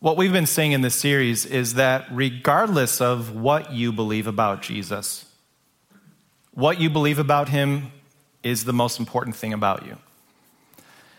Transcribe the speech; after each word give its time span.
What 0.00 0.16
we've 0.16 0.32
been 0.32 0.46
saying 0.46 0.72
in 0.72 0.80
this 0.80 0.94
series 0.94 1.44
is 1.44 1.74
that 1.74 2.06
regardless 2.10 3.02
of 3.02 3.36
what 3.36 3.74
you 3.74 3.92
believe 3.92 4.26
about 4.26 4.62
Jesus, 4.62 5.26
what 6.52 6.80
you 6.80 6.88
believe 6.88 7.18
about 7.18 7.50
him 7.50 7.92
is 8.42 8.64
the 8.64 8.72
most 8.72 8.98
important 8.98 9.36
thing 9.36 9.52
about 9.52 9.84
you. 9.84 9.98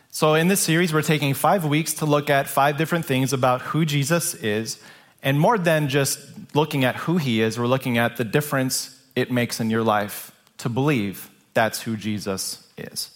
So, 0.09 0.33
in 0.33 0.47
this 0.47 0.61
series, 0.61 0.91
we're 0.91 1.03
taking 1.03 1.35
five 1.35 1.63
weeks 1.63 1.93
to 1.95 2.07
look 2.07 2.31
at 2.31 2.47
five 2.47 2.75
different 2.75 3.05
things 3.05 3.33
about 3.33 3.61
who 3.61 3.85
Jesus 3.85 4.33
is. 4.33 4.81
And 5.21 5.39
more 5.39 5.59
than 5.59 5.87
just 5.87 6.19
looking 6.55 6.83
at 6.83 6.95
who 6.95 7.17
he 7.17 7.39
is, 7.39 7.59
we're 7.59 7.67
looking 7.67 7.99
at 7.99 8.17
the 8.17 8.23
difference 8.23 8.99
it 9.15 9.31
makes 9.31 9.59
in 9.59 9.69
your 9.69 9.83
life 9.83 10.31
to 10.57 10.69
believe 10.69 11.29
that's 11.53 11.83
who 11.83 11.95
Jesus 11.95 12.67
is. 12.79 13.11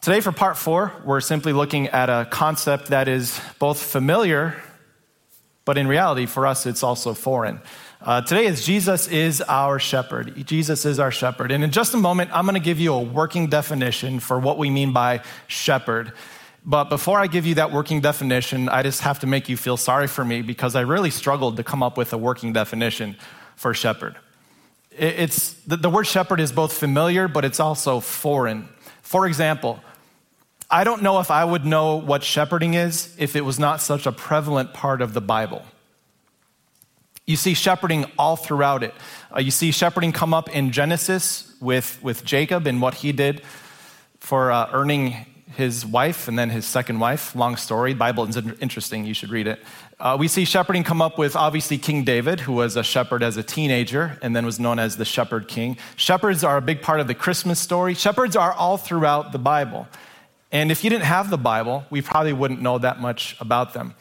Today, 0.00 0.20
for 0.20 0.30
part 0.30 0.56
four, 0.56 0.92
we're 1.04 1.20
simply 1.20 1.52
looking 1.52 1.88
at 1.88 2.08
a 2.08 2.24
concept 2.30 2.88
that 2.88 3.08
is 3.08 3.40
both 3.58 3.82
familiar, 3.82 4.54
but 5.64 5.76
in 5.76 5.88
reality, 5.88 6.24
for 6.24 6.46
us, 6.46 6.66
it's 6.66 6.84
also 6.84 7.14
foreign. 7.14 7.60
Uh, 8.00 8.20
today 8.20 8.46
is 8.46 8.64
Jesus 8.64 9.08
is 9.08 9.42
our 9.42 9.80
shepherd. 9.80 10.46
Jesus 10.46 10.84
is 10.84 11.00
our 11.00 11.10
shepherd. 11.10 11.50
And 11.50 11.64
in 11.64 11.72
just 11.72 11.94
a 11.94 11.96
moment, 11.96 12.30
I'm 12.32 12.44
going 12.44 12.54
to 12.54 12.60
give 12.60 12.78
you 12.78 12.94
a 12.94 13.02
working 13.02 13.48
definition 13.48 14.20
for 14.20 14.38
what 14.38 14.56
we 14.56 14.70
mean 14.70 14.92
by 14.92 15.20
shepherd. 15.48 16.12
But 16.64 16.84
before 16.84 17.18
I 17.18 17.26
give 17.26 17.44
you 17.44 17.56
that 17.56 17.72
working 17.72 18.00
definition, 18.00 18.68
I 18.68 18.84
just 18.84 19.00
have 19.00 19.18
to 19.20 19.26
make 19.26 19.48
you 19.48 19.56
feel 19.56 19.76
sorry 19.76 20.06
for 20.06 20.24
me 20.24 20.42
because 20.42 20.76
I 20.76 20.82
really 20.82 21.10
struggled 21.10 21.56
to 21.56 21.64
come 21.64 21.82
up 21.82 21.96
with 21.96 22.12
a 22.12 22.18
working 22.18 22.52
definition 22.52 23.16
for 23.56 23.74
shepherd. 23.74 24.14
It's, 24.92 25.54
the, 25.64 25.76
the 25.76 25.90
word 25.90 26.06
shepherd 26.06 26.38
is 26.38 26.52
both 26.52 26.72
familiar, 26.72 27.26
but 27.26 27.44
it's 27.44 27.58
also 27.58 27.98
foreign. 27.98 28.68
For 29.02 29.26
example, 29.26 29.80
I 30.70 30.84
don't 30.84 31.02
know 31.02 31.18
if 31.20 31.30
I 31.30 31.44
would 31.44 31.64
know 31.64 31.96
what 31.96 32.22
shepherding 32.22 32.74
is 32.74 33.14
if 33.18 33.36
it 33.36 33.40
was 33.40 33.58
not 33.58 33.80
such 33.80 34.06
a 34.06 34.12
prevalent 34.12 34.74
part 34.74 35.00
of 35.00 35.14
the 35.14 35.20
Bible. 35.22 35.62
You 37.26 37.36
see 37.36 37.54
shepherding 37.54 38.04
all 38.18 38.36
throughout 38.36 38.82
it. 38.82 38.94
Uh, 39.34 39.40
you 39.40 39.50
see 39.50 39.70
shepherding 39.70 40.12
come 40.12 40.34
up 40.34 40.50
in 40.50 40.72
Genesis 40.72 41.54
with, 41.60 41.98
with 42.02 42.24
Jacob 42.24 42.66
and 42.66 42.82
what 42.82 42.94
he 42.94 43.12
did 43.12 43.42
for 44.18 44.50
uh, 44.50 44.68
earning 44.72 45.26
his 45.56 45.86
wife 45.86 46.28
and 46.28 46.38
then 46.38 46.50
his 46.50 46.66
second 46.66 47.00
wife. 47.00 47.34
Long 47.34 47.56
story. 47.56 47.94
Bible 47.94 48.24
is 48.24 48.36
interesting. 48.36 49.06
You 49.06 49.14
should 49.14 49.30
read 49.30 49.46
it. 49.46 49.62
Uh, 49.98 50.16
we 50.20 50.28
see 50.28 50.44
shepherding 50.44 50.84
come 50.84 51.00
up 51.00 51.18
with 51.18 51.34
obviously 51.34 51.78
King 51.78 52.04
David, 52.04 52.40
who 52.40 52.52
was 52.52 52.76
a 52.76 52.82
shepherd 52.82 53.22
as 53.22 53.36
a 53.38 53.42
teenager 53.42 54.18
and 54.22 54.36
then 54.36 54.44
was 54.44 54.60
known 54.60 54.78
as 54.78 54.98
the 54.98 55.04
shepherd 55.06 55.48
king. 55.48 55.78
Shepherds 55.96 56.44
are 56.44 56.58
a 56.58 56.62
big 56.62 56.82
part 56.82 57.00
of 57.00 57.06
the 57.06 57.14
Christmas 57.14 57.58
story. 57.58 57.94
Shepherds 57.94 58.36
are 58.36 58.52
all 58.52 58.76
throughout 58.76 59.32
the 59.32 59.38
Bible. 59.38 59.88
And 60.50 60.70
if 60.70 60.82
you 60.82 60.90
didn't 60.90 61.04
have 61.04 61.30
the 61.30 61.38
Bible, 61.38 61.84
we 61.90 62.00
probably 62.00 62.32
wouldn't 62.32 62.62
know 62.62 62.78
that 62.78 63.00
much 63.00 63.36
about 63.40 63.74
them. 63.74 63.94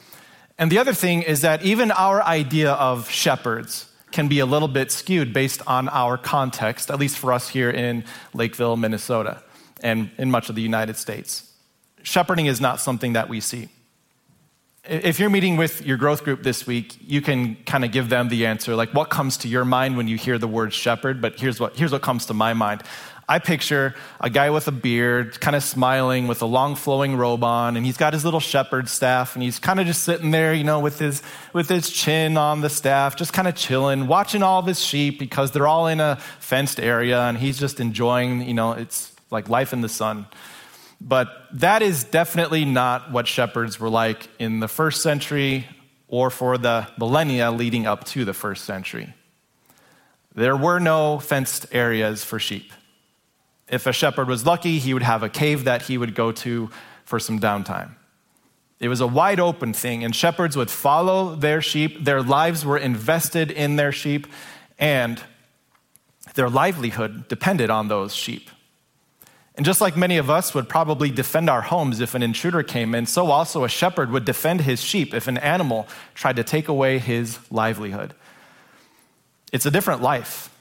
And 0.58 0.72
the 0.72 0.80
other 0.80 0.94
thing 0.94 1.22
is 1.22 1.42
that 1.42 1.62
even 1.64 1.92
our 1.92 2.22
idea 2.24 2.72
of 2.74 3.10
shepherds 3.10 3.90
can 4.12 4.28
be 4.28 4.40
a 4.40 4.46
little 4.46 4.68
bit 4.68 4.92
skewed 4.92 5.34
based 5.34 5.62
on 5.68 5.90
our 5.90 6.18
context, 6.18 6.90
at 6.90 7.00
least 7.00 7.18
for 7.18 7.34
us 7.34 7.50
here 7.50 7.70
in 7.70 8.04
Lakeville, 8.34 8.78
Minnesota, 8.78 9.44
and 9.84 10.10
in 10.18 10.32
much 10.32 10.50
of 10.50 10.56
the 10.56 10.62
United 10.62 10.96
States. 10.96 11.52
Shepherding 12.02 12.46
is 12.46 12.62
not 12.62 12.80
something 12.80 13.14
that 13.14 13.28
we 13.28 13.42
see. 13.42 13.68
If 14.86 15.20
you're 15.20 15.30
meeting 15.30 15.58
with 15.58 15.86
your 15.86 15.98
growth 15.98 16.24
group 16.24 16.44
this 16.44 16.66
week, 16.66 16.96
you 17.02 17.22
can 17.22 17.56
kind 17.66 17.84
of 17.84 17.92
give 17.92 18.08
them 18.08 18.30
the 18.30 18.46
answer, 18.46 18.74
like 18.74 18.94
what 18.94 19.10
comes 19.10 19.36
to 19.40 19.50
your 19.50 19.66
mind 19.66 19.98
when 19.98 20.08
you 20.08 20.16
hear 20.16 20.38
the 20.38 20.48
word 20.48 20.72
shepherd, 20.74 21.22
but 21.22 21.38
here's 21.38 21.60
what, 21.60 21.76
here's 21.76 21.92
what 21.92 22.02
comes 22.02 22.28
to 22.28 22.34
my 22.34 22.54
mind. 22.54 22.84
I 23.30 23.40
picture 23.40 23.94
a 24.22 24.30
guy 24.30 24.52
with 24.52 24.70
a 24.70 24.72
beard, 24.72 25.42
kind 25.42 25.56
of 25.56 25.62
smiling 25.62 26.28
with 26.28 26.42
a 26.42 26.46
long 26.46 26.76
flowing 26.76 27.18
robe 27.18 27.44
on, 27.44 27.76
and 27.76 27.86
he's 27.86 27.98
got 27.98 28.14
his 28.14 28.24
little 28.24 28.40
shepherd 28.40 28.88
staff, 28.88 29.36
and 29.36 29.44
he's 29.44 29.60
kind 29.60 29.82
of 29.82 29.86
just 29.86 30.04
sitting 30.04 30.32
there, 30.32 30.54
you 30.54 30.64
know, 30.64 30.80
with 30.80 30.98
his, 30.98 31.22
with 31.52 31.68
his 31.68 31.90
chin 31.90 32.38
on 32.38 32.62
the 32.62 32.70
staff, 32.70 33.18
just 33.18 33.34
kind 33.34 33.50
of 33.50 33.56
chilling, 33.56 34.08
watching 34.08 34.44
all 34.44 34.60
of 34.60 34.66
his 34.66 34.80
sheep 34.80 35.20
because 35.20 35.52
they're 35.52 35.68
all 35.68 35.88
in 35.88 36.00
a 36.00 36.16
fenced 36.40 36.80
area, 36.80 37.20
and 37.24 37.38
he's 37.38 37.60
just 37.60 37.82
enjoying, 37.82 38.48
you 38.48 38.54
know, 38.54 38.72
it's 38.72 39.14
like 39.30 39.50
life 39.50 39.74
in 39.74 39.82
the 39.82 39.90
sun. 39.90 40.26
But 41.02 41.28
that 41.52 41.82
is 41.82 42.06
definitely 42.06 42.64
not 42.64 43.12
what 43.12 43.28
shepherds 43.28 43.78
were 43.78 43.90
like 43.90 44.30
in 44.40 44.62
the 44.62 44.70
first 44.70 45.04
century 45.04 45.68
or 46.08 46.30
for 46.30 46.58
the 46.58 46.88
millennia 46.98 47.52
leading 47.52 47.86
up 47.86 48.06
to 48.06 48.24
the 48.24 48.34
first 48.34 48.64
century. 48.64 49.14
There 50.34 50.56
were 50.56 50.80
no 50.80 51.20
fenced 51.20 51.68
areas 51.72 52.24
for 52.24 52.40
sheep. 52.40 52.72
If 53.70 53.86
a 53.86 53.94
shepherd 53.94 54.28
was 54.28 54.46
lucky, 54.46 54.80
he 54.80 54.94
would 54.94 55.04
have 55.04 55.24
a 55.24 55.30
cave 55.30 55.66
that 55.66 55.84
he 55.84 55.98
would 55.98 56.16
go 56.16 56.32
to 56.32 56.70
for 57.04 57.20
some 57.20 57.40
downtime. 57.40 57.96
It 58.80 58.90
was 58.90 59.02
a 59.02 59.08
wide 59.08 59.40
open 59.40 59.74
thing, 59.74 60.04
and 60.04 60.16
shepherds 60.16 60.56
would 60.56 60.70
follow 60.70 61.36
their 61.36 61.62
sheep. 61.62 62.04
Their 62.04 62.22
lives 62.22 62.64
were 62.64 62.78
invested 62.78 63.52
in 63.52 63.76
their 63.76 63.92
sheep, 63.92 64.28
and 64.78 65.22
their 66.36 66.50
livelihood 66.50 67.28
depended 67.28 67.70
on 67.70 67.88
those 67.88 68.16
sheep. 68.16 68.50
And 69.56 69.66
just 69.66 69.82
like 69.82 69.98
many 69.98 70.18
of 70.18 70.30
us 70.30 70.54
would 70.54 70.70
probably 70.70 71.10
defend 71.10 71.50
our 71.50 71.64
homes 71.64 72.00
if 72.00 72.14
an 72.14 72.22
intruder 72.22 72.62
came 72.62 72.94
in, 72.94 73.08
so 73.08 73.32
also 73.32 73.64
a 73.64 73.70
shepherd 73.70 74.12
would 74.12 74.24
defend 74.24 74.62
his 74.62 74.84
sheep 74.84 75.16
if 75.16 75.28
an 75.28 75.40
animal 75.40 75.88
tried 76.14 76.36
to 76.36 76.44
take 76.44 76.68
away 76.68 77.00
his 77.00 77.40
livelihood. 77.50 78.14
It's 79.52 79.66
a 79.66 79.72
different 79.72 80.04
life. 80.04 80.54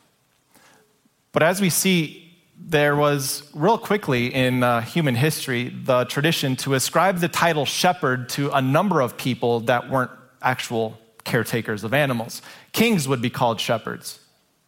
But 1.33 1.43
as 1.43 1.61
we 1.61 1.69
see 1.69 2.26
there 2.59 2.97
was 2.97 3.49
real 3.55 3.79
quickly 3.79 4.33
in 4.35 4.63
uh, 4.63 4.81
human 4.81 5.15
history 5.15 5.69
the 5.69 6.05
tradition 6.05 6.57
to 6.57 6.75
ascribe 6.75 7.19
the 7.19 7.29
title 7.29 7.65
shepherd 7.65 8.29
to 8.31 8.51
a 8.51 8.63
number 8.63 9.01
of 9.01 9.17
people 9.17 9.61
that 9.61 9.89
weren't 9.89 10.11
actual 10.43 10.99
caretakers 11.25 11.85
of 11.85 11.93
animals. 11.93 12.43
Kings 12.73 13.07
would 13.07 13.21
be 13.21 13.31
called 13.31 13.61
shepherds, 13.61 14.21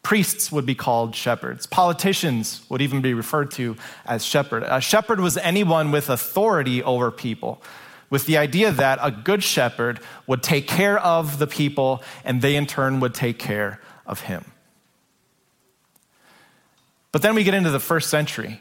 priests 0.02 0.52
would 0.52 0.66
be 0.66 0.74
called 0.74 1.14
shepherds, 1.14 1.66
politicians 1.66 2.62
would 2.68 2.82
even 2.82 3.00
be 3.00 3.14
referred 3.14 3.50
to 3.52 3.76
as 4.06 4.24
shepherd. 4.24 4.62
A 4.64 4.80
shepherd 4.80 5.20
was 5.20 5.36
anyone 5.38 5.90
with 5.90 6.08
authority 6.08 6.82
over 6.82 7.10
people. 7.10 7.62
With 8.10 8.24
the 8.24 8.38
idea 8.38 8.72
that 8.72 8.98
a 9.02 9.10
good 9.10 9.44
shepherd 9.44 10.00
would 10.26 10.42
take 10.42 10.66
care 10.66 10.98
of 10.98 11.38
the 11.38 11.46
people 11.46 12.02
and 12.24 12.40
they 12.40 12.56
in 12.56 12.64
turn 12.64 13.00
would 13.00 13.12
take 13.12 13.38
care 13.38 13.80
of 14.06 14.20
him. 14.20 14.46
But 17.12 17.22
then 17.22 17.34
we 17.34 17.44
get 17.44 17.54
into 17.54 17.70
the 17.70 17.80
first 17.80 18.10
century. 18.10 18.60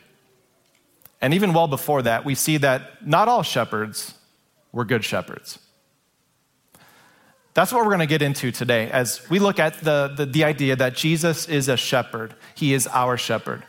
And 1.22 1.34
even 1.34 1.54
well 1.54 1.68
before 1.68 2.02
that, 2.04 2.26
we 2.26 2.36
see 2.36 2.58
that 2.58 3.06
not 3.06 3.28
all 3.28 3.44
shepherds 3.44 4.14
were 4.72 4.86
good 4.86 5.04
shepherds. 5.04 5.60
That's 7.54 7.72
what 7.74 7.82
we're 7.82 7.90
going 7.90 8.00
to 8.00 8.06
get 8.06 8.22
into 8.22 8.52
today 8.52 8.92
as 8.92 9.28
we 9.32 9.40
look 9.40 9.58
at 9.58 9.80
the, 9.80 10.14
the, 10.16 10.28
the, 10.28 10.44
idea 10.44 10.76
that 10.76 10.96
Jesus 10.96 11.50
is 11.50 11.68
a 11.70 11.76
shepherd. 11.76 12.36
He 12.54 12.76
is 12.76 12.86
our 12.86 13.18
shepherd. 13.18 13.64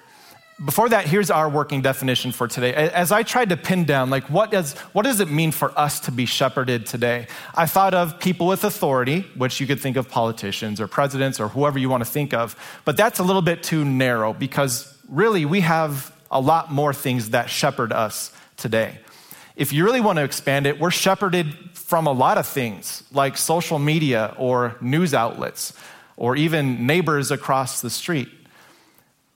Before 0.65 0.89
that, 0.89 1.07
here's 1.07 1.31
our 1.31 1.49
working 1.49 1.83
definition 1.83 2.33
for 2.33 2.49
today. 2.49 2.75
As 2.75 3.13
I 3.13 3.23
tried 3.23 3.51
to 3.51 3.57
pin 3.57 3.85
down, 3.85 4.11
like, 4.11 4.29
what 4.29 4.51
does, 4.51 4.77
what 4.93 5.05
does 5.05 5.21
it 5.21 5.31
mean 5.31 5.53
for 5.53 5.77
us 5.79 6.01
to 6.01 6.11
be 6.11 6.27
shepherded 6.27 6.85
today? 6.85 7.29
I 7.55 7.67
thought 7.67 7.95
of 7.95 8.19
people 8.19 8.49
with 8.49 8.65
authority, 8.65 9.21
which 9.37 9.61
you 9.61 9.69
could 9.69 9.79
think 9.79 9.97
of 9.97 10.09
politicians 10.09 10.81
or 10.81 10.89
presidents 10.89 11.39
or 11.39 11.47
whoever 11.47 11.79
you 11.79 11.89
want 11.89 12.05
to 12.05 12.11
think 12.11 12.35
of, 12.35 12.57
but 12.85 12.97
that's 12.97 13.21
a 13.21 13.23
little 13.23 13.41
bit 13.41 13.63
too 13.63 13.85
narrow 13.85 14.33
because 14.33 14.93
really 15.09 15.45
we 15.45 15.61
have 15.61 16.13
a 16.29 16.41
lot 16.41 16.73
more 16.73 16.93
things 16.93 17.31
that 17.31 17.49
shepherd 17.49 17.93
us 17.93 18.33
today. 18.57 18.99
If 19.55 19.73
you 19.73 19.85
really 19.85 20.01
want 20.01 20.17
to 20.17 20.25
expand 20.25 20.67
it, 20.67 20.81
we're 20.81 20.91
shepherded 20.91 21.55
from 21.73 22.09
a 22.09 22.13
lot 22.13 22.37
of 22.37 22.49
things 22.49 23.05
like 23.13 23.37
social 23.37 23.79
media 23.79 24.35
or 24.37 24.77
news 24.81 25.15
outlets 25.15 25.73
or 26.17 26.35
even 26.35 26.85
neighbors 26.85 27.31
across 27.31 27.81
the 27.81 27.91
street. 27.91 28.29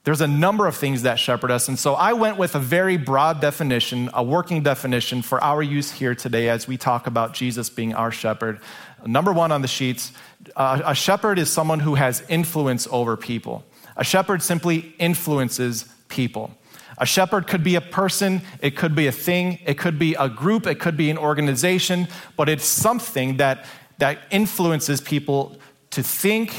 There's 0.05 0.21
a 0.21 0.27
number 0.27 0.67
of 0.67 0.75
things 0.75 1.03
that 1.03 1.21
shepherd 1.21 1.53
us. 1.53 1.69
And 1.69 1.79
so 1.79 1.95
I 1.95 2.13
went 2.13 2.37
with 2.37 2.57
a 2.57 2.59
very 2.59 2.97
broad 2.97 3.41
definition, 3.41 4.11
a 4.13 4.23
working 4.23 4.63
definition 4.63 5.23
for 5.23 5.43
our 5.43 5.63
use 5.63 5.93
here 5.93 6.15
today 6.15 6.49
as 6.49 6.67
we 6.67 6.77
talk 6.77 7.07
about 7.07 7.34
Jesus 7.34 7.71
being 7.71 7.95
our 7.95 8.10
shepherd. 8.10 8.60
Number 9.07 9.33
one 9.33 9.53
on 9.53 9.63
the 9.63 9.69
sheets 9.69 10.13
uh, 10.57 10.81
a 10.84 10.95
shepherd 10.95 11.39
is 11.39 11.51
someone 11.51 11.78
who 11.81 11.95
has 11.95 12.25
influence 12.28 12.89
over 12.91 13.16
people. 13.16 13.65
A 13.97 14.03
shepherd 14.03 14.43
simply 14.43 14.95
influences 14.99 15.84
people. 16.09 16.51
A 16.98 17.07
shepherd 17.07 17.47
could 17.47 17.63
be 17.63 17.77
a 17.77 17.81
person, 17.81 18.43
it 18.60 18.77
could 18.77 18.95
be 18.95 19.07
a 19.07 19.13
thing, 19.13 19.59
it 19.65 19.78
could 19.78 19.98
be 19.98 20.15
a 20.15 20.28
group, 20.28 20.66
it 20.66 20.81
could 20.81 20.97
be 20.97 21.10
an 21.10 21.19
organization, 21.19 22.09
but 22.37 22.48
it's 22.48 22.65
something 22.65 23.39
that, 23.39 23.65
that 23.98 24.19
influences 24.31 25.01
people 25.01 25.57
to 25.91 26.03
think 26.03 26.55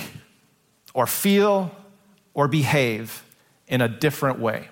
or 0.94 1.06
feel 1.06 1.75
or 2.34 2.48
behave 2.48 3.24
in 3.74 3.81
a 3.81 3.88
different 3.88 4.40
way. 4.40 4.70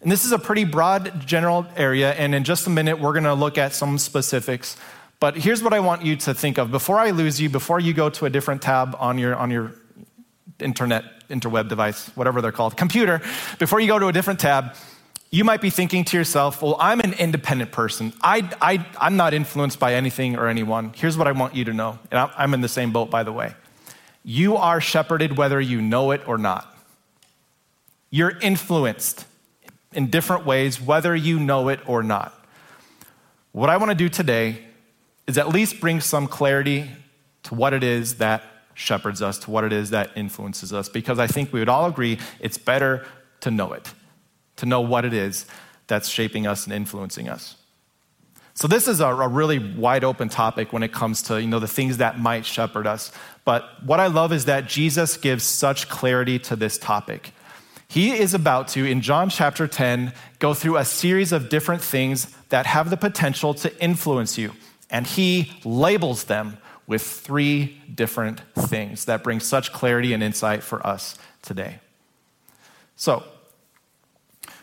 And 0.00 0.10
this 0.10 0.24
is 0.24 0.32
a 0.32 0.38
pretty 0.38 0.64
broad 0.64 1.26
general 1.26 1.66
area, 1.76 2.12
and 2.12 2.34
in 2.34 2.44
just 2.44 2.66
a 2.66 2.70
minute, 2.70 3.00
we're 3.00 3.12
going 3.12 3.24
to 3.24 3.34
look 3.34 3.58
at 3.58 3.74
some 3.74 3.98
specifics. 3.98 4.76
But 5.18 5.36
here's 5.36 5.62
what 5.62 5.74
I 5.74 5.80
want 5.80 6.04
you 6.04 6.16
to 6.16 6.32
think 6.32 6.58
of. 6.58 6.70
Before 6.70 6.98
I 6.98 7.10
lose 7.10 7.38
you, 7.38 7.50
before 7.50 7.80
you 7.80 7.92
go 7.92 8.08
to 8.08 8.24
a 8.26 8.30
different 8.30 8.62
tab 8.62 8.96
on 8.98 9.18
your, 9.18 9.34
on 9.34 9.50
your 9.50 9.72
internet, 10.58 11.04
interweb 11.28 11.68
device, 11.68 12.08
whatever 12.16 12.40
they're 12.40 12.56
called, 12.60 12.76
computer, 12.76 13.20
before 13.58 13.80
you 13.80 13.88
go 13.88 13.98
to 13.98 14.06
a 14.06 14.12
different 14.12 14.40
tab, 14.40 14.74
You 15.32 15.44
might 15.44 15.60
be 15.60 15.70
thinking 15.70 16.04
to 16.06 16.16
yourself, 16.16 16.60
well, 16.60 16.76
I'm 16.80 16.98
an 16.98 17.12
independent 17.12 17.70
person. 17.70 18.12
I, 18.20 18.50
I, 18.60 18.84
I'm 19.00 19.16
not 19.16 19.32
influenced 19.32 19.78
by 19.78 19.94
anything 19.94 20.34
or 20.36 20.48
anyone. 20.48 20.92
Here's 20.96 21.16
what 21.16 21.28
I 21.28 21.32
want 21.32 21.54
you 21.54 21.64
to 21.66 21.72
know. 21.72 22.00
And 22.10 22.28
I'm 22.36 22.52
in 22.52 22.62
the 22.62 22.68
same 22.68 22.90
boat, 22.90 23.10
by 23.10 23.22
the 23.22 23.32
way. 23.32 23.54
You 24.24 24.56
are 24.56 24.80
shepherded 24.80 25.36
whether 25.36 25.60
you 25.60 25.80
know 25.80 26.10
it 26.10 26.26
or 26.26 26.36
not. 26.36 26.69
You're 28.10 28.38
influenced 28.40 29.24
in 29.92 30.10
different 30.10 30.44
ways, 30.44 30.80
whether 30.80 31.14
you 31.14 31.38
know 31.38 31.68
it 31.68 31.80
or 31.86 32.02
not. 32.02 32.34
What 33.52 33.70
I 33.70 33.76
want 33.76 33.90
to 33.90 33.96
do 33.96 34.08
today 34.08 34.64
is 35.26 35.38
at 35.38 35.48
least 35.48 35.80
bring 35.80 36.00
some 36.00 36.26
clarity 36.26 36.90
to 37.44 37.54
what 37.54 37.72
it 37.72 37.82
is 37.82 38.16
that 38.16 38.42
shepherds 38.74 39.22
us, 39.22 39.38
to 39.38 39.50
what 39.50 39.64
it 39.64 39.72
is 39.72 39.90
that 39.90 40.10
influences 40.16 40.72
us, 40.72 40.88
because 40.88 41.18
I 41.18 41.26
think 41.26 41.52
we 41.52 41.60
would 41.60 41.68
all 41.68 41.86
agree 41.86 42.18
it's 42.40 42.58
better 42.58 43.06
to 43.40 43.50
know 43.50 43.72
it, 43.72 43.92
to 44.56 44.66
know 44.66 44.80
what 44.80 45.04
it 45.04 45.12
is 45.12 45.46
that's 45.86 46.08
shaping 46.08 46.46
us 46.46 46.64
and 46.64 46.72
influencing 46.72 47.28
us. 47.28 47.56
So 48.54 48.68
this 48.68 48.88
is 48.88 49.00
a, 49.00 49.06
a, 49.06 49.28
really 49.28 49.58
wide 49.58 50.04
open 50.04 50.28
topic 50.28 50.72
when 50.72 50.82
it 50.82 50.92
comes 50.92 51.22
to 51.22 51.40
you 51.40 51.48
know 51.48 51.60
the 51.60 51.68
things 51.68 51.96
that 51.96 52.18
might 52.18 52.44
shepherd 52.44 52.86
us. 52.86 53.10
But 53.44 53.64
what 53.84 54.00
I 54.00 54.08
love 54.08 54.32
is 54.32 54.44
that 54.44 54.66
Jesus 54.66 55.16
gives 55.16 55.44
such 55.44 55.88
clarity 55.88 56.38
to 56.40 56.56
this 56.56 56.76
topic. 56.76 57.32
He 57.90 58.12
is 58.12 58.34
about 58.34 58.68
to, 58.68 58.84
in 58.84 59.00
John 59.00 59.30
chapter 59.30 59.66
10, 59.66 60.12
go 60.38 60.54
through 60.54 60.76
a 60.76 60.84
series 60.84 61.32
of 61.32 61.48
different 61.48 61.82
things 61.82 62.28
that 62.50 62.64
have 62.64 62.88
the 62.88 62.96
potential 62.96 63.52
to 63.54 63.82
influence 63.82 64.38
you. 64.38 64.52
And 64.90 65.04
he 65.04 65.50
labels 65.64 66.22
them 66.24 66.58
with 66.86 67.02
three 67.02 67.82
different 67.92 68.42
things 68.54 69.06
that 69.06 69.24
bring 69.24 69.40
such 69.40 69.72
clarity 69.72 70.12
and 70.12 70.22
insight 70.22 70.62
for 70.62 70.86
us 70.86 71.18
today. 71.42 71.80
So, 72.94 73.24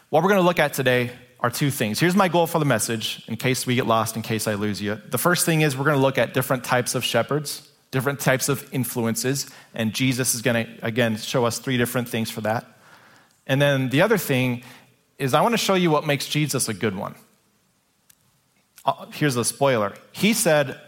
what 0.09 0.23
we're 0.23 0.29
going 0.29 0.39
to 0.39 0.47
look 0.47 0.59
at 0.59 0.71
today 0.71 1.11
are 1.41 1.49
two 1.49 1.69
things. 1.69 1.99
Here's 1.99 2.15
my 2.15 2.29
goal 2.29 2.47
for 2.47 2.59
the 2.59 2.65
message, 2.65 3.25
in 3.27 3.35
case 3.35 3.67
we 3.67 3.75
get 3.75 3.85
lost, 3.85 4.15
in 4.15 4.21
case 4.21 4.47
I 4.47 4.53
lose 4.53 4.81
you. 4.81 5.01
The 5.09 5.17
first 5.17 5.45
thing 5.45 5.61
is 5.61 5.77
we're 5.77 5.83
going 5.83 5.97
to 5.97 6.01
look 6.01 6.17
at 6.17 6.33
different 6.33 6.63
types 6.63 6.95
of 6.95 7.03
shepherds, 7.03 7.69
different 7.91 8.21
types 8.21 8.47
of 8.47 8.73
influences, 8.73 9.49
and 9.75 9.93
Jesus 9.93 10.33
is 10.33 10.41
going 10.41 10.65
to, 10.65 10.85
again, 10.85 11.17
show 11.17 11.43
us 11.43 11.59
three 11.59 11.75
different 11.75 12.07
things 12.07 12.31
for 12.31 12.39
that. 12.39 12.76
And 13.47 13.61
then 13.61 13.89
the 13.89 14.01
other 14.01 14.17
thing 14.17 14.63
is, 15.17 15.33
I 15.33 15.41
want 15.41 15.53
to 15.53 15.57
show 15.57 15.73
you 15.73 15.89
what 15.89 16.05
makes 16.05 16.27
Jesus 16.27 16.69
a 16.69 16.73
good 16.73 16.95
one. 16.95 17.15
Uh, 18.85 19.07
here's 19.11 19.35
a 19.35 19.43
spoiler. 19.43 19.93
He 20.11 20.33
said, 20.33 20.79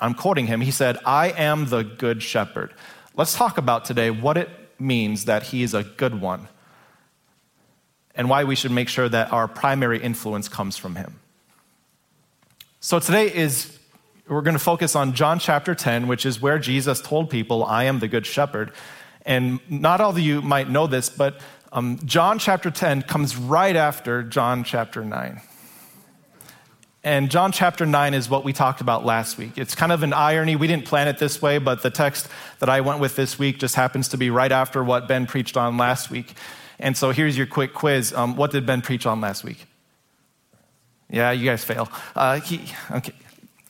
I'm 0.00 0.14
quoting 0.14 0.46
him, 0.46 0.60
he 0.60 0.70
said, 0.70 0.98
I 1.06 1.28
am 1.30 1.66
the 1.66 1.82
good 1.82 2.22
shepherd. 2.22 2.74
Let's 3.16 3.34
talk 3.34 3.58
about 3.58 3.84
today 3.84 4.10
what 4.10 4.36
it 4.36 4.48
means 4.78 5.26
that 5.26 5.44
he 5.44 5.62
is 5.62 5.74
a 5.74 5.84
good 5.84 6.20
one 6.20 6.48
and 8.14 8.28
why 8.28 8.44
we 8.44 8.54
should 8.54 8.70
make 8.70 8.88
sure 8.88 9.08
that 9.08 9.32
our 9.32 9.46
primary 9.46 10.00
influence 10.00 10.48
comes 10.48 10.76
from 10.76 10.96
him. 10.96 11.20
So 12.80 12.98
today 12.98 13.32
is 13.32 13.78
we're 14.26 14.42
going 14.42 14.56
to 14.56 14.62
focus 14.62 14.96
on 14.96 15.12
John 15.12 15.38
chapter 15.38 15.74
10, 15.74 16.06
which 16.06 16.24
is 16.24 16.40
where 16.40 16.58
Jesus 16.58 17.00
told 17.00 17.30
people, 17.30 17.64
I 17.64 17.84
am 17.84 17.98
the 17.98 18.08
good 18.08 18.24
shepherd. 18.24 18.72
And 19.26 19.60
not 19.68 20.00
all 20.00 20.10
of 20.10 20.18
you 20.18 20.40
might 20.40 20.70
know 20.70 20.86
this, 20.86 21.10
but 21.10 21.40
um, 21.72 21.98
John 22.04 22.38
chapter 22.38 22.70
10 22.70 23.02
comes 23.02 23.36
right 23.36 23.76
after 23.76 24.22
John 24.22 24.64
chapter 24.64 25.04
9. 25.04 25.40
And 27.02 27.30
John 27.30 27.50
chapter 27.50 27.86
9 27.86 28.12
is 28.12 28.28
what 28.28 28.44
we 28.44 28.52
talked 28.52 28.82
about 28.82 29.06
last 29.06 29.38
week. 29.38 29.56
It's 29.56 29.74
kind 29.74 29.90
of 29.90 30.02
an 30.02 30.12
irony. 30.12 30.56
We 30.56 30.66
didn't 30.66 30.84
plan 30.84 31.08
it 31.08 31.18
this 31.18 31.40
way, 31.40 31.56
but 31.56 31.82
the 31.82 31.90
text 31.90 32.28
that 32.58 32.68
I 32.68 32.82
went 32.82 33.00
with 33.00 33.16
this 33.16 33.38
week 33.38 33.58
just 33.58 33.74
happens 33.74 34.08
to 34.08 34.18
be 34.18 34.28
right 34.28 34.52
after 34.52 34.84
what 34.84 35.08
Ben 35.08 35.26
preached 35.26 35.56
on 35.56 35.78
last 35.78 36.10
week. 36.10 36.34
And 36.78 36.96
so 36.96 37.10
here's 37.10 37.38
your 37.38 37.46
quick 37.46 37.72
quiz. 37.72 38.12
Um, 38.12 38.36
what 38.36 38.50
did 38.50 38.66
Ben 38.66 38.82
preach 38.82 39.06
on 39.06 39.20
last 39.20 39.44
week? 39.44 39.64
Yeah, 41.08 41.30
you 41.30 41.46
guys 41.46 41.64
fail. 41.64 41.88
Uh, 42.14 42.40
he, 42.40 42.60
okay. 42.90 43.14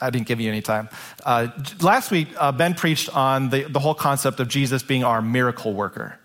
I 0.00 0.10
didn't 0.10 0.26
give 0.26 0.40
you 0.40 0.48
any 0.48 0.62
time. 0.62 0.88
Uh, 1.24 1.48
last 1.80 2.10
week, 2.10 2.28
uh, 2.38 2.52
Ben 2.52 2.74
preached 2.74 3.14
on 3.14 3.50
the, 3.50 3.64
the 3.64 3.78
whole 3.78 3.94
concept 3.94 4.40
of 4.40 4.48
Jesus 4.48 4.82
being 4.82 5.04
our 5.04 5.20
miracle 5.20 5.74
worker. 5.74 6.19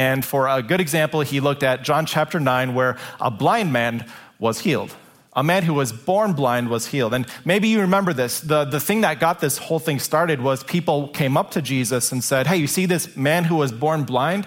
And 0.00 0.24
for 0.24 0.48
a 0.48 0.62
good 0.62 0.80
example, 0.80 1.20
he 1.20 1.40
looked 1.40 1.62
at 1.62 1.82
John 1.82 2.06
chapter 2.06 2.40
9, 2.40 2.72
where 2.72 2.96
a 3.20 3.30
blind 3.30 3.70
man 3.70 4.10
was 4.38 4.60
healed. 4.60 4.96
A 5.34 5.42
man 5.44 5.62
who 5.64 5.74
was 5.74 5.92
born 5.92 6.32
blind 6.32 6.70
was 6.70 6.86
healed. 6.86 7.12
And 7.12 7.26
maybe 7.44 7.68
you 7.68 7.82
remember 7.82 8.14
this. 8.14 8.40
The, 8.40 8.64
the 8.64 8.80
thing 8.80 9.02
that 9.02 9.20
got 9.20 9.40
this 9.42 9.58
whole 9.58 9.78
thing 9.78 9.98
started 9.98 10.40
was 10.40 10.64
people 10.64 11.08
came 11.08 11.36
up 11.36 11.50
to 11.50 11.60
Jesus 11.60 12.12
and 12.12 12.24
said, 12.24 12.46
Hey, 12.46 12.56
you 12.56 12.66
see 12.66 12.86
this 12.86 13.14
man 13.14 13.44
who 13.44 13.56
was 13.56 13.72
born 13.72 14.04
blind? 14.04 14.46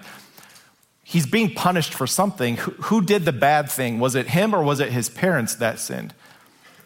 He's 1.04 1.28
being 1.28 1.54
punished 1.54 1.94
for 1.94 2.08
something. 2.08 2.58
Who, 2.58 2.72
who 2.86 3.02
did 3.04 3.24
the 3.26 3.32
bad 3.32 3.70
thing? 3.70 4.00
Was 4.00 4.16
it 4.16 4.30
him 4.30 4.56
or 4.56 4.64
was 4.64 4.80
it 4.80 4.92
his 4.92 5.08
parents 5.08 5.54
that 5.58 5.78
sinned? 5.78 6.16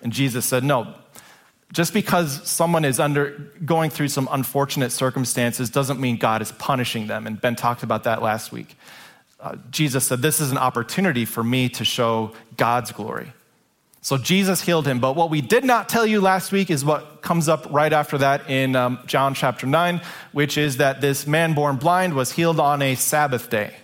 And 0.02 0.12
Jesus 0.12 0.46
said, 0.46 0.66
No, 0.66 0.94
just 1.74 1.94
because 1.94 2.48
someone 2.50 2.86
is 2.86 3.00
under 3.00 3.32
going 3.66 3.90
through 3.90 4.08
some 4.08 4.30
unfortunate 4.32 4.92
circumstances 4.92 5.70
doesn't 5.70 6.00
mean 6.00 6.18
God 6.18 6.42
is 6.42 6.52
punishing 6.54 7.08
them. 7.08 7.28
And 7.28 7.40
Ben 7.40 7.56
talked 7.56 7.84
about 7.84 8.04
that 8.04 8.22
last 8.22 8.52
week. 8.52 8.78
Uh, 9.40 9.56
Jesus 9.70 10.06
said, 10.06 10.22
This 10.22 10.40
is 10.40 10.52
an 10.52 10.58
opportunity 10.58 11.26
for 11.26 11.44
me 11.44 11.70
to 11.70 11.86
show 11.86 12.32
God's 12.56 12.92
glory. 12.92 13.34
So 14.02 14.18
Jesus 14.18 14.62
healed 14.62 14.88
him. 14.88 15.00
But 15.00 15.18
what 15.18 15.30
we 15.30 15.42
did 15.42 15.66
not 15.66 15.90
tell 15.90 16.06
you 16.06 16.22
last 16.22 16.54
week 16.54 16.70
is 16.70 16.86
what 16.86 17.22
comes 17.22 17.50
up 17.50 17.68
right 17.70 17.92
after 17.92 18.18
that 18.20 18.50
in 18.50 18.76
um, 18.76 19.00
John 19.06 19.34
chapter 19.34 19.68
9, 19.68 20.00
which 20.32 20.58
is 20.58 20.78
that 20.78 21.02
this 21.02 21.28
man 21.28 21.54
born 21.54 21.76
blind 21.76 22.14
was 22.14 22.32
healed 22.32 22.60
on 22.60 22.82
a 22.82 22.96
Sabbath 22.96 23.50
day. 23.50 23.76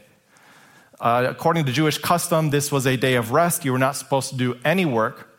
Uh, 1.00 1.28
according 1.30 1.66
to 1.66 1.74
Jewish 1.74 1.98
custom, 1.98 2.52
this 2.52 2.72
was 2.72 2.88
a 2.88 2.96
day 2.96 3.16
of 3.16 3.32
rest. 3.34 3.66
You 3.66 3.74
were 3.74 3.80
not 3.80 3.98
supposed 3.98 4.30
to 4.30 4.38
do 4.38 4.58
any 4.64 4.86
work. 4.86 5.33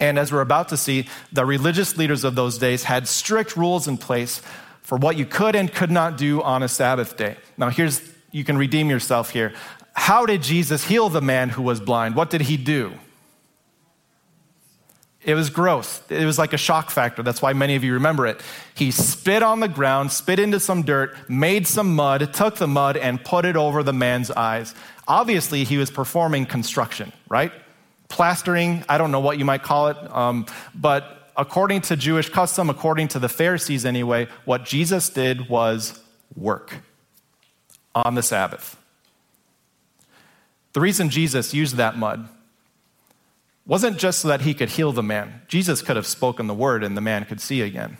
And 0.00 0.18
as 0.18 0.32
we're 0.32 0.40
about 0.40 0.68
to 0.68 0.76
see, 0.76 1.08
the 1.32 1.44
religious 1.44 1.96
leaders 1.96 2.24
of 2.24 2.34
those 2.34 2.58
days 2.58 2.84
had 2.84 3.08
strict 3.08 3.56
rules 3.56 3.88
in 3.88 3.96
place 3.96 4.40
for 4.82 4.96
what 4.96 5.16
you 5.16 5.26
could 5.26 5.54
and 5.54 5.72
could 5.72 5.90
not 5.90 6.16
do 6.16 6.40
on 6.42 6.62
a 6.62 6.68
Sabbath 6.68 7.16
day. 7.16 7.36
Now, 7.56 7.68
here's, 7.68 8.00
you 8.30 8.44
can 8.44 8.56
redeem 8.56 8.88
yourself 8.88 9.30
here. 9.30 9.52
How 9.92 10.24
did 10.24 10.42
Jesus 10.42 10.84
heal 10.84 11.08
the 11.08 11.20
man 11.20 11.48
who 11.48 11.62
was 11.62 11.80
blind? 11.80 12.14
What 12.14 12.30
did 12.30 12.42
he 12.42 12.56
do? 12.56 12.92
It 15.24 15.34
was 15.34 15.50
gross. 15.50 16.00
It 16.08 16.24
was 16.24 16.38
like 16.38 16.52
a 16.52 16.56
shock 16.56 16.90
factor. 16.90 17.22
That's 17.22 17.42
why 17.42 17.52
many 17.52 17.74
of 17.74 17.82
you 17.82 17.94
remember 17.94 18.26
it. 18.26 18.40
He 18.74 18.92
spit 18.92 19.42
on 19.42 19.60
the 19.60 19.68
ground, 19.68 20.12
spit 20.12 20.38
into 20.38 20.60
some 20.60 20.84
dirt, 20.84 21.14
made 21.28 21.66
some 21.66 21.94
mud, 21.94 22.32
took 22.32 22.56
the 22.56 22.68
mud, 22.68 22.96
and 22.96 23.22
put 23.22 23.44
it 23.44 23.56
over 23.56 23.82
the 23.82 23.92
man's 23.92 24.30
eyes. 24.30 24.74
Obviously, 25.06 25.64
he 25.64 25.76
was 25.76 25.90
performing 25.90 26.46
construction, 26.46 27.12
right? 27.28 27.52
Plastering, 28.08 28.84
I 28.88 28.98
don't 28.98 29.12
know 29.12 29.20
what 29.20 29.38
you 29.38 29.44
might 29.44 29.62
call 29.62 29.88
it, 29.88 29.96
um, 30.14 30.46
but 30.74 31.30
according 31.36 31.82
to 31.82 31.96
Jewish 31.96 32.28
custom, 32.28 32.68
according 32.68 33.08
to 33.08 33.18
the 33.18 33.28
Pharisees 33.28 33.84
anyway, 33.84 34.26
what 34.44 34.64
Jesus 34.64 35.08
did 35.08 35.48
was 35.48 36.00
work 36.34 36.78
on 37.94 38.14
the 38.14 38.22
Sabbath. 38.22 38.76
The 40.72 40.80
reason 40.80 41.10
Jesus 41.10 41.54
used 41.54 41.76
that 41.76 41.96
mud 41.96 42.28
wasn't 43.66 43.98
just 43.98 44.20
so 44.20 44.28
that 44.28 44.42
he 44.42 44.54
could 44.54 44.70
heal 44.70 44.92
the 44.92 45.02
man. 45.02 45.42
Jesus 45.46 45.82
could 45.82 45.96
have 45.96 46.06
spoken 46.06 46.46
the 46.46 46.54
word 46.54 46.82
and 46.82 46.96
the 46.96 47.00
man 47.00 47.24
could 47.24 47.40
see 47.40 47.60
again. 47.60 47.98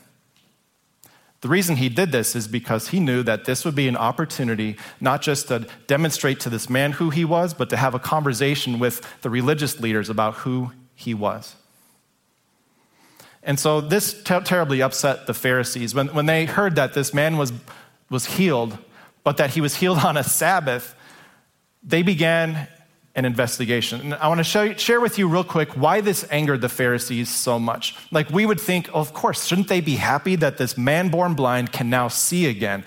The 1.40 1.48
reason 1.48 1.76
he 1.76 1.88
did 1.88 2.10
this 2.10 2.34
is 2.34 2.48
because 2.48 2.88
he 2.88 2.98
knew 2.98 3.22
that 3.22 3.44
this 3.44 3.64
would 3.64 3.76
be 3.76 3.86
an 3.86 3.96
opportunity 3.96 4.76
not 5.00 5.22
just 5.22 5.48
to 5.48 5.68
demonstrate 5.86 6.40
to 6.40 6.50
this 6.50 6.68
man 6.68 6.92
who 6.92 7.10
he 7.10 7.24
was, 7.24 7.54
but 7.54 7.70
to 7.70 7.76
have 7.76 7.94
a 7.94 8.00
conversation 8.00 8.80
with 8.80 9.06
the 9.22 9.30
religious 9.30 9.78
leaders 9.78 10.10
about 10.10 10.34
who 10.34 10.72
he 10.96 11.14
was. 11.14 11.54
And 13.44 13.58
so 13.58 13.80
this 13.80 14.20
ter- 14.24 14.40
terribly 14.40 14.82
upset 14.82 15.26
the 15.26 15.34
Pharisees. 15.34 15.94
When, 15.94 16.08
when 16.08 16.26
they 16.26 16.44
heard 16.44 16.74
that 16.74 16.94
this 16.94 17.14
man 17.14 17.36
was, 17.36 17.52
was 18.10 18.26
healed, 18.26 18.76
but 19.22 19.36
that 19.36 19.50
he 19.50 19.60
was 19.60 19.76
healed 19.76 19.98
on 20.04 20.16
a 20.16 20.24
Sabbath, 20.24 20.94
they 21.84 22.02
began 22.02 22.66
an 23.14 23.24
investigation. 23.24 24.00
And 24.00 24.14
I 24.14 24.28
want 24.28 24.38
to 24.38 24.44
show, 24.44 24.72
share 24.74 25.00
with 25.00 25.18
you 25.18 25.28
real 25.28 25.44
quick 25.44 25.70
why 25.70 26.00
this 26.00 26.26
angered 26.30 26.60
the 26.60 26.68
Pharisees 26.68 27.28
so 27.28 27.58
much. 27.58 27.96
Like, 28.10 28.30
we 28.30 28.46
would 28.46 28.60
think, 28.60 28.88
oh, 28.94 29.00
of 29.00 29.12
course, 29.12 29.46
shouldn't 29.46 29.68
they 29.68 29.80
be 29.80 29.96
happy 29.96 30.36
that 30.36 30.58
this 30.58 30.78
man 30.78 31.08
born 31.08 31.34
blind 31.34 31.72
can 31.72 31.90
now 31.90 32.08
see 32.08 32.46
again? 32.46 32.84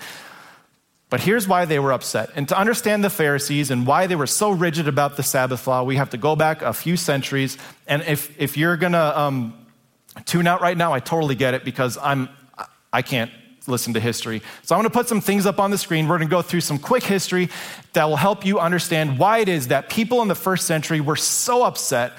But 1.10 1.20
here's 1.20 1.46
why 1.46 1.66
they 1.66 1.78
were 1.78 1.92
upset. 1.92 2.30
And 2.34 2.48
to 2.48 2.58
understand 2.58 3.04
the 3.04 3.10
Pharisees 3.10 3.70
and 3.70 3.86
why 3.86 4.06
they 4.06 4.16
were 4.16 4.26
so 4.26 4.50
rigid 4.50 4.88
about 4.88 5.18
the 5.18 5.22
Sabbath 5.22 5.66
law, 5.66 5.82
we 5.82 5.96
have 5.96 6.08
to 6.10 6.16
go 6.16 6.34
back 6.34 6.62
a 6.62 6.72
few 6.72 6.96
centuries. 6.96 7.58
And 7.86 8.00
if, 8.02 8.34
if 8.40 8.56
you're 8.56 8.78
going 8.78 8.94
to 8.94 9.20
um, 9.20 9.52
tune 10.24 10.46
out 10.46 10.62
right 10.62 10.76
now, 10.76 10.94
I 10.94 11.00
totally 11.00 11.34
get 11.34 11.52
it 11.52 11.64
because 11.66 11.98
I'm, 12.00 12.30
I 12.90 13.02
can't 13.02 13.30
listen 13.66 13.94
to 13.94 14.00
history. 14.00 14.42
So 14.62 14.74
I'm 14.74 14.80
going 14.80 14.90
to 14.90 14.94
put 14.94 15.08
some 15.08 15.20
things 15.20 15.46
up 15.46 15.60
on 15.60 15.70
the 15.70 15.78
screen. 15.78 16.08
We're 16.08 16.18
going 16.18 16.28
to 16.28 16.34
go 16.34 16.42
through 16.42 16.62
some 16.62 16.78
quick 16.78 17.02
history 17.02 17.48
that 17.92 18.08
will 18.08 18.16
help 18.16 18.44
you 18.44 18.58
understand 18.58 19.18
why 19.18 19.38
it 19.38 19.48
is 19.48 19.68
that 19.68 19.88
people 19.88 20.22
in 20.22 20.28
the 20.28 20.34
first 20.34 20.66
century 20.66 21.00
were 21.00 21.16
so 21.16 21.62
upset 21.62 22.12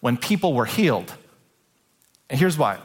when 0.00 0.16
people 0.16 0.54
were 0.54 0.66
healed. 0.66 1.12
And 2.28 2.38
here's 2.38 2.58
why. 2.58 2.78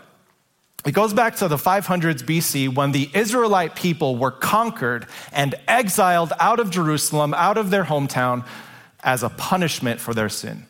It 0.86 0.94
goes 0.94 1.14
back 1.14 1.38
to 1.38 1.48
the 1.48 1.58
500s 1.58 2.24
BC 2.24 2.74
when 2.74 2.92
the 2.92 3.10
Israelite 3.14 3.76
people 3.76 4.18
were 4.18 4.32
conquered 4.32 5.08
and 5.32 5.56
exiled 5.68 6.32
out 6.40 6.60
of 6.60 6.70
Jerusalem, 6.70 7.34
out 7.34 7.58
of 7.58 7.72
their 7.72 7.86
hometown, 7.86 8.46
as 9.04 9.24
a 9.24 9.30
punishment 9.30 10.00
for 10.00 10.14
their 10.14 10.30
sin. 10.30 10.68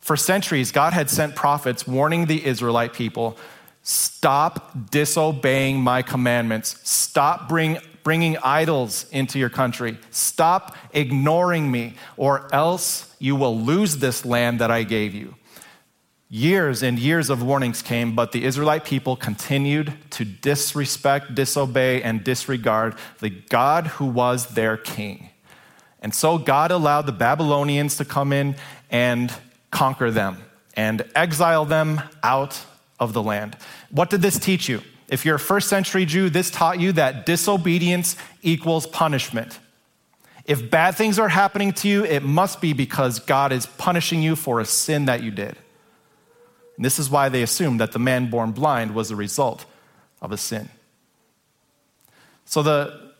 For 0.00 0.16
centuries, 0.16 0.72
God 0.72 0.92
had 0.94 1.10
sent 1.10 1.36
prophets 1.36 1.86
warning 1.86 2.26
the 2.26 2.44
Israelite 2.44 2.94
people 2.94 3.36
stop 3.82 4.90
disobeying 4.90 5.80
my 5.80 6.02
commandments, 6.02 6.78
stop 6.82 7.48
bring, 7.48 7.78
bringing 8.02 8.36
idols 8.38 9.06
into 9.10 9.38
your 9.38 9.50
country, 9.50 9.98
stop 10.10 10.76
ignoring 10.92 11.70
me, 11.70 11.94
or 12.16 12.52
else 12.54 13.14
you 13.18 13.36
will 13.36 13.58
lose 13.58 13.98
this 13.98 14.24
land 14.24 14.60
that 14.60 14.70
I 14.70 14.82
gave 14.82 15.14
you. 15.14 15.34
Years 16.28 16.82
and 16.82 16.98
years 16.98 17.28
of 17.28 17.42
warnings 17.42 17.82
came, 17.82 18.14
but 18.14 18.30
the 18.30 18.44
Israelite 18.44 18.84
people 18.84 19.16
continued 19.16 19.92
to 20.10 20.24
disrespect, 20.24 21.34
disobey, 21.34 22.02
and 22.02 22.22
disregard 22.22 22.94
the 23.18 23.30
God 23.30 23.88
who 23.88 24.06
was 24.06 24.46
their 24.54 24.76
king. 24.76 25.30
And 26.00 26.14
so 26.14 26.38
God 26.38 26.70
allowed 26.70 27.06
the 27.06 27.12
Babylonians 27.12 27.96
to 27.96 28.04
come 28.04 28.32
in 28.32 28.54
and 28.90 29.32
conquer 29.70 30.10
them 30.10 30.38
and 30.74 31.04
exile 31.14 31.64
them 31.64 32.00
out 32.22 32.64
of 33.00 33.14
the 33.14 33.22
land. 33.22 33.56
What 33.90 34.10
did 34.10 34.22
this 34.22 34.38
teach 34.38 34.68
you? 34.68 34.82
If 35.08 35.24
you're 35.24 35.36
a 35.36 35.40
first 35.40 35.68
century 35.68 36.04
Jew, 36.04 36.30
this 36.30 36.50
taught 36.50 36.78
you 36.78 36.92
that 36.92 37.26
disobedience 37.26 38.16
equals 38.42 38.86
punishment. 38.86 39.58
If 40.44 40.70
bad 40.70 40.94
things 40.94 41.18
are 41.18 41.28
happening 41.28 41.72
to 41.74 41.88
you, 41.88 42.04
it 42.04 42.22
must 42.22 42.60
be 42.60 42.72
because 42.72 43.18
God 43.18 43.52
is 43.52 43.66
punishing 43.66 44.22
you 44.22 44.36
for 44.36 44.60
a 44.60 44.64
sin 44.64 45.06
that 45.06 45.22
you 45.22 45.30
did. 45.30 45.56
And 46.76 46.84
this 46.84 46.98
is 46.98 47.10
why 47.10 47.28
they 47.28 47.42
assumed 47.42 47.80
that 47.80 47.92
the 47.92 47.98
man 47.98 48.30
born 48.30 48.52
blind 48.52 48.94
was 48.94 49.08
the 49.08 49.16
result 49.16 49.66
of 50.22 50.32
a 50.32 50.36
sin. 50.36 50.68
So, 52.44 52.62
the, 52.62 53.12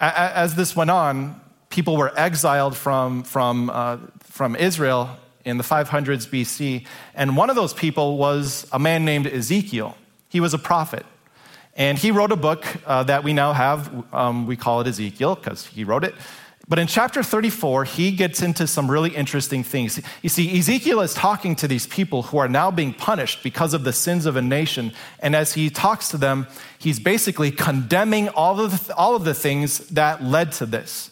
as 0.00 0.54
this 0.54 0.76
went 0.76 0.90
on, 0.90 1.40
people 1.70 1.96
were 1.96 2.12
exiled 2.18 2.76
from, 2.76 3.24
from, 3.24 3.68
uh, 3.70 3.98
from 4.20 4.56
Israel 4.56 5.10
in 5.44 5.58
the 5.58 5.64
500s 5.64 6.28
BC. 6.28 6.86
And 7.14 7.36
one 7.36 7.50
of 7.50 7.56
those 7.56 7.74
people 7.74 8.16
was 8.16 8.66
a 8.72 8.78
man 8.78 9.04
named 9.04 9.26
Ezekiel. 9.26 9.96
He 10.28 10.40
was 10.40 10.54
a 10.54 10.58
prophet. 10.58 11.04
And 11.76 11.98
he 11.98 12.10
wrote 12.10 12.32
a 12.32 12.36
book 12.36 12.64
uh, 12.86 13.02
that 13.04 13.24
we 13.24 13.32
now 13.32 13.52
have. 13.52 14.04
Um, 14.14 14.46
we 14.46 14.56
call 14.56 14.80
it 14.80 14.86
Ezekiel 14.86 15.34
because 15.34 15.66
he 15.66 15.84
wrote 15.84 16.04
it. 16.04 16.14
But 16.66 16.78
in 16.78 16.86
chapter 16.86 17.22
34, 17.22 17.84
he 17.84 18.10
gets 18.12 18.40
into 18.40 18.66
some 18.66 18.90
really 18.90 19.10
interesting 19.10 19.62
things. 19.62 20.00
You 20.22 20.30
see, 20.30 20.58
Ezekiel 20.58 21.02
is 21.02 21.12
talking 21.12 21.54
to 21.56 21.68
these 21.68 21.86
people 21.86 22.22
who 22.22 22.38
are 22.38 22.48
now 22.48 22.70
being 22.70 22.94
punished 22.94 23.42
because 23.42 23.74
of 23.74 23.84
the 23.84 23.92
sins 23.92 24.24
of 24.24 24.36
a 24.36 24.42
nation. 24.42 24.92
And 25.20 25.36
as 25.36 25.52
he 25.52 25.68
talks 25.68 26.08
to 26.10 26.16
them, 26.16 26.46
he's 26.78 26.98
basically 26.98 27.50
condemning 27.50 28.30
all 28.30 28.60
of 28.60 28.86
the, 28.86 28.94
all 28.94 29.14
of 29.14 29.24
the 29.24 29.34
things 29.34 29.78
that 29.90 30.24
led 30.24 30.52
to 30.52 30.66
this. 30.66 31.10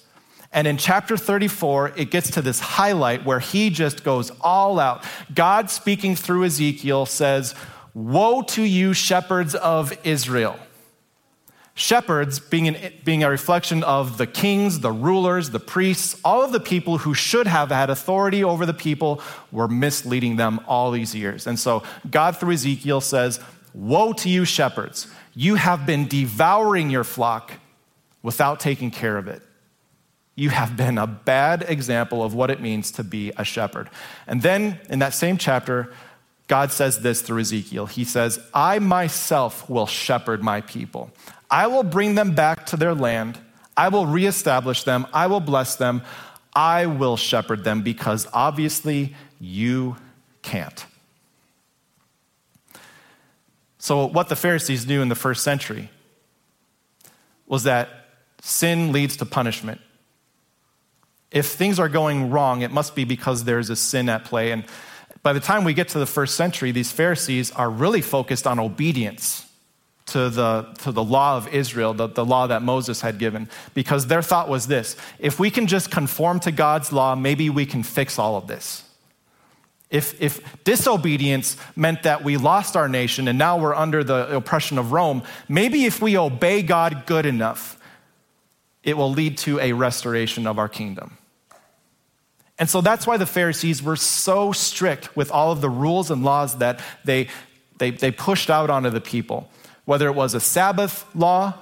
And 0.52 0.66
in 0.66 0.76
chapter 0.76 1.16
34, 1.16 1.92
it 1.97 2.11
gets 2.11 2.30
to 2.32 2.42
this 2.42 2.61
highlight 2.61 3.25
where 3.25 3.40
he 3.40 3.71
just 3.71 4.04
goes 4.04 4.30
all 4.40 4.78
out. 4.78 5.04
God 5.35 5.71
speaking 5.71 6.14
through 6.14 6.44
Ezekiel 6.44 7.06
says, 7.06 7.54
Woe 7.94 8.42
to 8.42 8.62
you, 8.62 8.92
shepherds 8.92 9.54
of 9.54 9.92
Israel. 10.04 10.59
Shepherds 11.75 12.38
being, 12.38 12.68
an, 12.68 12.92
being 13.02 13.25
a 13.25 13.30
reflection 13.30 13.82
of 13.82 14.18
the 14.18 14.26
kings, 14.26 14.80
the 14.80 14.92
rulers, 14.92 15.50
the 15.50 15.61
priests, 15.61 16.21
all 16.23 16.42
of 16.42 16.52
the 16.52 16.61
people 16.61 16.99
who 16.99 17.14
should 17.14 17.47
have 17.47 17.71
had 17.71 17.88
authority 17.88 18.44
over 18.44 18.66
the 18.66 18.75
people 18.75 19.23
were 19.50 19.68
misleading 19.68 20.37
them 20.37 20.61
all 20.66 20.90
these 20.90 21.14
years. 21.14 21.47
And 21.47 21.59
so 21.59 21.82
God, 22.11 22.37
through 22.37 22.52
Ezekiel, 22.52 23.00
says, 23.00 23.40
Woe 23.73 24.12
to 24.14 24.28
you, 24.28 24.44
shepherds! 24.44 25.06
You 25.35 25.54
have 25.54 25.87
been 25.87 26.09
devouring 26.09 26.90
your 26.90 27.04
flock 27.04 27.52
without 28.23 28.61
taking 28.61 28.90
care 28.90 29.16
of 29.16 29.26
it. 29.26 29.42
You 30.35 30.51
have 30.51 30.77
been 30.77 30.99
a 30.99 31.07
bad 31.07 31.65
example 31.69 32.23
of 32.23 32.35
what 32.35 32.51
it 32.51 32.61
means 32.61 32.91
to 32.93 33.05
be 33.05 33.33
a 33.37 33.45
shepherd. 33.45 33.91
And 34.27 34.43
then 34.43 34.81
in 34.89 34.99
that 35.01 35.15
same 35.15 35.37
chapter, 35.37 35.93
God 36.49 36.73
says 36.73 37.01
this 37.01 37.23
through 37.23 37.41
Ezekiel. 37.41 37.87
He 37.87 38.05
says, 38.05 38.39
I 38.55 38.79
myself 38.79 39.69
will 39.69 39.87
shepherd 39.87 40.43
my 40.43 40.62
people. 40.62 41.11
I 41.51 41.67
will 41.67 41.83
bring 41.83 42.15
them 42.15 42.35
back 42.35 42.67
to 42.67 42.77
their 42.77 42.95
land. 42.95 43.39
I 43.77 43.89
will 43.89 44.07
reestablish 44.07 44.85
them. 44.85 45.07
I 45.12 45.27
will 45.27 45.41
bless 45.41 45.77
them. 45.77 46.03
I 46.55 46.87
will 46.87 47.17
shepherd 47.17 47.65
them 47.65 47.83
because 47.83 48.27
obviously 48.33 49.15
you 49.41 49.97
can't. 50.43 50.85
So, 53.79 54.07
what 54.07 54.29
the 54.29 54.37
Pharisees 54.37 54.87
knew 54.87 55.03
in 55.03 55.09
the 55.09 55.15
first 55.15 55.43
century 55.43 55.91
was 57.47 57.65
that 57.65 57.89
sin 58.41 58.93
leads 58.93 59.17
to 59.17 59.27
punishment. 59.27 59.81
If 61.33 61.47
things 61.47 61.79
are 61.79 61.89
going 61.89 62.31
wrong, 62.31 62.62
it 62.62 62.71
must 62.71 62.95
be 62.95 63.05
because 63.05 63.45
there's 63.45 63.71
a 63.71 63.77
sin 63.77 64.09
at 64.09 64.25
play. 64.25 64.53
And 64.53 64.65
by 65.23 65.33
the 65.33 65.41
time 65.41 65.65
we 65.65 65.75
get 65.75 65.89
to 65.89 65.99
the 65.99 66.07
first 66.07 66.35
century, 66.35 66.73
these 66.73 66.93
Pharisees 66.93 67.51
are 67.53 67.71
really 67.71 68.03
focused 68.03 68.47
on 68.47 68.59
obedience 68.59 69.47
to 70.07 70.29
the, 70.29 70.65
to 70.81 70.93
the 70.93 71.03
law 71.03 71.37
of 71.37 71.49
Israel, 71.49 71.95
the, 71.95 72.09
the 72.09 72.25
law 72.25 72.47
that 72.47 72.61
Moses 72.62 73.01
had 73.01 73.19
given, 73.19 73.49
because 73.73 74.09
their 74.09 74.21
thought 74.21 74.49
was 74.49 74.67
this 74.67 74.97
if 75.19 75.39
we 75.39 75.51
can 75.51 75.67
just 75.67 75.91
conform 75.91 76.41
to 76.41 76.53
God's 76.53 76.93
law, 76.93 77.15
maybe 77.15 77.49
we 77.49 77.65
can 77.65 77.83
fix 77.83 78.19
all 78.19 78.37
of 78.37 78.47
this. 78.47 78.85
If, 79.91 80.21
if 80.21 80.65
disobedience 80.65 81.57
meant 81.77 82.03
that 82.05 82.25
we 82.25 82.39
lost 82.39 82.77
our 82.77 82.89
nation 82.89 83.29
and 83.29 83.39
now 83.39 83.59
we're 83.59 83.75
under 83.75 84.03
the 84.03 84.35
oppression 84.35 84.79
of 84.79 84.91
Rome, 84.91 85.23
maybe 85.49 85.85
if 85.85 86.01
we 86.01 86.17
obey 86.17 86.62
God 86.62 87.05
good 87.05 87.27
enough, 87.27 87.79
it 88.83 88.97
will 88.97 89.11
lead 89.11 89.39
to 89.39 89.61
a 89.61 89.73
restoration 89.73 90.47
of 90.47 90.59
our 90.59 90.69
kingdom. 90.69 91.19
And 92.62 92.71
so 92.71 92.81
that's 92.81 93.09
why 93.09 93.16
the 93.16 93.26
Pharisees 93.26 93.83
were 93.83 93.97
so 93.97 94.52
strict 94.52 95.16
with 95.16 95.33
all 95.33 95.50
of 95.50 95.61
the 95.61 95.69
rules 95.69 96.12
and 96.12 96.23
laws 96.23 96.59
that 96.59 96.81
they, 97.04 97.26
they, 97.78 97.90
they 97.90 98.12
pushed 98.12 98.50
out 98.50 98.71
onto 98.71 98.88
the 98.88 99.00
people 99.00 99.50
whether 99.85 100.07
it 100.07 100.12
was 100.12 100.33
a 100.35 100.38
Sabbath 100.38 101.04
law 101.12 101.54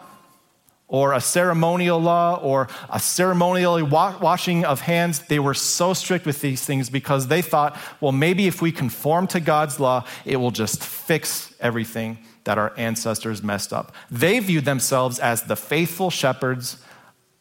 or 0.88 1.14
a 1.14 1.20
ceremonial 1.22 1.98
law 1.98 2.34
or 2.34 2.68
a 2.90 3.00
ceremonial 3.00 3.82
washing 3.86 4.66
of 4.66 4.82
hands, 4.82 5.20
they 5.20 5.38
were 5.38 5.54
so 5.54 5.94
strict 5.94 6.26
with 6.26 6.42
these 6.42 6.66
things 6.66 6.90
because 6.90 7.28
they 7.28 7.40
thought, 7.40 7.78
well, 8.02 8.12
maybe 8.12 8.46
if 8.46 8.60
we 8.60 8.70
conform 8.70 9.26
to 9.28 9.40
God's 9.40 9.80
law, 9.80 10.04
it 10.26 10.36
will 10.36 10.50
just 10.50 10.84
fix 10.84 11.54
everything 11.60 12.18
that 12.44 12.58
our 12.58 12.74
ancestors 12.76 13.42
messed 13.42 13.72
up. 13.72 13.94
They 14.10 14.38
viewed 14.38 14.66
themselves 14.66 15.18
as 15.18 15.44
the 15.44 15.56
faithful 15.56 16.10
shepherds 16.10 16.76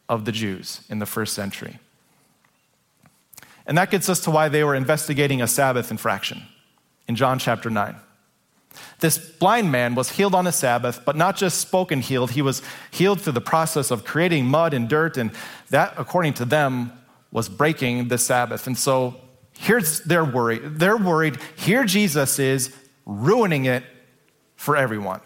of 0.07 0.23
the 0.23 0.31
Jews 0.31 0.79
in 0.89 0.99
the 0.99 1.05
first 1.05 1.33
century. 1.33 1.77
And 3.69 3.77
that 3.77 3.91
gets 3.91 4.09
us 4.09 4.19
to 4.21 4.31
why 4.31 4.49
they 4.49 4.63
were 4.63 4.73
investigating 4.73 5.43
a 5.43 5.47
Sabbath 5.47 5.91
infraction 5.91 6.41
in 7.07 7.15
John 7.15 7.37
chapter 7.37 7.69
9. 7.69 7.95
This 8.99 9.19
blind 9.19 9.71
man 9.71 9.93
was 9.93 10.09
healed 10.09 10.33
on 10.33 10.47
a 10.47 10.51
Sabbath, 10.51 11.05
but 11.05 11.15
not 11.15 11.37
just 11.37 11.59
spoken 11.59 12.01
healed, 12.01 12.31
he 12.31 12.41
was 12.41 12.63
healed 12.89 13.21
through 13.21 13.33
the 13.33 13.41
process 13.41 13.91
of 13.91 14.05
creating 14.05 14.47
mud 14.47 14.73
and 14.73 14.89
dirt, 14.89 15.17
and 15.17 15.29
that, 15.69 15.93
according 15.97 16.33
to 16.35 16.45
them, 16.45 16.91
was 17.31 17.47
breaking 17.47 18.07
the 18.07 18.17
Sabbath. 18.17 18.65
And 18.65 18.75
so 18.75 19.21
here's 19.55 20.01
their 20.01 20.25
worry. 20.25 20.57
They're 20.57 20.97
worried 20.97 21.37
here 21.55 21.85
Jesus 21.85 22.39
is 22.39 22.75
ruining 23.05 23.65
it 23.65 23.83
for 24.55 24.77
everyone. 24.77 25.21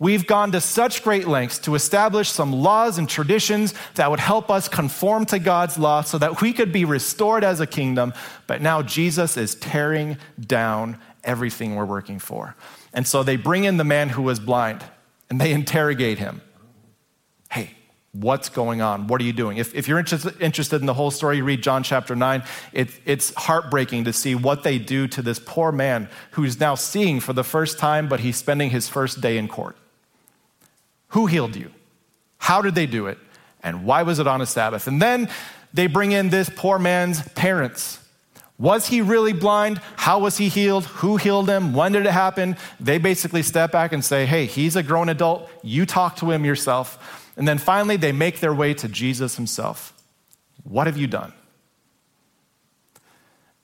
We've 0.00 0.26
gone 0.26 0.52
to 0.52 0.62
such 0.62 1.04
great 1.04 1.28
lengths 1.28 1.58
to 1.60 1.74
establish 1.74 2.30
some 2.30 2.54
laws 2.54 2.96
and 2.96 3.06
traditions 3.06 3.74
that 3.96 4.10
would 4.10 4.18
help 4.18 4.50
us 4.50 4.66
conform 4.66 5.26
to 5.26 5.38
God's 5.38 5.78
law 5.78 6.00
so 6.00 6.16
that 6.16 6.40
we 6.40 6.54
could 6.54 6.72
be 6.72 6.86
restored 6.86 7.44
as 7.44 7.60
a 7.60 7.66
kingdom. 7.66 8.14
But 8.46 8.62
now 8.62 8.80
Jesus 8.80 9.36
is 9.36 9.54
tearing 9.56 10.16
down 10.40 10.98
everything 11.22 11.76
we're 11.76 11.84
working 11.84 12.18
for. 12.18 12.56
And 12.94 13.06
so 13.06 13.22
they 13.22 13.36
bring 13.36 13.64
in 13.64 13.76
the 13.76 13.84
man 13.84 14.08
who 14.08 14.22
was 14.22 14.40
blind 14.40 14.82
and 15.28 15.38
they 15.38 15.52
interrogate 15.52 16.18
him. 16.18 16.40
Hey, 17.50 17.72
what's 18.12 18.48
going 18.48 18.80
on? 18.80 19.06
What 19.06 19.20
are 19.20 19.24
you 19.24 19.34
doing? 19.34 19.58
If, 19.58 19.74
if 19.74 19.86
you're 19.86 19.98
interested 19.98 20.80
in 20.80 20.86
the 20.86 20.94
whole 20.94 21.10
story, 21.10 21.42
read 21.42 21.62
John 21.62 21.82
chapter 21.82 22.16
9. 22.16 22.42
It, 22.72 22.88
it's 23.04 23.34
heartbreaking 23.34 24.04
to 24.04 24.14
see 24.14 24.34
what 24.34 24.62
they 24.62 24.78
do 24.78 25.06
to 25.08 25.20
this 25.20 25.38
poor 25.38 25.72
man 25.72 26.08
who's 26.30 26.58
now 26.58 26.74
seeing 26.74 27.20
for 27.20 27.34
the 27.34 27.44
first 27.44 27.78
time, 27.78 28.08
but 28.08 28.20
he's 28.20 28.38
spending 28.38 28.70
his 28.70 28.88
first 28.88 29.20
day 29.20 29.36
in 29.36 29.46
court. 29.46 29.76
Who 31.10 31.26
healed 31.26 31.56
you? 31.56 31.70
How 32.38 32.62
did 32.62 32.74
they 32.74 32.86
do 32.86 33.06
it? 33.06 33.18
And 33.62 33.84
why 33.84 34.02
was 34.02 34.18
it 34.18 34.26
on 34.26 34.40
a 34.40 34.46
Sabbath? 34.46 34.86
And 34.86 35.00
then 35.00 35.28
they 35.72 35.86
bring 35.86 36.12
in 36.12 36.30
this 36.30 36.50
poor 36.54 36.78
man's 36.78 37.22
parents. 37.30 37.98
Was 38.58 38.88
he 38.88 39.00
really 39.00 39.32
blind? 39.32 39.78
How 39.96 40.18
was 40.18 40.36
he 40.36 40.48
healed? 40.48 40.84
Who 40.86 41.16
healed 41.16 41.48
him? 41.48 41.72
When 41.72 41.92
did 41.92 42.06
it 42.06 42.12
happen? 42.12 42.56
They 42.78 42.98
basically 42.98 43.42
step 43.42 43.72
back 43.72 43.92
and 43.92 44.04
say, 44.04 44.26
hey, 44.26 44.46
he's 44.46 44.76
a 44.76 44.82
grown 44.82 45.08
adult. 45.08 45.50
You 45.62 45.86
talk 45.86 46.16
to 46.16 46.30
him 46.30 46.44
yourself. 46.44 47.32
And 47.36 47.48
then 47.48 47.58
finally, 47.58 47.96
they 47.96 48.12
make 48.12 48.40
their 48.40 48.52
way 48.52 48.74
to 48.74 48.88
Jesus 48.88 49.36
himself. 49.36 49.94
What 50.62 50.86
have 50.86 50.98
you 50.98 51.06
done? 51.06 51.32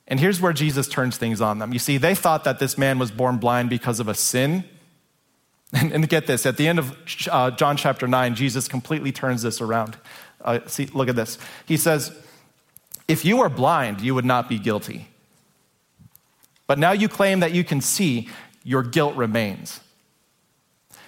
And 0.09 0.19
here's 0.19 0.41
where 0.41 0.53
Jesus 0.53 0.89
turns 0.89 1.19
things 1.19 1.41
on 1.41 1.59
them. 1.59 1.73
You 1.73 1.79
see, 1.79 1.99
they 1.99 2.15
thought 2.15 2.45
that 2.45 2.59
this 2.59 2.79
man 2.79 2.99
was 2.99 3.11
born 3.11 3.37
blind 3.37 3.69
because 3.69 4.01
of 4.01 4.09
a 4.09 4.15
sin. 4.15 4.65
And, 5.73 5.93
and 5.93 6.09
get 6.09 6.27
this 6.27 6.47
at 6.47 6.57
the 6.57 6.69
end 6.69 6.79
of 6.79 6.97
uh, 7.31 7.51
John 7.51 7.77
chapter 7.77 8.07
9, 8.07 8.35
Jesus 8.37 8.69
completely 8.69 9.11
turns 9.11 9.43
this 9.43 9.61
around. 9.61 9.99
Uh, 10.41 10.61
see, 10.67 10.87
look 10.87 11.09
at 11.09 11.17
this. 11.17 11.39
He 11.67 11.77
says, 11.77 12.17
if 13.09 13.25
you 13.25 13.39
were 13.39 13.49
blind, 13.49 14.01
you 14.01 14.15
would 14.15 14.25
not 14.25 14.49
be 14.49 14.59
guilty. 14.59 15.09
But 16.67 16.79
now 16.79 16.93
you 16.93 17.09
claim 17.09 17.41
that 17.41 17.53
you 17.53 17.65
can 17.65 17.81
see, 17.81 18.29
your 18.65 18.83
guilt 18.83 19.17
remains. 19.17 19.81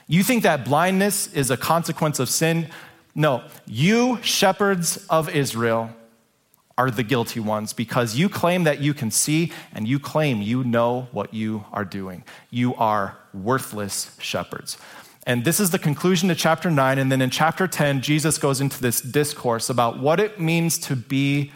You 0.06 0.22
think 0.22 0.42
that 0.44 0.64
blindness 0.64 1.32
is 1.34 1.50
a 1.50 1.56
consequence 1.56 2.18
of 2.18 2.28
sin? 2.28 2.68
No, 3.14 3.42
you, 3.66 4.18
shepherds 4.22 5.06
of 5.08 5.28
Israel, 5.28 5.90
are 6.78 6.90
the 6.90 7.02
guilty 7.02 7.40
ones 7.40 7.72
because 7.72 8.16
you 8.16 8.28
claim 8.28 8.64
that 8.64 8.80
you 8.80 8.94
can 8.94 9.10
see 9.10 9.52
and 9.74 9.86
you 9.86 9.98
claim 9.98 10.40
you 10.40 10.62
know 10.62 11.08
what 11.10 11.34
you 11.34 11.64
are 11.72 11.84
doing. 11.84 12.22
You 12.50 12.74
are 12.76 13.18
worthless 13.34 14.16
shepherds. 14.20 14.78
And 15.26 15.44
this 15.44 15.60
is 15.60 15.70
the 15.70 15.78
conclusion 15.78 16.28
to 16.28 16.34
chapter 16.34 16.70
9. 16.70 16.98
And 16.98 17.12
then 17.12 17.20
in 17.20 17.30
chapter 17.30 17.66
10, 17.66 18.00
Jesus 18.00 18.38
goes 18.38 18.60
into 18.62 18.80
this 18.80 19.02
discourse 19.02 19.68
about 19.68 19.98
what 19.98 20.20
it 20.20 20.40
means 20.40 20.78
to 20.78 20.96
be 20.96 21.52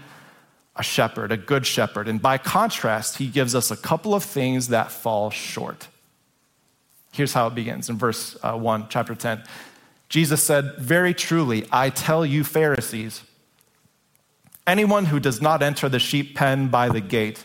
a 0.77 0.83
shepherd, 0.83 1.31
a 1.31 1.37
good 1.37 1.67
shepherd. 1.67 2.09
And 2.09 2.21
by 2.21 2.37
contrast, 2.37 3.19
he 3.19 3.29
gives 3.29 3.55
us 3.55 3.71
a 3.71 3.77
couple 3.77 4.15
of 4.15 4.25
things 4.25 4.69
that 4.69 4.91
fall 4.91 5.31
short. 5.31 5.89
Here's 7.13 7.33
how 7.33 7.47
it 7.47 7.55
begins 7.55 7.89
in 7.89 7.97
verse 7.97 8.37
uh, 8.43 8.57
1, 8.57 8.87
chapter 8.89 9.15
10. 9.15 9.45
Jesus 10.09 10.43
said, 10.43 10.77
Very 10.79 11.15
truly, 11.15 11.67
I 11.71 11.91
tell 11.91 12.27
you, 12.27 12.43
Pharisees, 12.43 13.23
anyone 14.67 15.07
who 15.07 15.21
does 15.21 15.41
not 15.41 15.63
enter 15.63 15.89
the 15.89 15.99
sheep 15.99 16.35
pen 16.35 16.69
by 16.69 16.89
the 16.89 17.01
gate, 17.01 17.45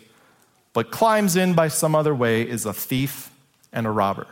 but 0.74 0.91
climbs 0.91 1.36
in 1.36 1.53
by 1.53 1.67
some 1.67 1.95
other 1.95 2.13
way, 2.13 2.41
is 2.41 2.65
a 2.65 2.74
thief 2.74 3.31
and 3.74 3.88
a 3.88 3.91
robber. 3.91 4.27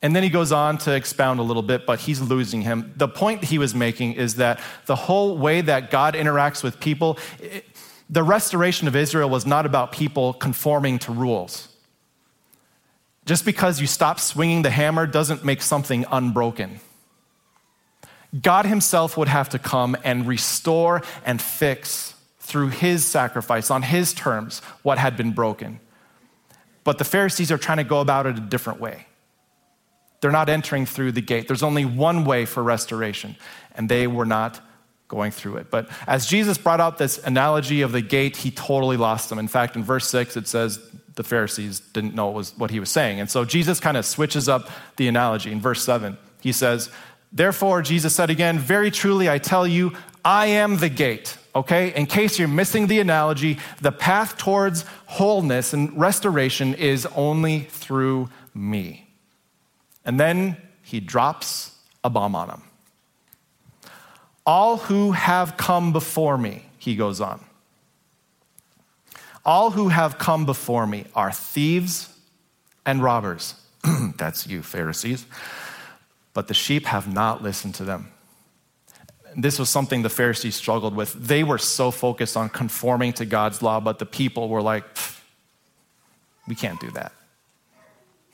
And 0.00 0.14
then 0.14 0.22
he 0.22 0.28
goes 0.28 0.52
on 0.52 0.78
to 0.78 0.94
expound 0.94 1.40
a 1.40 1.42
little 1.42 1.62
bit, 1.62 1.84
but 1.84 1.98
he's 1.98 2.20
losing 2.20 2.62
him. 2.62 2.92
The 2.96 3.08
point 3.08 3.44
he 3.44 3.58
was 3.58 3.74
making 3.74 4.12
is 4.12 4.36
that 4.36 4.60
the 4.86 4.94
whole 4.94 5.36
way 5.36 5.60
that 5.60 5.90
God 5.90 6.14
interacts 6.14 6.62
with 6.62 6.78
people, 6.78 7.18
it, 7.40 7.64
the 8.08 8.22
restoration 8.22 8.86
of 8.86 8.94
Israel 8.94 9.28
was 9.28 9.44
not 9.44 9.66
about 9.66 9.90
people 9.92 10.32
conforming 10.32 10.98
to 11.00 11.12
rules. 11.12 11.68
Just 13.26 13.44
because 13.44 13.80
you 13.80 13.86
stop 13.86 14.20
swinging 14.20 14.62
the 14.62 14.70
hammer 14.70 15.06
doesn't 15.06 15.44
make 15.44 15.60
something 15.60 16.06
unbroken. 16.10 16.80
God 18.40 18.66
Himself 18.66 19.16
would 19.16 19.28
have 19.28 19.48
to 19.50 19.58
come 19.58 19.96
and 20.04 20.26
restore 20.26 21.02
and 21.24 21.40
fix 21.40 22.14
through 22.40 22.68
His 22.68 23.04
sacrifice 23.04 23.70
on 23.70 23.82
His 23.82 24.12
terms 24.12 24.60
what 24.82 24.98
had 24.98 25.16
been 25.16 25.32
broken. 25.32 25.80
But 26.84 26.98
the 26.98 27.04
Pharisees 27.04 27.52
are 27.52 27.58
trying 27.58 27.78
to 27.78 27.84
go 27.84 28.00
about 28.00 28.26
it 28.26 28.38
a 28.38 28.40
different 28.40 28.80
way. 28.80 29.06
They're 30.20 30.30
not 30.30 30.48
entering 30.48 30.86
through 30.86 31.12
the 31.12 31.20
gate. 31.20 31.46
There's 31.46 31.62
only 31.62 31.84
one 31.84 32.24
way 32.24 32.44
for 32.44 32.62
restoration, 32.62 33.36
and 33.74 33.88
they 33.88 34.06
were 34.06 34.24
not 34.24 34.60
going 35.06 35.30
through 35.30 35.56
it. 35.56 35.70
But 35.70 35.88
as 36.06 36.26
Jesus 36.26 36.58
brought 36.58 36.80
out 36.80 36.98
this 36.98 37.18
analogy 37.18 37.82
of 37.82 37.92
the 37.92 38.02
gate, 38.02 38.36
he 38.36 38.50
totally 38.50 38.96
lost 38.96 39.28
them. 39.28 39.38
In 39.38 39.48
fact, 39.48 39.76
in 39.76 39.84
verse 39.84 40.08
6, 40.08 40.36
it 40.36 40.48
says 40.48 40.78
the 41.14 41.24
Pharisees 41.24 41.80
didn't 41.80 42.14
know 42.14 42.26
what, 42.26 42.34
was, 42.34 42.58
what 42.58 42.70
he 42.70 42.80
was 42.80 42.90
saying. 42.90 43.20
And 43.20 43.30
so 43.30 43.44
Jesus 43.44 43.80
kind 43.80 43.96
of 43.96 44.04
switches 44.04 44.48
up 44.48 44.68
the 44.96 45.08
analogy. 45.08 45.50
In 45.50 45.60
verse 45.60 45.82
7, 45.82 46.16
he 46.40 46.52
says, 46.52 46.90
Therefore, 47.32 47.82
Jesus 47.82 48.14
said 48.14 48.30
again, 48.30 48.58
Very 48.58 48.90
truly, 48.90 49.28
I 49.28 49.38
tell 49.38 49.66
you, 49.66 49.92
I 50.24 50.46
am 50.46 50.78
the 50.78 50.88
gate. 50.88 51.36
Okay? 51.54 51.94
In 51.94 52.06
case 52.06 52.38
you're 52.38 52.48
missing 52.48 52.86
the 52.86 53.00
analogy, 53.00 53.58
the 53.80 53.92
path 53.92 54.36
towards 54.36 54.84
wholeness 55.06 55.72
and 55.72 55.98
restoration 55.98 56.74
is 56.74 57.06
only 57.16 57.60
through 57.60 58.28
me. 58.54 59.08
And 60.04 60.18
then 60.18 60.56
he 60.82 61.00
drops 61.00 61.76
a 62.02 62.10
bomb 62.10 62.34
on 62.34 62.50
him. 62.50 62.62
All 64.46 64.78
who 64.78 65.12
have 65.12 65.56
come 65.56 65.92
before 65.92 66.38
me, 66.38 66.64
he 66.78 66.96
goes 66.96 67.20
on. 67.20 67.44
All 69.44 69.70
who 69.70 69.88
have 69.88 70.18
come 70.18 70.46
before 70.46 70.86
me 70.86 71.04
are 71.14 71.32
thieves 71.32 72.14
and 72.86 73.02
robbers. 73.02 73.54
That's 74.16 74.46
you, 74.46 74.62
Pharisees. 74.62 75.26
But 76.38 76.46
the 76.46 76.54
sheep 76.54 76.86
have 76.86 77.12
not 77.12 77.42
listened 77.42 77.74
to 77.74 77.84
them. 77.84 78.12
This 79.36 79.58
was 79.58 79.68
something 79.68 80.02
the 80.02 80.08
Pharisees 80.08 80.54
struggled 80.54 80.94
with. 80.94 81.12
They 81.14 81.42
were 81.42 81.58
so 81.58 81.90
focused 81.90 82.36
on 82.36 82.48
conforming 82.48 83.12
to 83.14 83.24
God's 83.24 83.60
law, 83.60 83.80
but 83.80 83.98
the 83.98 84.06
people 84.06 84.48
were 84.48 84.62
like, 84.62 84.84
we 86.46 86.54
can't 86.54 86.78
do 86.78 86.92
that. 86.92 87.10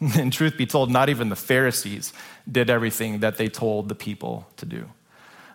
And 0.19 0.31
truth 0.31 0.59
be 0.59 0.67
told, 0.67 0.91
not 0.91 1.09
even 1.09 1.31
the 1.31 1.35
Pharisees 1.51 2.13
did 2.47 2.69
everything 2.69 3.21
that 3.21 3.39
they 3.39 3.49
told 3.49 3.89
the 3.89 3.95
people 3.95 4.49
to 4.59 4.67
do. 4.67 4.91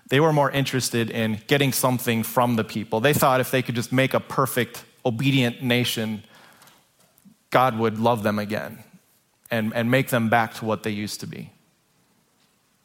They 0.08 0.20
were 0.20 0.34
more 0.34 0.50
interested 0.50 1.12
in 1.12 1.40
getting 1.46 1.72
something 1.72 2.24
from 2.24 2.56
the 2.56 2.64
people. 2.64 3.00
They 3.00 3.14
thought 3.14 3.42
if 3.42 3.52
they 3.52 3.62
could 3.62 3.76
just 3.76 3.92
make 3.92 4.16
a 4.16 4.20
perfect, 4.20 4.84
obedient 5.06 5.62
nation, 5.62 6.24
God 7.52 7.78
would 7.78 8.00
love 8.00 8.24
them 8.24 8.40
again 8.40 8.84
and, 9.52 9.72
and 9.76 9.92
make 9.92 10.10
them 10.10 10.30
back 10.30 10.56
to 10.56 10.66
what 10.66 10.82
they 10.82 10.90
used 10.90 11.20
to 11.20 11.28
be. 11.28 11.52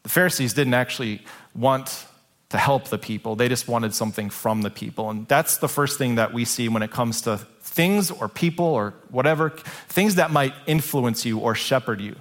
The 0.04 0.08
Pharisees 0.08 0.54
didn't 0.54 0.74
actually 0.74 1.22
want 1.54 2.06
to 2.50 2.58
help 2.58 2.84
the 2.84 2.98
people, 2.98 3.34
they 3.34 3.48
just 3.48 3.66
wanted 3.66 3.92
something 3.92 4.30
from 4.30 4.62
the 4.62 4.70
people. 4.70 5.10
And 5.10 5.26
that's 5.26 5.56
the 5.56 5.68
first 5.68 5.98
thing 5.98 6.14
that 6.14 6.32
we 6.32 6.44
see 6.44 6.68
when 6.68 6.84
it 6.84 6.92
comes 6.92 7.22
to 7.22 7.38
things 7.62 8.12
or 8.12 8.28
people 8.28 8.66
or 8.66 8.94
whatever, 9.10 9.50
things 9.88 10.14
that 10.14 10.30
might 10.30 10.54
influence 10.66 11.24
you 11.24 11.40
or 11.40 11.56
shepherd 11.56 12.00
you. 12.00 12.14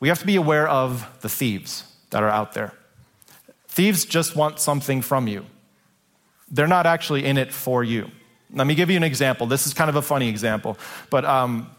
We 0.00 0.08
have 0.08 0.18
to 0.18 0.26
be 0.26 0.34
aware 0.34 0.66
of 0.66 1.06
the 1.20 1.28
thieves 1.28 1.84
that 2.10 2.24
are 2.24 2.28
out 2.28 2.54
there. 2.54 2.72
Thieves 3.68 4.04
just 4.04 4.34
want 4.34 4.58
something 4.58 5.02
from 5.02 5.28
you, 5.28 5.46
they're 6.50 6.66
not 6.66 6.86
actually 6.86 7.24
in 7.24 7.38
it 7.38 7.52
for 7.52 7.84
you. 7.84 8.10
Let 8.52 8.66
me 8.66 8.74
give 8.74 8.90
you 8.90 8.96
an 8.96 9.04
example. 9.04 9.46
This 9.46 9.68
is 9.68 9.74
kind 9.74 9.88
of 9.88 9.94
a 9.94 10.02
funny 10.02 10.28
example, 10.28 10.76
but 11.10 11.24
um, 11.24 11.70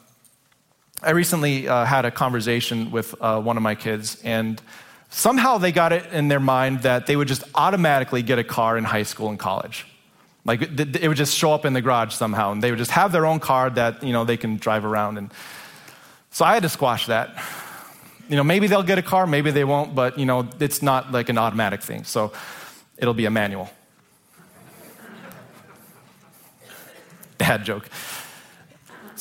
I 1.04 1.12
recently 1.12 1.67
uh, 1.67 1.84
had 1.84 2.06
a 2.06 2.12
conversation 2.12 2.91
with 2.91 3.13
uh, 3.19 3.41
one 3.41 3.58
of 3.58 3.63
my 3.63 3.75
kids, 3.75 4.21
and 4.23 4.62
somehow 5.12 5.60
they 5.60 5.71
got 5.71 5.93
it 5.93 6.12
in 6.12 6.30
their 6.30 6.39
mind 6.39 6.82
that 6.82 7.06
they 7.06 7.15
would 7.15 7.28
just 7.28 7.43
automatically 7.54 8.24
get 8.24 8.39
a 8.39 8.43
car 8.43 8.78
in 8.78 8.84
high 8.84 9.04
school 9.04 9.30
and 9.30 9.38
college. 9.38 9.86
Like 10.43 10.62
it 10.63 11.08
would 11.08 11.17
just 11.17 11.36
show 11.38 11.54
up 11.54 11.65
in 11.65 11.74
the 11.74 11.82
garage 11.82 12.15
somehow, 12.15 12.52
and 12.52 12.63
they 12.63 12.71
would 12.71 12.80
just 12.80 12.91
have 12.91 13.12
their 13.12 13.28
own 13.28 13.39
car 13.39 13.69
that 13.69 14.02
you 14.04 14.12
know 14.12 14.26
they 14.26 14.38
can 14.38 14.58
drive 14.58 14.84
around. 14.84 15.19
And 15.19 15.32
so 16.32 16.43
I 16.43 16.56
had 16.56 16.63
to 16.63 16.69
squash 16.69 17.06
that. 17.06 17.36
You 18.28 18.38
know, 18.38 18.43
maybe 18.43 18.65
they'll 18.65 18.82
get 18.82 18.97
a 18.97 19.04
car, 19.04 19.28
maybe 19.28 19.52
they 19.52 19.65
won't, 19.65 19.93
but 19.93 20.17
you 20.17 20.26
know, 20.26 20.47
it's 20.60 20.82
not 20.82 21.12
like 21.12 21.30
an 21.30 21.38
automatic 21.38 21.84
thing. 21.84 22.06
So 22.06 22.32
it'll 22.97 23.13
be 23.13 23.26
a 23.26 23.30
manual. 23.30 23.69
Dad 27.38 27.63
joke. 27.63 27.88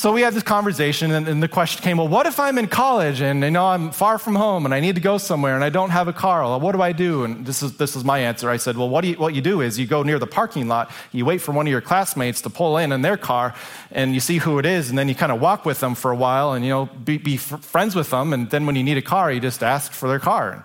So 0.01 0.15
we 0.15 0.23
had 0.23 0.33
this 0.33 0.43
conversation, 0.43 1.11
and, 1.11 1.29
and, 1.29 1.43
the 1.43 1.47
question 1.47 1.83
came, 1.83 1.99
well, 1.99 2.09
what 2.09 2.25
if 2.25 2.41
I'm 2.41 2.57
in 2.57 2.69
college 2.69 3.21
and 3.21 3.45
you 3.45 3.51
know 3.51 3.67
I'm 3.67 3.91
far 3.91 4.17
from 4.17 4.35
home 4.35 4.65
and 4.65 4.73
I 4.73 4.81
need 4.81 4.95
to 4.95 5.01
go 5.03 5.19
somewhere 5.19 5.55
and 5.55 5.63
I 5.63 5.69
don't 5.69 5.91
have 5.91 6.09
a 6.09 6.13
car? 6.15 6.41
Well, 6.43 6.59
what 6.59 6.73
do 6.73 6.81
I 6.81 6.93
do? 6.93 7.25
And 7.25 7.45
this 7.45 7.63
is 7.63 7.77
this 7.77 7.95
is 7.95 8.03
my 8.03 8.19
answer. 8.21 8.49
I 8.49 8.57
said, 8.57 8.79
well, 8.79 8.89
what, 8.89 9.05
you, 9.05 9.17
what 9.17 9.35
you 9.35 9.43
do 9.43 9.61
is 9.61 9.79
you 9.79 9.87
go 9.87 10.03
near 10.03 10.19
the 10.19 10.27
parking 10.27 10.69
lot, 10.69 10.91
you 11.13 11.27
wait 11.27 11.43
for 11.43 11.53
one 11.53 11.67
of 11.67 11.71
your 11.71 11.83
classmates 11.83 12.41
to 12.41 12.49
pull 12.49 12.79
in 12.79 12.93
in 12.93 13.03
their 13.03 13.19
car, 13.19 13.55
and 13.91 14.15
you 14.15 14.21
see 14.21 14.39
who 14.39 14.59
it 14.59 14.65
is, 14.65 14.89
and 14.89 14.99
then 14.99 15.07
you 15.07 15.15
kind 15.15 15.33
of 15.33 15.39
walk 15.39 15.67
with 15.67 15.81
them 15.81 15.95
for 15.95 16.11
a 16.11 16.17
while 16.17 16.55
and 16.55 16.65
you 16.65 16.71
know 16.71 16.87
be, 16.87 17.19
be 17.19 17.37
friends 17.37 17.95
with 17.95 18.09
them, 18.09 18.33
and 18.33 18.49
then 18.49 18.65
when 18.65 18.77
you 18.77 18.83
need 18.83 18.97
a 18.97 19.03
car, 19.03 19.31
you 19.31 19.39
just 19.39 19.63
ask 19.63 19.93
for 19.93 20.09
their 20.09 20.19
car. 20.19 20.53
And, 20.53 20.65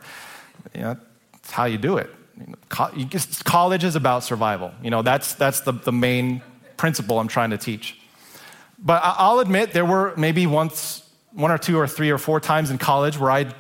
you 0.74 0.82
know, 0.82 0.98
that's 1.34 1.52
how 1.52 1.66
you 1.66 1.78
do 1.78 1.98
it. 1.98 2.10
college 2.70 3.84
is 3.84 3.98
about 3.98 4.24
survival. 4.24 4.72
You 4.82 4.92
know, 4.92 5.02
that's 5.02 5.34
that's 5.34 5.60
the, 5.60 5.74
the 5.74 5.92
main 5.92 6.42
principle 6.78 7.20
I'm 7.20 7.28
trying 7.28 7.50
to 7.50 7.58
teach. 7.58 7.98
But 8.86 9.02
I'll 9.04 9.40
admit 9.40 9.74
there 9.74 9.84
were 9.84 10.14
maybe 10.16 10.46
once, 10.46 11.04
one 11.32 11.50
or 11.50 11.58
two 11.58 11.78
or 11.78 11.88
three 11.88 12.12
or 12.12 12.20
four 12.20 12.40
times 12.40 12.70
in 12.70 12.78
college 12.78 13.18
where 13.18 13.32
I 13.32 13.52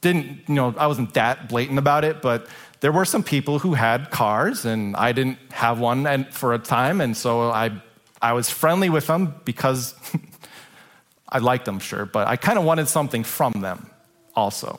didn't, 0.00 0.48
you 0.48 0.54
know, 0.54 0.72
I 0.78 0.86
wasn't 0.86 1.12
that 1.14 1.48
blatant 1.48 1.78
about 1.78 2.04
it, 2.04 2.22
but 2.22 2.46
there 2.78 2.92
were 2.92 3.04
some 3.04 3.24
people 3.24 3.58
who 3.58 3.74
had 3.74 4.10
cars 4.10 4.64
and 4.64 4.96
I 4.96 5.10
didn't 5.10 5.38
have 5.50 5.80
one 5.80 6.24
for 6.30 6.54
a 6.54 6.58
time. 6.58 7.00
And 7.00 7.16
so 7.16 7.50
I, 7.50 7.82
I 8.22 8.32
was 8.32 8.48
friendly 8.48 8.88
with 8.88 9.08
them 9.08 9.34
because 9.44 9.94
I 11.28 11.38
liked 11.38 11.64
them, 11.64 11.80
sure, 11.80 12.06
but 12.06 12.28
I 12.28 12.36
kind 12.36 12.56
of 12.56 12.64
wanted 12.64 12.86
something 12.86 13.24
from 13.24 13.52
them 13.60 13.90
also. 14.36 14.78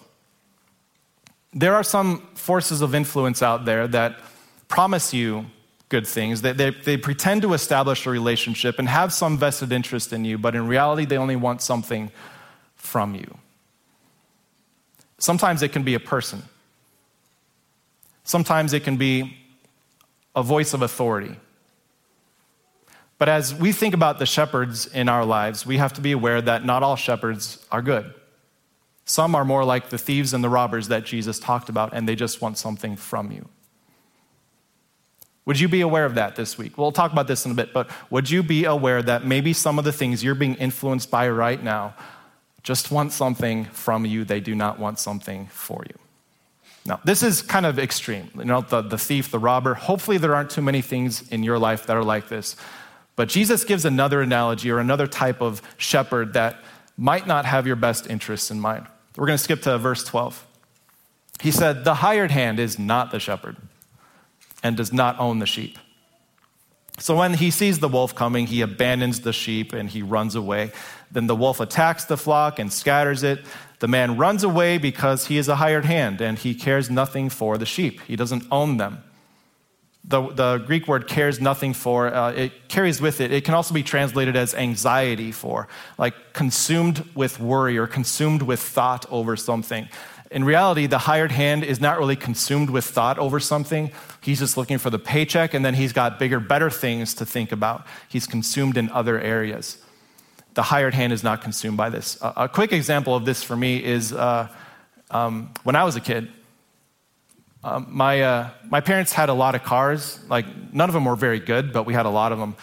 There 1.53 1.75
are 1.75 1.83
some 1.83 2.29
forces 2.35 2.81
of 2.81 2.95
influence 2.95 3.43
out 3.43 3.65
there 3.65 3.89
that 3.89 4.19
promise 4.69 5.13
you 5.13 5.47
good 5.91 6.07
things. 6.07 6.41
They, 6.41 6.53
they, 6.53 6.69
they, 6.71 6.97
pretend 6.97 7.41
to 7.43 7.53
establish 7.53 8.07
a 8.07 8.09
relationship 8.09 8.79
and 8.79 8.87
have 8.87 9.11
some 9.11 9.37
vested 9.37 9.73
interest 9.73 10.13
in 10.13 10.23
you, 10.23 10.37
but 10.37 10.55
in 10.55 10.65
reality, 10.65 11.05
they 11.05 11.17
only 11.17 11.35
want 11.35 11.61
something 11.61 12.11
from 12.75 13.13
you. 13.13 13.37
Sometimes 15.19 15.61
it 15.61 15.73
can 15.73 15.83
be 15.83 15.93
a 15.93 15.99
person, 15.99 16.41
sometimes 18.23 18.73
it 18.73 18.83
can 18.83 18.97
be 18.97 19.37
a 20.33 20.41
voice 20.41 20.73
of 20.73 20.81
authority. 20.81 21.35
But 23.17 23.29
as 23.29 23.53
we 23.53 23.71
think 23.71 23.93
about 23.93 24.17
the 24.17 24.25
shepherds 24.25 24.87
in 24.87 25.07
our 25.07 25.25
lives, 25.25 25.63
we 25.63 25.77
have 25.77 25.93
to 25.93 26.01
be 26.01 26.11
aware 26.11 26.41
that 26.41 26.65
not 26.65 26.81
all 26.81 26.95
shepherds 26.95 27.63
are 27.71 27.83
good. 27.83 28.11
Some 29.05 29.35
are 29.35 29.45
more 29.45 29.63
like 29.63 29.89
the 29.89 29.99
thieves 29.99 30.33
and 30.33 30.43
the 30.43 30.49
robbers 30.49 30.87
that 30.87 31.03
Jesus 31.03 31.37
talked 31.37 31.69
about, 31.69 31.93
and 31.93 32.07
they 32.07 32.15
just 32.15 32.41
want 32.41 32.57
something 32.57 32.95
from 32.95 33.31
you. 33.31 33.47
Would 35.45 35.59
you 35.59 35.67
be 35.67 35.81
aware 35.81 36.05
of 36.05 36.15
that 36.15 36.35
this 36.35 36.57
week? 36.57 36.77
We'll 36.77 36.91
talk 36.91 37.11
about 37.11 37.27
this 37.27 37.45
in 37.45 37.51
a 37.51 37.55
bit, 37.55 37.73
but 37.73 37.89
would 38.09 38.29
you 38.29 38.43
be 38.43 38.65
aware 38.65 39.01
that 39.01 39.25
maybe 39.25 39.53
some 39.53 39.79
of 39.79 39.85
the 39.85 39.91
things 39.91 40.23
you're 40.23 40.35
being 40.35 40.55
influenced 40.55 41.09
by 41.09 41.29
right 41.29 41.61
now 41.61 41.95
just 42.63 42.91
want 42.91 43.11
something 43.11 43.65
from 43.65 44.05
you, 44.05 44.23
they 44.23 44.39
do 44.39 44.53
not 44.53 44.77
want 44.77 44.99
something 44.99 45.47
for 45.47 45.83
you? 45.89 45.97
Now, 46.85 46.99
this 47.03 47.23
is 47.23 47.41
kind 47.41 47.65
of 47.65 47.79
extreme. 47.79 48.29
You 48.37 48.45
know, 48.45 48.61
the, 48.61 48.81
the 48.81 48.97
thief, 48.97 49.31
the 49.31 49.39
robber. 49.39 49.73
Hopefully, 49.73 50.17
there 50.17 50.35
aren't 50.35 50.51
too 50.51 50.61
many 50.61 50.81
things 50.81 51.27
in 51.29 51.43
your 51.43 51.59
life 51.59 51.87
that 51.87 51.97
are 51.97 52.03
like 52.03 52.27
this. 52.27 52.55
But 53.15 53.29
Jesus 53.29 53.63
gives 53.63 53.85
another 53.85 54.21
analogy 54.21 54.71
or 54.71 54.79
another 54.79 55.05
type 55.05 55.41
of 55.41 55.61
shepherd 55.77 56.33
that 56.33 56.57
might 56.97 57.27
not 57.27 57.45
have 57.45 57.67
your 57.67 57.75
best 57.75 58.07
interests 58.07 58.51
in 58.51 58.59
mind. 58.59 58.87
We're 59.15 59.27
going 59.27 59.37
to 59.37 59.43
skip 59.43 59.61
to 59.63 59.77
verse 59.77 60.03
12. 60.03 60.47
He 61.41 61.51
said, 61.51 61.83
The 61.83 61.95
hired 61.95 62.31
hand 62.31 62.59
is 62.59 62.79
not 62.79 63.11
the 63.11 63.19
shepherd 63.19 63.57
and 64.63 64.77
does 64.77 64.93
not 64.93 65.19
own 65.19 65.39
the 65.39 65.45
sheep. 65.45 65.77
So 66.99 67.15
when 67.15 67.33
he 67.33 67.49
sees 67.49 67.79
the 67.79 67.87
wolf 67.87 68.13
coming, 68.13 68.47
he 68.47 68.61
abandons 68.61 69.21
the 69.21 69.33
sheep 69.33 69.73
and 69.73 69.89
he 69.89 70.03
runs 70.03 70.35
away. 70.35 70.71
Then 71.09 71.27
the 71.27 71.35
wolf 71.35 71.59
attacks 71.59 72.05
the 72.05 72.17
flock 72.17 72.59
and 72.59 72.71
scatters 72.71 73.23
it. 73.23 73.43
The 73.79 73.87
man 73.87 74.17
runs 74.17 74.43
away 74.43 74.77
because 74.77 75.25
he 75.25 75.37
is 75.37 75.47
a 75.47 75.55
hired 75.55 75.85
hand 75.85 76.21
and 76.21 76.37
he 76.37 76.53
cares 76.53 76.89
nothing 76.91 77.29
for 77.29 77.57
the 77.57 77.65
sheep. 77.65 78.01
He 78.01 78.15
doesn't 78.15 78.43
own 78.51 78.77
them. 78.77 79.03
The, 80.03 80.29
the 80.29 80.57
Greek 80.59 80.87
word 80.87 81.07
cares 81.07 81.39
nothing 81.39 81.73
for, 81.73 82.13
uh, 82.13 82.31
it 82.31 82.67
carries 82.67 82.99
with 82.99 83.21
it, 83.21 83.31
it 83.31 83.45
can 83.45 83.53
also 83.53 83.73
be 83.73 83.83
translated 83.83 84.35
as 84.35 84.55
anxiety 84.55 85.31
for, 85.31 85.67
like 85.99 86.33
consumed 86.33 87.07
with 87.13 87.39
worry 87.39 87.77
or 87.77 87.85
consumed 87.85 88.41
with 88.41 88.59
thought 88.59 89.05
over 89.11 89.35
something. 89.35 89.87
In 90.31 90.45
reality, 90.45 90.87
the 90.87 90.97
hired 90.97 91.31
hand 91.31 91.65
is 91.65 91.81
not 91.81 91.99
really 91.99 92.15
consumed 92.15 92.69
with 92.69 92.85
thought 92.85 93.19
over 93.19 93.37
something. 93.37 93.91
He's 94.21 94.39
just 94.39 94.55
looking 94.55 94.77
for 94.77 94.89
the 94.89 94.97
paycheck, 94.97 95.53
and 95.53 95.65
then 95.65 95.73
he's 95.73 95.91
got 95.91 96.19
bigger, 96.19 96.39
better 96.39 96.69
things 96.69 97.13
to 97.15 97.25
think 97.25 97.51
about. 97.51 97.85
He's 98.07 98.25
consumed 98.25 98.77
in 98.77 98.89
other 98.91 99.19
areas. 99.19 99.77
The 100.53 100.63
hired 100.63 100.93
hand 100.93 101.11
is 101.11 101.21
not 101.21 101.41
consumed 101.41 101.75
by 101.75 101.89
this. 101.89 102.17
A, 102.21 102.47
quick 102.47 102.71
example 102.71 103.13
of 103.13 103.25
this 103.25 103.43
for 103.43 103.57
me 103.57 103.83
is 103.83 104.13
uh, 104.13 104.47
um, 105.09 105.53
when 105.63 105.75
I 105.75 105.83
was 105.83 105.97
a 105.97 106.01
kid. 106.01 106.29
Um, 107.63 107.87
my, 107.89 108.21
uh, 108.21 108.49
my 108.69 108.79
parents 108.79 109.11
had 109.11 109.27
a 109.27 109.33
lot 109.33 109.53
of 109.53 109.63
cars. 109.63 110.17
Like, 110.29 110.45
none 110.73 110.89
of 110.89 110.93
them 110.93 111.05
were 111.05 111.17
very 111.17 111.39
good, 111.39 111.73
but 111.73 111.83
we 111.83 111.93
had 111.93 112.05
a 112.05 112.09
lot 112.09 112.31
of 112.31 112.39
them. 112.39 112.55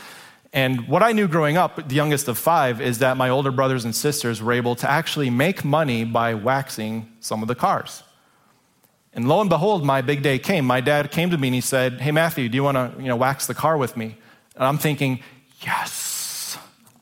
And 0.53 0.89
what 0.89 1.03
I 1.03 1.13
knew 1.13 1.29
growing 1.29 1.57
up, 1.57 1.89
the 1.89 1.95
youngest 1.95 2.27
of 2.29 2.39
five, 2.39 2.81
is 2.81 2.99
that 2.99 3.17
my 3.17 3.29
older 3.29 3.51
brothers 3.51 3.85
and 3.85 3.95
sisters 3.95 4.43
were 4.43 4.53
able 4.53 4.75
to 4.77 4.91
actually 4.91 5.29
make 5.29 5.65
money 5.65 6.05
by 6.05 6.35
waxing 6.35 7.13
some 7.21 7.43
of 7.43 7.49
the 7.49 7.55
cars. 7.55 8.03
And 9.13 9.29
lo 9.29 9.41
and 9.41 9.51
behold, 9.51 9.85
my 9.85 10.01
big 10.01 10.23
day 10.23 10.39
came. 10.39 10.65
My 10.65 10.81
dad 10.81 11.11
came 11.11 11.31
to 11.31 11.39
me 11.39 11.49
and 11.49 11.55
he 11.55 11.61
said, 11.61 12.01
Hey, 12.01 12.13
Matthew, 12.13 12.49
do 12.49 12.57
you 12.57 12.63
want 12.63 12.77
to 12.77 13.03
you 13.03 13.09
know, 13.09 13.17
wax 13.17 13.47
the 13.47 13.55
car 13.55 13.77
with 13.77 13.97
me? 13.97 14.17
And 14.55 14.65
I'm 14.65 14.79
thinking, 14.79 15.21
Yes. 15.61 16.08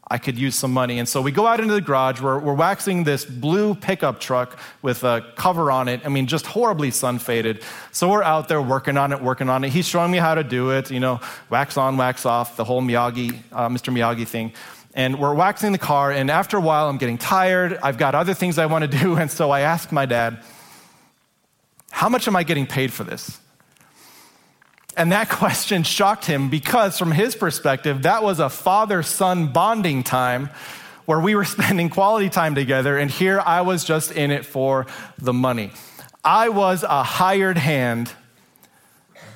I 0.09 0.19
could 0.19 0.39
use 0.39 0.55
some 0.55 0.73
money. 0.73 1.01
And 1.01 1.09
so 1.09 1.21
we 1.21 1.33
go 1.33 1.49
out 1.49 1.59
into 1.59 1.75
the 1.75 1.81
garage. 1.81 2.21
We're, 2.21 2.39
we're 2.39 2.55
waxing 2.55 3.03
this 3.03 3.25
blue 3.25 3.75
pickup 3.75 4.21
truck 4.21 4.57
with 4.81 5.03
a 5.03 5.25
cover 5.35 5.71
on 5.73 5.89
it. 5.89 6.03
I 6.05 6.09
mean, 6.09 6.29
just 6.29 6.47
horribly 6.47 6.93
sun 6.93 7.19
faded. 7.19 7.63
So 7.91 8.09
we're 8.09 8.23
out 8.23 8.47
there 8.47 8.63
working 8.63 8.97
on 8.97 9.13
it, 9.13 9.21
working 9.21 9.49
on 9.49 9.65
it. 9.65 9.71
He's 9.71 9.87
showing 9.87 10.13
me 10.13 10.19
how 10.19 10.37
to 10.37 10.45
do 10.45 10.71
it, 10.71 10.93
you 10.93 11.01
know, 11.01 11.21
wax 11.51 11.77
on, 11.77 11.97
wax 11.97 12.25
off, 12.25 12.57
the 12.57 12.65
whole 12.65 12.83
Miyagi, 12.83 13.37
uh, 13.51 13.69
Mr. 13.69 13.93
Miyagi 13.93 14.29
thing. 14.29 14.53
And 14.95 15.19
we're 15.19 15.35
waxing 15.35 15.73
the 15.73 15.79
car. 15.79 16.13
And 16.13 16.31
after 16.31 16.57
a 16.57 16.61
while, 16.61 16.89
I'm 16.89 16.99
getting 16.99 17.19
tired. 17.19 17.77
I've 17.83 17.99
got 17.99 18.15
other 18.15 18.33
things 18.33 18.59
I 18.59 18.67
want 18.67 18.91
to 18.91 18.99
do. 18.99 19.17
And 19.19 19.31
so 19.31 19.51
I 19.51 19.61
ask 19.61 19.91
my 19.91 20.07
dad, 20.07 20.39
How 21.91 22.09
much 22.09 22.29
am 22.29 22.37
I 22.37 22.45
getting 22.45 22.67
paid 22.67 22.93
for 22.93 23.03
this? 23.03 23.41
And 24.97 25.13
that 25.13 25.29
question 25.31 25.83
shocked 25.83 26.25
him 26.25 26.49
because, 26.49 26.99
from 26.99 27.13
his 27.13 27.37
perspective, 27.37 28.03
that 28.03 28.23
was 28.23 28.41
a 28.41 28.49
father 28.49 29.03
son 29.03 29.53
bonding 29.53 30.03
time 30.03 30.51
where 31.05 31.21
we 31.21 31.35
were 31.35 31.45
spending 31.57 31.89
quality 31.89 32.29
time 32.29 32.55
together, 32.55 32.99
and 32.99 33.11
here 33.11 33.41
I 33.41 33.61
was 33.63 33.85
just 33.85 34.11
in 34.11 34.31
it 34.31 34.45
for 34.45 34.87
the 35.19 35.33
money. 35.33 35.73
I 36.25 36.49
was 36.49 36.83
a 36.83 37.03
hired 37.03 37.57
hand, 37.57 38.13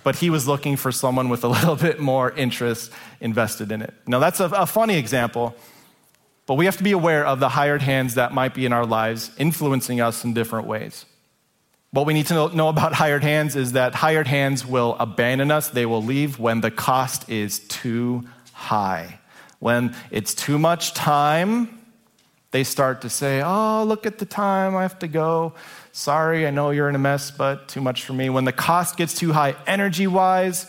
but 0.03 0.17
he 0.17 0.31
was 0.31 0.49
looking 0.49 0.77
for 0.77 0.91
someone 0.91 1.29
with 1.29 1.45
a 1.45 1.49
little 1.57 1.77
bit 1.77 2.01
more 2.01 2.33
interest 2.33 2.93
invested 3.21 3.71
in 3.71 3.83
it. 3.83 3.95
Now, 4.07 4.19
that's 4.19 4.41
a, 4.41 4.47
a 4.47 4.67
funny 4.67 4.97
example, 4.97 5.55
but 6.47 6.55
we 6.55 6.65
have 6.65 6.77
to 6.79 6.83
be 6.83 6.93
aware 6.93 7.25
of 7.25 7.39
the 7.39 7.51
hired 7.51 7.83
hands 7.83 8.15
that 8.15 8.33
might 8.33 8.55
be 8.55 8.67
in 8.67 8.73
our 8.73 8.87
lives 8.87 9.31
influencing 9.39 10.01
us 10.01 10.25
in 10.25 10.35
different 10.35 10.67
ways. 10.67 11.05
What 11.93 12.07
we 12.07 12.15
need 12.15 12.27
to 12.27 12.49
know 12.55 12.69
about 12.69 12.93
hired 12.93 13.25
hands 13.25 13.57
is 13.57 13.73
that 13.73 13.97
hired 13.97 14.29
hands 14.29 14.65
will 14.65 14.97
abandon 15.01 15.51
us, 15.51 15.71
they 15.71 15.87
will 15.87 16.03
leave 16.03 16.39
when 16.39 16.61
the 16.61 16.71
cost 16.71 17.29
is 17.29 17.59
too 17.59 18.25
high. 18.53 19.19
When 19.59 19.97
it's 20.13 20.33
too 20.33 20.59
much 20.59 20.95
time, 20.95 21.81
they 22.53 22.63
start 22.63 23.03
to 23.03 23.09
say, 23.09 23.43
Oh, 23.45 23.85
look 23.85 24.07
at 24.07 24.19
the 24.19 24.25
time, 24.25 24.77
I 24.77 24.83
have 24.83 25.01
to 25.01 25.09
go. 25.09 25.55
Sorry, 25.91 26.47
I 26.47 26.51
know 26.51 26.71
you're 26.71 26.89
in 26.89 26.95
a 26.95 26.99
mess, 27.01 27.33
but 27.33 27.69
too 27.69 27.81
much 27.81 28.05
for 28.05 28.13
me. 28.13 28.31
When 28.31 28.45
the 28.45 28.53
cost 28.53 28.97
gets 28.97 29.15
too 29.15 29.33
high 29.33 29.57
energy 29.67 30.07
wise, 30.07 30.67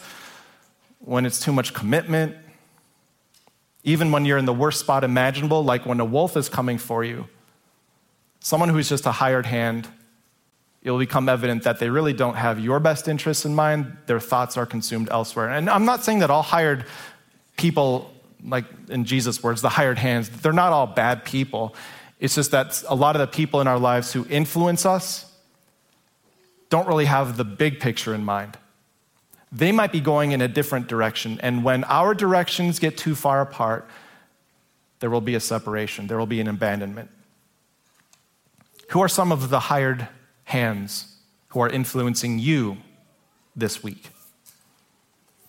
when 0.99 1.27
it's 1.27 1.39
too 1.39 1.53
much 1.53 1.73
commitment, 1.73 2.35
even 3.83 4.11
when 4.11 4.25
you're 4.25 4.39
in 4.39 4.45
the 4.45 4.53
worst 4.53 4.79
spot 4.79 5.03
imaginable, 5.03 5.63
like 5.63 5.85
when 5.85 5.99
a 5.99 6.05
wolf 6.05 6.35
is 6.35 6.49
coming 6.49 6.79
for 6.79 7.03
you, 7.03 7.27
someone 8.39 8.69
who's 8.69 8.89
just 8.89 9.05
a 9.05 9.11
hired 9.11 9.45
hand 9.45 9.87
it 10.83 10.89
will 10.89 10.99
become 10.99 11.29
evident 11.29 11.63
that 11.63 11.79
they 11.79 11.89
really 11.89 12.13
don't 12.13 12.35
have 12.35 12.59
your 12.59 12.79
best 12.79 13.07
interests 13.07 13.45
in 13.45 13.53
mind. 13.53 13.97
Their 14.07 14.19
thoughts 14.19 14.57
are 14.57 14.65
consumed 14.65 15.09
elsewhere. 15.11 15.49
And 15.49 15.69
I'm 15.69 15.85
not 15.85 16.03
saying 16.03 16.19
that 16.19 16.31
all 16.31 16.41
hired 16.41 16.85
people, 17.55 18.11
like 18.43 18.65
in 18.89 19.05
Jesus' 19.05 19.43
words, 19.43 19.61
the 19.61 19.69
hired 19.69 19.99
hands, 19.99 20.29
they're 20.29 20.53
not 20.53 20.73
all 20.73 20.87
bad 20.87 21.23
people. 21.23 21.75
It's 22.19 22.33
just 22.35 22.51
that 22.51 22.83
a 22.87 22.95
lot 22.95 23.15
of 23.15 23.19
the 23.19 23.27
people 23.27 23.61
in 23.61 23.67
our 23.67 23.77
lives 23.77 24.11
who 24.11 24.25
influence 24.27 24.85
us 24.85 25.31
don't 26.69 26.87
really 26.87 27.05
have 27.05 27.37
the 27.37 27.43
big 27.43 27.79
picture 27.79 28.15
in 28.15 28.23
mind. 28.23 28.57
They 29.51 29.71
might 29.71 29.91
be 29.91 29.99
going 29.99 30.31
in 30.31 30.41
a 30.41 30.47
different 30.47 30.87
direction. 30.87 31.39
And 31.43 31.63
when 31.63 31.83
our 31.83 32.15
directions 32.15 32.79
get 32.79 32.97
too 32.97 33.13
far 33.13 33.41
apart, 33.41 33.87
there 34.99 35.09
will 35.09 35.21
be 35.21 35.35
a 35.35 35.39
separation, 35.39 36.07
there 36.07 36.17
will 36.17 36.25
be 36.25 36.39
an 36.39 36.47
abandonment. 36.47 37.09
Who 38.89 39.01
are 39.01 39.09
some 39.09 39.31
of 39.31 39.49
the 39.49 39.59
hired 39.59 40.07
hands 40.45 41.15
who 41.49 41.59
are 41.59 41.69
influencing 41.69 42.39
you 42.39 42.77
this 43.55 43.83
week. 43.83 44.09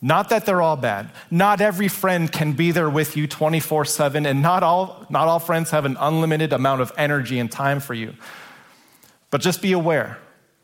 Not 0.05 0.31
that 0.31 0.45
they're 0.47 0.61
all 0.61 0.77
bad. 0.77 1.11
Not 1.31 1.61
every 1.61 1.87
friend 1.87 2.31
can 2.31 2.55
be 2.55 2.73
there 2.73 2.91
with 2.91 3.17
you 3.17 3.29
24 3.29 3.85
7, 3.85 4.27
and 4.27 4.43
not 4.43 4.65
all, 4.65 5.07
not 5.09 5.29
all 5.29 5.39
friends 5.39 5.71
have 5.71 5.85
an 5.85 5.97
unlimited 6.01 6.53
amount 6.53 6.81
of 6.81 6.93
energy 6.97 7.39
and 7.39 7.51
time 7.51 7.79
for 7.79 7.95
you. 7.95 8.15
But 9.31 9.41
just 9.41 9.63
be 9.63 9.73
aware 9.73 10.19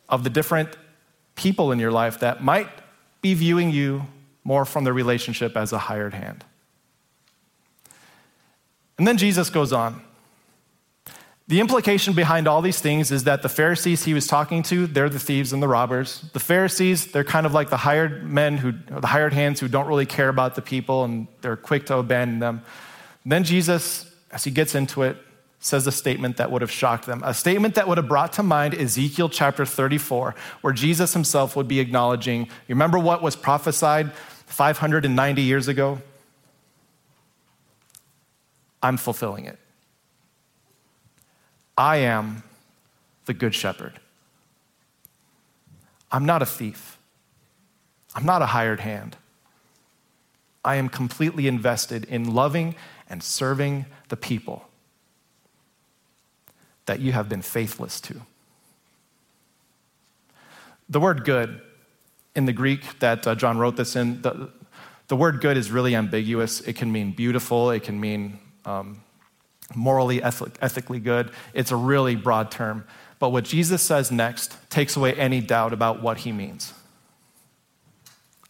of 0.09 0.25
the 0.25 0.31
different 0.31 0.77
people 1.37 1.71
in 1.71 1.79
your 1.79 1.93
life 1.93 2.19
that 2.19 2.43
might 2.43 2.69
be 3.21 3.33
viewing 3.35 3.71
you 3.71 4.07
more 4.43 4.65
from 4.65 4.83
the 4.83 4.93
relationship 4.93 5.57
as 5.57 5.73
a 5.73 5.79
hired 5.79 6.15
hand. 6.15 6.45
And 8.99 9.07
then 9.07 9.17
Jesus 9.17 9.51
goes 9.51 9.73
on. 9.73 10.03
The 11.49 11.61
implication 11.61 12.13
behind 12.13 12.47
all 12.47 12.61
these 12.61 12.79
things 12.79 13.11
is 13.11 13.25
that 13.25 13.41
the 13.41 13.49
Pharisees 13.49 14.05
he 14.05 14.13
was 14.13 14.27
talking 14.27 14.63
to, 14.65 14.87
they're 14.87 15.09
the 15.09 15.19
thieves 15.19 15.55
and 15.55 15.63
the 15.63 15.69
robbers. 15.69 16.21
The 16.35 16.41
Pharisees, 16.41 17.07
they're 17.07 17.25
kind 17.25 17.47
of 17.47 17.55
like 17.55 17.71
the 17.71 17.79
hired 17.79 18.23
men 18.23 18.59
who, 18.59 18.73
the 18.73 19.07
hired 19.07 19.33
hands 19.33 19.59
who 19.59 19.67
don't 19.67 19.87
really 19.87 20.05
care 20.05 20.29
about 20.29 20.57
the 20.57 20.63
people 20.63 21.05
and 21.05 21.27
they're 21.41 21.57
quick 21.57 21.87
to 21.87 21.97
abandon 21.97 22.39
them. 22.39 22.63
And 23.25 23.33
then 23.33 23.45
Jesus, 23.45 24.15
as 24.31 24.45
he 24.45 24.51
gets 24.51 24.75
into 24.75 25.03
it, 25.03 25.17
says 25.59 25.87
a 25.87 25.93
statement 25.93 26.37
that 26.37 26.51
would 26.51 26.61
have 26.61 26.71
shocked 26.71 27.07
them. 27.07 27.23
A 27.25 27.33
statement 27.33 27.77
that 27.77 27.89
would 27.89 27.97
have 27.97 28.09
brought 28.09 28.35
to 28.35 28.43
mind 28.43 28.75
Ezekiel 28.75 29.31
chapter 29.31 29.65
34, 29.65 30.35
where 30.61 30.75
Jesus 30.75 31.15
himself 31.15 31.57
would 31.57 31.67
be 31.67 31.81
acknowledging, 31.81 32.43
you 32.43 32.75
remember 32.75 32.99
what 32.99 33.23
was 33.23 33.35
prophesied 33.37 34.13
590 34.47 35.43
years 35.43 35.67
ago? 35.67 35.99
I'm 38.83 38.99
fulfilling 38.99 39.47
it. 39.47 39.59
I 41.79 41.99
am 41.99 42.43
the 43.27 43.33
good 43.33 43.55
shepherd. 43.55 44.01
I'm 46.11 46.27
not 46.27 46.43
a 46.43 46.47
thief. 46.47 46.99
I'm 48.17 48.27
not 48.27 48.43
a 48.43 48.47
hired 48.47 48.81
hand. 48.81 49.17
I 50.65 50.75
am 50.75 50.89
completely 50.89 51.47
invested 51.47 52.05
in 52.07 52.35
loving 52.35 52.75
and 53.09 53.23
serving 53.23 53.87
the 54.09 54.17
people 54.17 54.69
that 56.87 56.99
you 56.99 57.13
have 57.13 57.29
been 57.29 57.43
faithless 57.43 58.01
to. 58.01 58.23
The 60.89 60.99
word 60.99 61.25
good 61.25 61.61
in 62.35 62.47
the 62.47 62.53
Greek 62.53 62.99
that 62.99 63.27
uh, 63.27 63.35
John 63.37 63.57
wrote 63.57 63.77
this 63.77 63.95
in, 63.95 64.23
the, 64.23 64.51
the 65.07 65.17
word 65.17 65.41
good 65.41 65.57
is 65.57 65.71
really 65.71 65.95
ambiguous. 65.95 66.61
It 66.61 66.75
can 66.75 66.91
mean 66.91 67.13
beautiful, 67.13 67.71
it 67.71 67.85
can 67.85 68.01
mean 68.01 68.41
um, 68.65 69.03
morally, 69.75 70.23
ethically 70.23 71.01
good. 71.01 71.31
It's 71.55 71.71
a 71.71 71.77
really 71.77 72.17
broad 72.17 72.51
term. 72.51 72.85
But 73.19 73.31
what 73.31 73.45
Jesus 73.45 73.83
says 73.83 74.11
next 74.11 74.57
takes 74.71 74.97
away 74.97 75.15
any 75.15 75.41
doubt 75.41 75.73
about 75.73 76.03
what 76.03 76.19
he 76.19 76.33
means. 76.33 76.73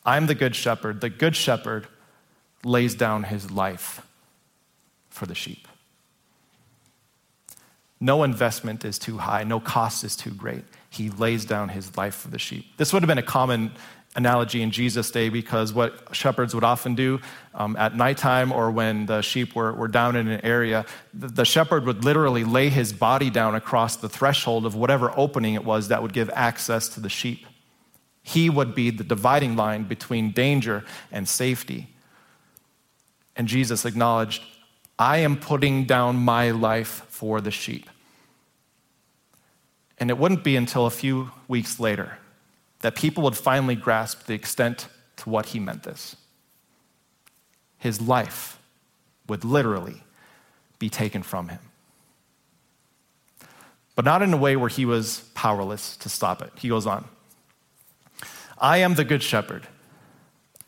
I'm 0.04 0.26
the 0.26 0.34
good 0.34 0.54
shepherd. 0.54 1.00
The 1.00 1.10
good 1.10 1.36
shepherd 1.36 1.86
lays 2.64 2.94
down 2.94 3.24
his 3.24 3.50
life 3.50 4.02
for 5.10 5.26
the 5.26 5.34
sheep. 5.34 5.66
No 8.00 8.22
investment 8.22 8.84
is 8.84 8.98
too 8.98 9.18
high, 9.18 9.42
no 9.42 9.58
cost 9.58 10.04
is 10.04 10.14
too 10.14 10.30
great. 10.30 10.64
He 10.88 11.10
lays 11.10 11.44
down 11.44 11.70
his 11.70 11.96
life 11.96 12.14
for 12.14 12.28
the 12.28 12.38
sheep. 12.38 12.76
This 12.76 12.92
would 12.92 13.02
have 13.02 13.08
been 13.08 13.18
a 13.18 13.22
common 13.22 13.72
analogy 14.18 14.62
in 14.62 14.72
Jesus' 14.72 15.10
day 15.12 15.28
because 15.28 15.72
what 15.72 16.08
shepherds 16.12 16.52
would 16.52 16.64
often 16.64 16.96
do 16.96 17.20
um, 17.54 17.76
at 17.76 17.94
nighttime 17.94 18.50
or 18.50 18.70
when 18.70 19.06
the 19.06 19.22
sheep 19.22 19.54
were, 19.54 19.72
were 19.72 19.86
down 19.86 20.16
in 20.16 20.26
an 20.26 20.40
area, 20.44 20.84
the, 21.14 21.28
the 21.28 21.44
shepherd 21.44 21.86
would 21.86 22.04
literally 22.04 22.42
lay 22.42 22.68
his 22.68 22.92
body 22.92 23.30
down 23.30 23.54
across 23.54 23.96
the 23.96 24.08
threshold 24.08 24.66
of 24.66 24.74
whatever 24.74 25.12
opening 25.16 25.54
it 25.54 25.64
was 25.64 25.88
that 25.88 26.02
would 26.02 26.12
give 26.12 26.28
access 26.34 26.88
to 26.88 27.00
the 27.00 27.08
sheep. 27.08 27.46
He 28.22 28.50
would 28.50 28.74
be 28.74 28.90
the 28.90 29.04
dividing 29.04 29.54
line 29.56 29.84
between 29.84 30.32
danger 30.32 30.84
and 31.12 31.26
safety. 31.28 31.88
And 33.36 33.46
Jesus 33.46 33.84
acknowledged, 33.84 34.42
I 34.98 35.18
am 35.18 35.36
putting 35.36 35.84
down 35.84 36.16
my 36.16 36.50
life 36.50 37.06
for 37.08 37.40
the 37.40 37.52
sheep. 37.52 37.88
And 39.96 40.10
it 40.10 40.18
wouldn't 40.18 40.42
be 40.42 40.56
until 40.56 40.86
a 40.86 40.90
few 40.90 41.30
weeks 41.46 41.78
later 41.78 42.18
that 42.80 42.94
people 42.94 43.22
would 43.24 43.36
finally 43.36 43.74
grasp 43.74 44.26
the 44.26 44.34
extent 44.34 44.88
to 45.16 45.30
what 45.30 45.46
he 45.46 45.58
meant 45.58 45.82
this. 45.82 46.16
His 47.78 48.00
life 48.00 48.58
would 49.28 49.44
literally 49.44 50.02
be 50.78 50.88
taken 50.88 51.22
from 51.22 51.48
him. 51.48 51.60
But 53.94 54.04
not 54.04 54.22
in 54.22 54.32
a 54.32 54.36
way 54.36 54.54
where 54.56 54.68
he 54.68 54.84
was 54.84 55.28
powerless 55.34 55.96
to 55.98 56.08
stop 56.08 56.40
it. 56.40 56.52
He 56.56 56.68
goes 56.68 56.86
on 56.86 57.04
I 58.60 58.78
am 58.78 58.94
the 58.94 59.04
good 59.04 59.22
shepherd. 59.22 59.66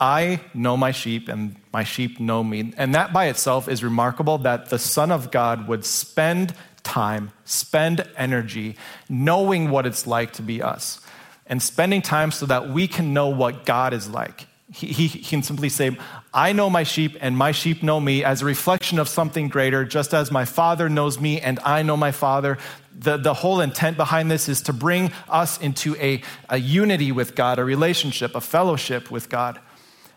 I 0.03 0.41
know 0.55 0.79
my 0.79 0.93
sheep, 0.93 1.29
and 1.29 1.57
my 1.75 1.85
sheep 1.85 2.19
know 2.19 2.43
me. 2.43 2.73
And 2.79 2.95
that 2.95 3.13
by 3.13 3.27
itself 3.27 3.69
is 3.69 3.85
remarkable 3.85 4.39
that 4.39 4.71
the 4.71 4.79
Son 4.79 5.13
of 5.13 5.31
God 5.31 5.69
would 5.69 5.85
spend 5.85 6.55
time, 6.83 7.33
spend 7.45 8.09
energy 8.17 8.77
knowing 9.11 9.69
what 9.69 9.85
it's 9.85 10.07
like 10.07 10.33
to 10.33 10.43
be 10.43 10.63
us 10.63 11.01
and 11.51 11.61
spending 11.61 12.01
time 12.01 12.31
so 12.31 12.47
that 12.47 12.71
we 12.71 12.87
can 12.87 13.13
know 13.13 13.29
what 13.29 13.67
God 13.67 13.93
is 13.93 14.09
like. 14.09 14.47
He, 14.73 14.87
he, 14.87 15.09
he, 15.09 15.19
can 15.19 15.43
simply 15.43 15.69
say, 15.69 15.99
I 16.33 16.53
know 16.53 16.71
my 16.71 16.85
sheep 16.85 17.17
and 17.21 17.37
my 17.37 17.51
sheep 17.51 17.83
know 17.83 17.99
me 17.99 18.23
as 18.23 18.41
a 18.41 18.45
reflection 18.45 19.01
of 19.01 19.09
something 19.09 19.49
greater, 19.49 19.85
just 19.85 20.15
as 20.15 20.31
my 20.31 20.45
Father 20.45 20.89
knows 20.89 21.19
me 21.19 21.41
and 21.41 21.59
I 21.65 21.83
know 21.83 21.97
my 21.97 22.13
Father. 22.13 22.57
The, 22.97 23.17
the 23.17 23.35
whole 23.35 23.61
intent 23.61 23.97
behind 23.97 24.31
this 24.31 24.49
is 24.49 24.63
to 24.63 24.73
bring 24.73 25.11
us 25.29 25.61
into 25.61 25.97
a, 25.97 26.23
a 26.49 26.57
unity 26.57 27.11
with 27.11 27.35
God, 27.35 27.59
a 27.59 27.65
relationship, 27.65 28.37
a 28.37 28.41
fellowship 28.41 29.11
with 29.11 29.29
God. 29.29 29.59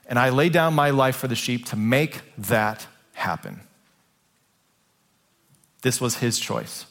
And 0.06 0.20
I 0.20 0.30
lay 0.30 0.50
down 0.50 0.76
my 0.76 0.92
life 0.92 1.16
for 1.16 1.28
the 1.28 1.36
sheep 1.36 1.66
to 1.68 1.76
make 1.76 2.22
that 2.38 2.86
happen. 3.14 3.62
This 5.82 6.00
was 6.00 6.18
his 6.18 6.38
choice. 6.40 6.86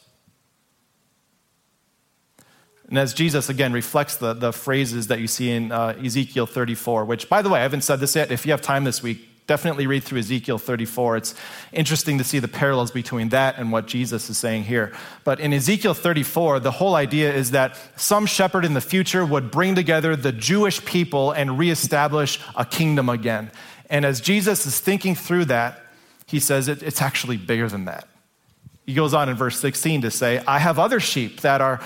And 2.93 2.99
as 2.99 3.15
Jesus 3.15 3.49
again 3.49 3.73
reflects 3.73 4.19
the, 4.19 4.35
the 4.35 4.53
phrases 4.53 5.07
that 5.07 5.19
you 5.19 5.27
see 5.27 5.51
in 5.51 5.73
uh, 5.73 5.99
Ezekiel 6.05 6.45
34, 6.45 7.07
which, 7.07 7.27
by 7.27 7.41
the 7.41 7.49
way, 7.49 7.59
I 7.59 7.63
haven't 7.63 7.85
said 7.85 8.01
this 8.01 8.15
yet. 8.15 8.31
If 8.31 8.45
you 8.45 8.53
have 8.53 8.61
time 8.61 8.85
this 8.85 9.03
week, 9.03 9.47
definitely 9.47 9.87
read 9.87 10.05
through 10.05 10.19
Ezekiel 10.19 10.59
34. 10.59 11.17
It's 11.17 11.35
interesting 11.73 12.19
to 12.19 12.25
see 12.25 12.39
the 12.39 12.49
parallels 12.49 12.91
between 12.91 13.31
that 13.31 13.57
and 13.57 13.73
what 13.73 13.87
Jesus 13.87 14.29
is 14.29 14.37
saying 14.37 14.65
here. 14.65 14.93
But 15.25 15.41
in 15.41 15.55
Ezekiel 15.55 15.95
34, 15.95 16.61
the 16.61 16.71
whole 16.71 16.95
idea 16.95 17.33
is 17.33 17.53
that 17.53 17.79
some 17.97 18.27
shepherd 18.27 18.63
in 18.63 18.75
the 18.75 18.83
future 18.83 19.25
would 19.25 19.51
bring 19.51 19.75
together 19.75 20.15
the 20.15 20.31
Jewish 20.31 20.85
people 20.85 21.31
and 21.33 21.59
reestablish 21.59 22.39
a 22.57 22.67
kingdom 22.67 23.09
again. 23.09 23.51
And 23.89 24.05
as 24.05 24.21
Jesus 24.21 24.67
is 24.67 24.79
thinking 24.81 25.15
through 25.15 25.47
that, 25.47 25.81
he 26.27 26.41
says 26.41 26.69
it, 26.69 26.83
it's 26.83 27.01
actually 27.01 27.39
bigger 27.39 27.71
than 27.71 27.87
that. 27.87 28.07
He 28.87 28.95
goes 28.95 29.15
on 29.15 29.29
in 29.29 29.37
verse 29.37 29.59
16 29.61 30.03
to 30.03 30.11
say, 30.11 30.43
I 30.47 30.59
have 30.59 30.79
other 30.79 30.99
sheep 30.99 31.43
that 31.43 31.61
are 31.61 31.81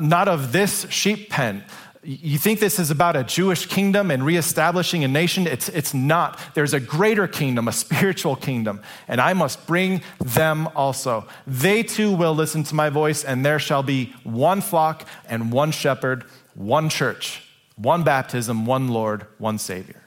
not 0.00 0.28
of 0.28 0.52
this 0.52 0.86
sheep 0.90 1.30
pen. 1.30 1.64
You 2.02 2.38
think 2.38 2.60
this 2.60 2.78
is 2.78 2.90
about 2.90 3.14
a 3.14 3.24
Jewish 3.24 3.66
kingdom 3.66 4.10
and 4.10 4.24
reestablishing 4.24 5.04
a 5.04 5.08
nation? 5.08 5.46
It's, 5.46 5.68
it's 5.68 5.92
not. 5.92 6.40
There's 6.54 6.72
a 6.72 6.80
greater 6.80 7.28
kingdom, 7.28 7.68
a 7.68 7.72
spiritual 7.72 8.36
kingdom, 8.36 8.80
and 9.06 9.20
I 9.20 9.34
must 9.34 9.66
bring 9.66 10.00
them 10.18 10.68
also. 10.74 11.28
They 11.46 11.82
too 11.82 12.10
will 12.10 12.34
listen 12.34 12.64
to 12.64 12.74
my 12.74 12.88
voice, 12.88 13.22
and 13.22 13.44
there 13.44 13.58
shall 13.58 13.82
be 13.82 14.14
one 14.24 14.62
flock 14.62 15.06
and 15.28 15.52
one 15.52 15.72
shepherd, 15.72 16.24
one 16.54 16.88
church, 16.88 17.42
one 17.76 18.02
baptism, 18.02 18.64
one 18.64 18.88
Lord, 18.88 19.26
one 19.36 19.58
Savior. 19.58 20.02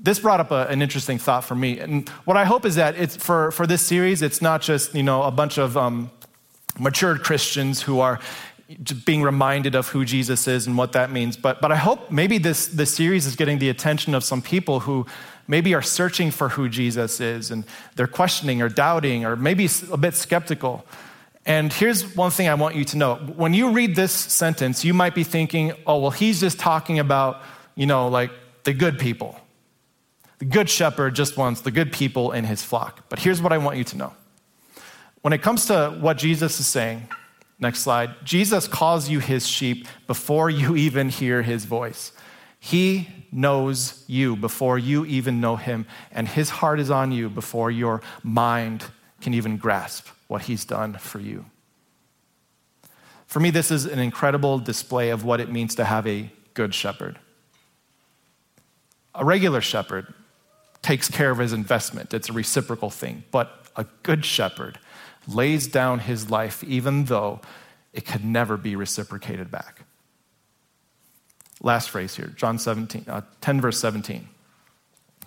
This 0.00 0.20
brought 0.20 0.38
up 0.38 0.52
a, 0.52 0.68
an 0.68 0.80
interesting 0.80 1.18
thought 1.18 1.42
for 1.42 1.56
me. 1.56 1.80
And 1.80 2.08
what 2.24 2.36
I 2.36 2.44
hope 2.44 2.64
is 2.64 2.76
that 2.76 2.94
it's 2.94 3.16
for, 3.16 3.50
for 3.50 3.66
this 3.66 3.82
series, 3.82 4.22
it's 4.22 4.40
not 4.40 4.62
just, 4.62 4.94
you 4.94 5.02
know, 5.02 5.24
a 5.24 5.32
bunch 5.32 5.58
of 5.58 5.76
um, 5.76 6.12
matured 6.78 7.22
Christians 7.22 7.82
who 7.82 8.00
are 8.00 8.20
being 9.04 9.22
reminded 9.22 9.74
of 9.74 9.88
who 9.88 10.04
Jesus 10.04 10.46
is 10.46 10.66
and 10.66 10.76
what 10.76 10.92
that 10.92 11.10
means. 11.10 11.36
But, 11.36 11.60
but 11.60 11.72
I 11.72 11.76
hope 11.76 12.10
maybe 12.10 12.36
this, 12.38 12.66
this 12.66 12.94
series 12.94 13.24
is 13.24 13.34
getting 13.34 13.58
the 13.58 13.70
attention 13.70 14.14
of 14.14 14.22
some 14.22 14.42
people 14.42 14.80
who 14.80 15.06
maybe 15.46 15.74
are 15.74 15.82
searching 15.82 16.30
for 16.30 16.50
who 16.50 16.68
Jesus 16.68 17.20
is 17.20 17.50
and 17.50 17.64
they're 17.96 18.06
questioning 18.06 18.60
or 18.60 18.68
doubting 18.68 19.24
or 19.24 19.36
maybe 19.36 19.68
a 19.90 19.96
bit 19.96 20.14
skeptical. 20.14 20.84
And 21.46 21.72
here's 21.72 22.14
one 22.14 22.30
thing 22.30 22.46
I 22.46 22.54
want 22.54 22.74
you 22.74 22.84
to 22.84 22.98
know. 22.98 23.14
When 23.14 23.54
you 23.54 23.70
read 23.70 23.96
this 23.96 24.12
sentence, 24.12 24.84
you 24.84 24.92
might 24.92 25.14
be 25.14 25.24
thinking, 25.24 25.72
oh, 25.86 25.98
well, 26.00 26.10
he's 26.10 26.40
just 26.40 26.58
talking 26.58 26.98
about, 26.98 27.40
you 27.74 27.86
know, 27.86 28.08
like 28.08 28.30
the 28.64 28.74
good 28.74 28.98
people. 28.98 29.40
The 30.40 30.44
good 30.44 30.68
shepherd 30.68 31.14
just 31.14 31.38
wants 31.38 31.62
the 31.62 31.70
good 31.70 31.90
people 31.90 32.32
in 32.32 32.44
his 32.44 32.62
flock. 32.62 33.08
But 33.08 33.18
here's 33.18 33.40
what 33.40 33.52
I 33.52 33.58
want 33.58 33.78
you 33.78 33.84
to 33.84 33.96
know 33.96 34.12
when 35.22 35.32
it 35.32 35.42
comes 35.42 35.66
to 35.66 35.96
what 36.00 36.18
Jesus 36.18 36.60
is 36.60 36.66
saying, 36.66 37.08
next 37.58 37.80
slide, 37.80 38.14
Jesus 38.24 38.68
calls 38.68 39.08
you 39.08 39.18
his 39.18 39.46
sheep 39.46 39.86
before 40.06 40.50
you 40.50 40.76
even 40.88 41.08
hear 41.08 41.42
his 41.42 41.64
voice. 41.64 42.12
He 42.60 43.08
knows 43.30 44.04
you 44.06 44.36
before 44.36 44.78
you 44.78 45.04
even 45.04 45.40
know 45.40 45.56
him, 45.56 45.86
and 46.10 46.26
his 46.26 46.50
heart 46.50 46.80
is 46.80 46.90
on 46.90 47.12
you 47.12 47.28
before 47.28 47.70
your 47.70 48.02
mind 48.22 48.84
can 49.20 49.34
even 49.34 49.56
grasp 49.56 50.08
what 50.28 50.42
he's 50.42 50.64
done 50.64 50.94
for 50.94 51.20
you. 51.20 51.44
For 53.26 53.40
me, 53.40 53.50
this 53.50 53.70
is 53.70 53.84
an 53.84 53.98
incredible 53.98 54.58
display 54.58 55.10
of 55.10 55.24
what 55.24 55.40
it 55.40 55.50
means 55.50 55.74
to 55.76 55.84
have 55.84 56.06
a 56.06 56.30
good 56.54 56.74
shepherd. 56.74 57.18
A 59.14 59.24
regular 59.24 59.60
shepherd 59.60 60.12
takes 60.80 61.10
care 61.10 61.30
of 61.30 61.38
his 61.38 61.52
investment, 61.52 62.14
it's 62.14 62.28
a 62.28 62.32
reciprocal 62.32 62.90
thing, 62.90 63.24
but 63.30 63.66
a 63.76 63.84
good 64.02 64.24
shepherd 64.24 64.78
lays 65.28 65.66
down 65.66 66.00
his 66.00 66.30
life 66.30 66.64
even 66.64 67.04
though 67.04 67.40
it 67.92 68.06
could 68.06 68.24
never 68.24 68.56
be 68.56 68.74
reciprocated 68.74 69.50
back. 69.50 69.82
Last 71.60 71.90
phrase 71.90 72.16
here, 72.16 72.28
John 72.28 72.58
17, 72.58 73.04
uh, 73.08 73.22
10, 73.40 73.60
verse 73.60 73.78
17. 73.78 74.28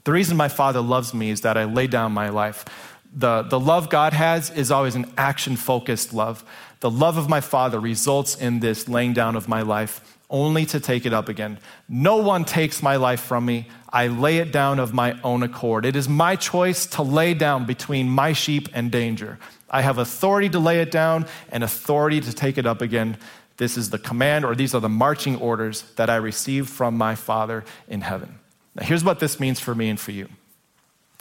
The 0.03 0.11
reason 0.11 0.37
my 0.37 0.47
Father 0.47 0.81
loves 0.81 1.13
me 1.13 1.29
is 1.29 1.41
that 1.41 1.57
I 1.57 1.65
lay 1.65 1.87
down 1.87 2.11
my 2.13 2.29
life. 2.29 2.65
The, 3.13 3.43
the 3.43 3.59
love 3.59 3.89
God 3.89 4.13
has 4.13 4.49
is 4.49 4.71
always 4.71 4.95
an 4.95 5.11
action 5.17 5.57
focused 5.57 6.13
love. 6.13 6.43
The 6.79 6.89
love 6.89 7.17
of 7.17 7.29
my 7.29 7.41
Father 7.41 7.79
results 7.79 8.35
in 8.35 8.61
this 8.61 8.87
laying 8.87 9.13
down 9.13 9.35
of 9.35 9.47
my 9.47 9.61
life 9.61 10.17
only 10.29 10.65
to 10.65 10.79
take 10.79 11.05
it 11.05 11.13
up 11.13 11.27
again. 11.27 11.59
No 11.89 12.15
one 12.15 12.45
takes 12.45 12.81
my 12.81 12.95
life 12.95 13.19
from 13.19 13.45
me. 13.45 13.67
I 13.91 14.07
lay 14.07 14.37
it 14.37 14.53
down 14.53 14.79
of 14.79 14.93
my 14.93 15.19
own 15.23 15.43
accord. 15.43 15.85
It 15.85 15.97
is 15.97 16.07
my 16.07 16.37
choice 16.37 16.85
to 16.87 17.03
lay 17.03 17.33
down 17.33 17.65
between 17.65 18.09
my 18.09 18.31
sheep 18.31 18.69
and 18.73 18.89
danger. 18.89 19.37
I 19.71 19.81
have 19.81 19.97
authority 19.97 20.49
to 20.49 20.60
lay 20.60 20.81
it 20.81 20.91
down 20.91 21.25
and 21.49 21.63
authority 21.63 22.19
to 22.19 22.34
take 22.34 22.57
it 22.57 22.65
up 22.65 22.81
again. 22.81 23.17
This 23.55 23.77
is 23.77 23.89
the 23.89 23.97
command, 23.97 24.43
or 24.43 24.53
these 24.53 24.75
are 24.75 24.81
the 24.81 24.89
marching 24.89 25.38
orders 25.38 25.84
that 25.95 26.10
I 26.10 26.17
received 26.17 26.69
from 26.69 26.97
my 26.97 27.15
Father 27.15 27.63
in 27.88 28.01
heaven. 28.01 28.38
Now, 28.75 28.84
here's 28.84 29.03
what 29.03 29.19
this 29.19 29.39
means 29.39 29.60
for 29.60 29.73
me 29.73 29.89
and 29.89 29.99
for 29.99 30.12
you. 30.12 30.27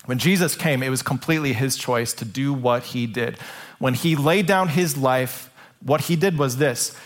When 0.06 0.18
Jesus 0.18 0.56
came, 0.56 0.82
it 0.82 0.88
was 0.88 1.02
completely 1.02 1.52
his 1.52 1.76
choice 1.76 2.12
to 2.14 2.24
do 2.24 2.52
what 2.52 2.82
he 2.82 3.06
did. 3.06 3.38
When 3.78 3.94
he 3.94 4.16
laid 4.16 4.46
down 4.46 4.68
his 4.68 4.96
life, 4.96 5.50
what 5.80 6.02
he 6.02 6.16
did 6.16 6.36
was 6.38 6.56
this 6.56 6.96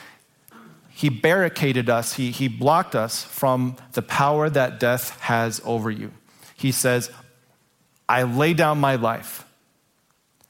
he 0.97 1.09
barricaded 1.09 1.91
us, 1.91 2.15
he, 2.15 2.31
he 2.31 2.47
blocked 2.47 2.95
us 2.95 3.25
from 3.25 3.75
the 3.95 4.03
power 4.03 4.49
that 4.49 4.79
death 4.79 5.19
has 5.21 5.61
over 5.65 5.91
you. 5.91 6.13
He 6.57 6.71
says, 6.71 7.11
I 8.09 8.23
lay 8.23 8.55
down 8.55 8.79
my 8.79 8.95
life 8.95 9.45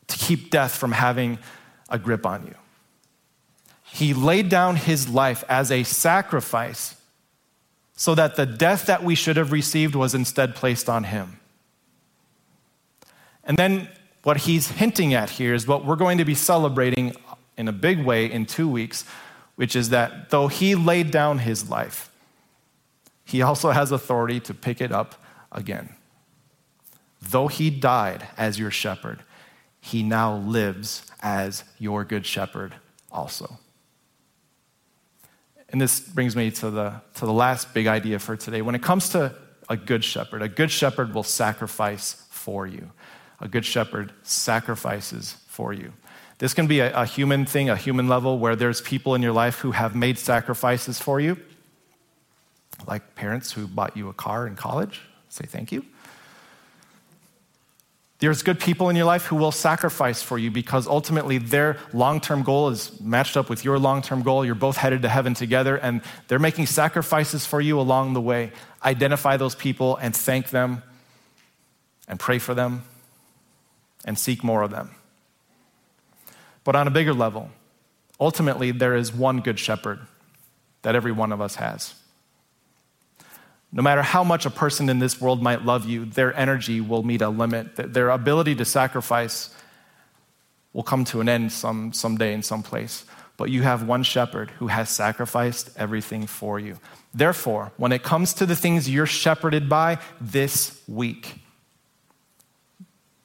to 0.09 0.19
keep 0.19 0.51
death 0.51 0.77
from 0.77 0.93
having 0.93 1.39
a 1.89 1.99
grip 1.99 2.27
on 2.27 2.47
you. 2.47 2.55
He 3.83 4.13
laid 4.13 4.49
down 4.49 4.77
his 4.77 5.09
life 5.09 5.45
as 5.49 5.71
a 5.71 5.85
sacrifice 5.85 6.97
so 7.97 8.15
that 8.15 8.37
the 8.37 8.47
death 8.47 8.87
that 8.87 9.05
we 9.05 9.15
should 9.15 9.37
have 9.37 9.53
received 9.53 9.95
was 9.95 10.15
instead 10.15 10.57
placed 10.57 10.89
on 10.89 11.05
him. 11.05 11.39
And 13.45 13.57
then 13.57 13.89
what 14.25 14.39
he's 14.39 14.69
hinting 14.69 15.15
at 15.15 15.31
here 15.31 15.55
is 15.55 15.67
what 15.67 15.85
we're 15.85 15.97
going 15.97 16.19
to 16.19 16.25
be 16.25 16.35
celebrating 16.35 17.15
in 17.57 17.69
a 17.69 17.73
big 17.73 18.05
way 18.05 18.31
in 18.31 18.47
two 18.47 18.69
weeks, 18.69 19.05
which 19.55 19.77
is 19.77 19.91
that 19.91 20.31
though 20.31 20.49
he 20.49 20.75
laid 20.75 21.11
down 21.11 21.39
his 21.39 21.71
life, 21.71 22.11
he 23.25 23.43
also 23.43 23.71
has 23.71 23.93
authority 23.93 24.41
to 24.41 24.55
pick 24.55 24.81
it 24.81 24.91
up 24.91 25.15
again. 25.53 25.95
Though 27.23 27.49
he 27.49 27.71
died 27.71 28.27
as 28.37 28.59
your 28.59 28.71
shepherd, 28.71 29.23
he 29.85 30.03
now 30.03 30.37
lives 30.37 31.05
as 31.21 31.63
your 31.79 32.05
good 32.05 32.25
shepherd 32.25 32.75
also. 33.13 33.59
And 35.69 35.79
this 35.79 36.01
brings 36.01 36.35
me 36.35 36.51
to 36.53 36.71
the, 36.71 37.03
to 37.17 37.27
the 37.27 37.33
last 37.33 37.75
big 37.75 37.87
idea 37.87 38.19
for 38.19 38.35
today. 38.35 38.63
When 38.63 38.75
it 38.75 38.83
comes 38.83 39.11
to 39.11 39.35
a 39.69 39.77
good 39.77 40.03
shepherd, 40.03 40.41
a 40.41 40.49
good 40.49 40.71
shepherd 40.71 41.13
will 41.13 41.23
sacrifice 41.23 42.25
for 42.31 42.67
you. 42.67 42.93
A 43.41 43.47
good 43.49 43.67
shepherd 43.67 44.15
sacrifices 44.23 45.37
for 45.49 45.75
you. 45.75 45.93
This 46.39 46.55
can 46.55 46.67
be 46.67 46.81
a, 46.81 47.03
a 47.03 47.05
human 47.05 47.45
thing, 47.45 47.69
a 47.69 47.77
human 47.77 48.09
level, 48.09 48.39
where 48.39 48.57
there's 48.57 48.81
people 48.81 49.15
in 49.15 49.21
your 49.21 49.33
life 49.33 49.59
who 49.59 49.73
have 49.73 49.95
made 49.95 50.19
sacrifices 50.19 50.99
for 50.99 51.21
you, 51.21 51.37
like 52.87 53.15
parents 53.17 53.53
who 53.53 53.67
bought 53.67 53.99
you 53.99 54.09
a 54.09 54.15
car 54.15 54.47
in 54.47 54.57
college. 54.57 55.03
Say 55.29 55.45
thank 55.45 55.73
you. 55.73 55.85
There's 58.25 58.43
good 58.43 58.59
people 58.59 58.89
in 58.89 58.97
your 58.97 59.05
life 59.05 59.27
who 59.27 59.37
will 59.37 59.53
sacrifice 59.53 60.23
for 60.23 60.39
you 60.39 60.51
because 60.51 60.87
ultimately 60.87 61.37
their 61.37 61.77
long 61.93 62.23
term 62.23 62.43
goal 62.43 62.71
is 62.71 62.99
matched 62.99 63.37
up 63.37 63.51
with 63.51 63.67
your 63.67 63.79
long 63.79 64.01
term 64.01 64.23
goal. 64.23 64.47
You're 64.47 64.55
both 64.55 64.79
headed 64.79 65.03
to 65.03 65.11
heaven 65.11 65.35
together, 65.35 65.77
and 65.77 66.01
they're 66.27 66.39
making 66.39 66.65
sacrifices 66.65 67.45
for 67.45 67.61
you 67.61 67.79
along 67.79 68.15
the 68.15 68.23
way. 68.23 68.51
Identify 68.83 69.37
those 69.37 69.55
people 69.55 69.97
and 69.97 70.17
thank 70.17 70.49
them, 70.49 70.83
and 72.09 72.19
pray 72.19 72.39
for 72.39 72.55
them, 72.55 72.85
and 74.07 74.19
seek 74.19 74.43
more 74.43 74.63
of 74.63 74.71
them. 74.71 74.95
But 76.65 76.77
on 76.77 76.87
a 76.87 76.91
bigger 76.91 77.13
level, 77.13 77.51
ultimately, 78.19 78.71
there 78.71 78.97
is 78.97 79.13
one 79.13 79.43
good 79.43 79.59
shepherd 79.59 80.01
that 80.81 80.97
every 80.97 81.13
one 81.13 81.31
of 81.31 81.43
us 81.43 81.57
has. 81.57 81.95
No 83.75 83.83
matter 83.83 84.03
how 84.03 84.23
much 84.23 84.47
a 84.47 84.51
person 84.51 84.89
in 84.89 85.01
this 85.01 85.21
world 85.21 85.43
might 85.43 85.65
love 85.65 85.85
you, 85.85 86.05
their 86.05 86.33
energy 86.39 86.81
will 86.81 87.03
meet 87.03 87.21
a 87.21 87.29
limit. 87.29 87.75
Their 87.75 88.11
ability 88.11 88.55
to 88.55 88.65
sacrifice 88.65 89.53
will 90.73 90.85
come 90.85 91.05
to 91.07 91.21
an 91.21 91.29
end 91.29 91.51
some, 91.51 91.93
someday 91.93 92.33
in 92.33 92.45
some 92.45 92.63
place. 92.63 93.05
But 93.37 93.51
you 93.51 93.63
have 93.63 93.83
one 93.83 94.05
shepherd 94.05 94.51
who 94.51 94.69
has 94.69 94.89
sacrificed 94.89 95.71
everything 95.77 96.29
for 96.29 96.61
you. 96.61 96.79
Therefore, 97.13 97.73
when 97.77 97.91
it 97.91 98.05
comes 98.05 98.33
to 98.35 98.47
the 98.47 98.55
things 98.55 98.89
you're 98.89 99.07
shepherded 99.07 99.69
by 99.69 99.99
this 100.21 100.81
week, 100.87 101.41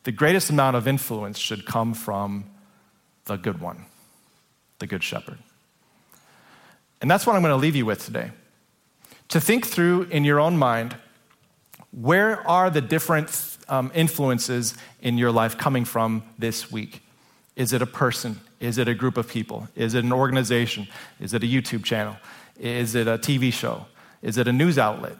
the 0.04 0.12
greatest 0.12 0.50
amount 0.50 0.76
of 0.76 0.88
influence 0.88 1.38
should 1.38 1.64
come 1.68 1.94
from 1.94 2.46
the 3.26 3.36
good 3.36 3.62
one, 3.62 3.86
the 4.80 4.88
good 4.88 5.04
shepherd. 5.04 5.38
And 7.02 7.12
that's 7.12 7.28
what 7.28 7.36
I'm 7.36 7.44
going 7.44 7.52
to 7.52 7.58
leave 7.58 7.76
you 7.76 7.86
with 7.86 8.04
today 8.04 8.32
to 9.30 9.40
think 9.40 9.66
through 9.66 10.04
in 10.04 10.24
your 10.24 10.40
own 10.40 10.58
mind 10.58 10.96
where 11.92 12.48
are 12.48 12.70
the 12.70 12.82
different 12.82 13.58
um, 13.68 13.92
influences 13.96 14.76
in 15.02 15.18
your 15.18 15.32
life 15.32 15.58
coming 15.58 15.86
from 15.86 16.24
this 16.38 16.72
week? 16.72 17.02
Is 17.56 17.74
it 17.74 17.82
a 17.82 17.86
person? 17.86 18.40
Is 18.60 18.78
it 18.78 18.88
a 18.88 18.94
group 18.94 19.18
of 19.18 19.28
people? 19.28 19.68
Is 19.76 19.96
it 19.96 20.04
an 20.04 20.14
organization? 20.14 20.88
Is 21.20 21.34
it 21.34 21.44
a 21.44 21.48
YouTube 21.48 21.84
channel? 21.84 22.18
Is 22.60 22.96
it 22.96 23.08
a 23.08 23.18
TV 23.18 23.52
show? 23.52 23.86
Is 24.22 24.38
it 24.38 24.48
a 24.48 24.54
news 24.54 24.78
outlet? 24.78 25.16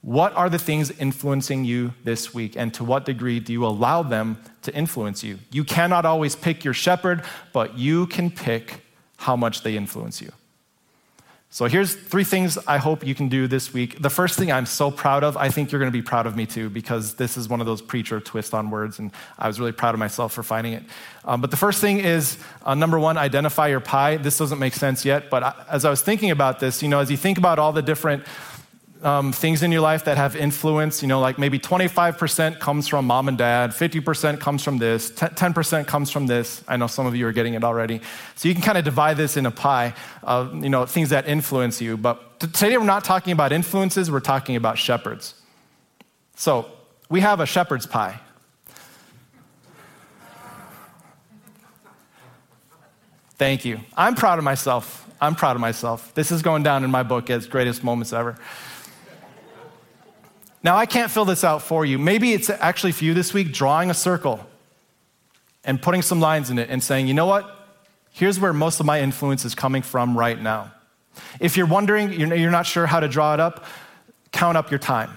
What 0.00 0.34
are 0.36 0.48
the 0.48 0.58
things 0.58 0.92
influencing 0.92 1.64
you 1.64 1.92
this 2.04 2.32
week, 2.32 2.54
and 2.56 2.72
to 2.74 2.84
what 2.84 3.04
degree 3.04 3.40
do 3.40 3.52
you 3.52 3.66
allow 3.66 4.04
them 4.04 4.38
to 4.62 4.72
influence 4.72 5.24
you? 5.24 5.40
You 5.50 5.64
cannot 5.64 6.04
always 6.04 6.36
pick 6.36 6.62
your 6.64 6.74
shepherd, 6.74 7.24
but 7.52 7.76
you 7.76 8.06
can 8.06 8.30
pick 8.30 8.82
how 9.16 9.34
much 9.34 9.62
they 9.62 9.76
influence 9.76 10.22
you. 10.22 10.30
So 11.56 11.64
here's 11.64 11.94
three 11.94 12.24
things 12.24 12.58
I 12.66 12.76
hope 12.76 13.02
you 13.02 13.14
can 13.14 13.30
do 13.30 13.46
this 13.46 13.72
week. 13.72 14.02
The 14.02 14.10
first 14.10 14.38
thing 14.38 14.52
I'm 14.52 14.66
so 14.66 14.90
proud 14.90 15.24
of, 15.24 15.38
I 15.38 15.48
think 15.48 15.72
you're 15.72 15.78
going 15.78 15.90
to 15.90 15.98
be 15.98 16.02
proud 16.02 16.26
of 16.26 16.36
me 16.36 16.44
too, 16.44 16.68
because 16.68 17.14
this 17.14 17.38
is 17.38 17.48
one 17.48 17.60
of 17.60 17.66
those 17.66 17.80
preacher 17.80 18.20
twist 18.20 18.52
on 18.52 18.70
words, 18.70 18.98
and 18.98 19.10
I 19.38 19.46
was 19.46 19.58
really 19.58 19.72
proud 19.72 19.94
of 19.94 19.98
myself 19.98 20.34
for 20.34 20.42
finding 20.42 20.74
it. 20.74 20.82
Um, 21.24 21.40
but 21.40 21.50
the 21.50 21.56
first 21.56 21.80
thing 21.80 22.00
is 22.00 22.36
uh, 22.62 22.74
number 22.74 22.98
one, 22.98 23.16
identify 23.16 23.68
your 23.68 23.80
pie. 23.80 24.18
This 24.18 24.36
doesn't 24.36 24.58
make 24.58 24.74
sense 24.74 25.06
yet, 25.06 25.30
but 25.30 25.42
I, 25.42 25.64
as 25.70 25.86
I 25.86 25.88
was 25.88 26.02
thinking 26.02 26.30
about 26.30 26.60
this, 26.60 26.82
you 26.82 26.90
know, 26.90 26.98
as 26.98 27.10
you 27.10 27.16
think 27.16 27.38
about 27.38 27.58
all 27.58 27.72
the 27.72 27.80
different 27.80 28.24
um, 29.02 29.32
things 29.32 29.62
in 29.62 29.72
your 29.72 29.80
life 29.80 30.04
that 30.04 30.16
have 30.16 30.36
influence, 30.36 31.02
you 31.02 31.08
know, 31.08 31.20
like 31.20 31.38
maybe 31.38 31.58
25% 31.58 32.58
comes 32.58 32.88
from 32.88 33.06
mom 33.06 33.28
and 33.28 33.36
dad, 33.36 33.70
50% 33.70 34.40
comes 34.40 34.62
from 34.62 34.78
this, 34.78 35.10
10% 35.10 35.86
comes 35.86 36.10
from 36.10 36.26
this. 36.26 36.64
I 36.66 36.76
know 36.76 36.86
some 36.86 37.06
of 37.06 37.14
you 37.14 37.26
are 37.26 37.32
getting 37.32 37.54
it 37.54 37.64
already. 37.64 38.00
So 38.34 38.48
you 38.48 38.54
can 38.54 38.62
kind 38.62 38.78
of 38.78 38.84
divide 38.84 39.16
this 39.16 39.36
in 39.36 39.46
a 39.46 39.50
pie 39.50 39.94
of, 40.22 40.62
you 40.62 40.70
know, 40.70 40.86
things 40.86 41.10
that 41.10 41.28
influence 41.28 41.80
you. 41.80 41.96
But 41.96 42.40
today 42.40 42.76
we're 42.76 42.84
not 42.84 43.04
talking 43.04 43.32
about 43.32 43.52
influences, 43.52 44.10
we're 44.10 44.20
talking 44.20 44.56
about 44.56 44.78
shepherds. 44.78 45.34
So 46.34 46.70
we 47.08 47.20
have 47.20 47.40
a 47.40 47.46
shepherd's 47.46 47.86
pie. 47.86 48.20
Thank 53.38 53.66
you. 53.66 53.80
I'm 53.96 54.14
proud 54.14 54.38
of 54.38 54.44
myself. 54.44 55.06
I'm 55.20 55.34
proud 55.34 55.56
of 55.56 55.60
myself. 55.60 56.14
This 56.14 56.30
is 56.30 56.42
going 56.42 56.62
down 56.62 56.84
in 56.84 56.90
my 56.90 57.02
book 57.02 57.30
as 57.30 57.46
greatest 57.46 57.84
moments 57.84 58.12
ever. 58.12 58.36
Now, 60.66 60.76
I 60.76 60.84
can't 60.84 61.12
fill 61.12 61.24
this 61.24 61.44
out 61.44 61.62
for 61.62 61.84
you. 61.84 61.96
Maybe 61.96 62.32
it's 62.32 62.50
actually 62.50 62.90
for 62.90 63.04
you 63.04 63.14
this 63.14 63.32
week 63.32 63.52
drawing 63.52 63.88
a 63.88 63.94
circle 63.94 64.44
and 65.62 65.80
putting 65.80 66.02
some 66.02 66.18
lines 66.18 66.50
in 66.50 66.58
it 66.58 66.68
and 66.70 66.82
saying, 66.82 67.06
you 67.06 67.14
know 67.14 67.26
what? 67.26 67.48
Here's 68.10 68.40
where 68.40 68.52
most 68.52 68.80
of 68.80 68.86
my 68.86 69.00
influence 69.00 69.44
is 69.44 69.54
coming 69.54 69.82
from 69.82 70.18
right 70.18 70.42
now. 70.42 70.72
If 71.38 71.56
you're 71.56 71.68
wondering, 71.68 72.14
you're 72.14 72.50
not 72.50 72.66
sure 72.66 72.84
how 72.84 72.98
to 72.98 73.06
draw 73.06 73.32
it 73.32 73.38
up, 73.38 73.64
count 74.32 74.56
up 74.56 74.72
your 74.72 74.80
time. 74.80 75.16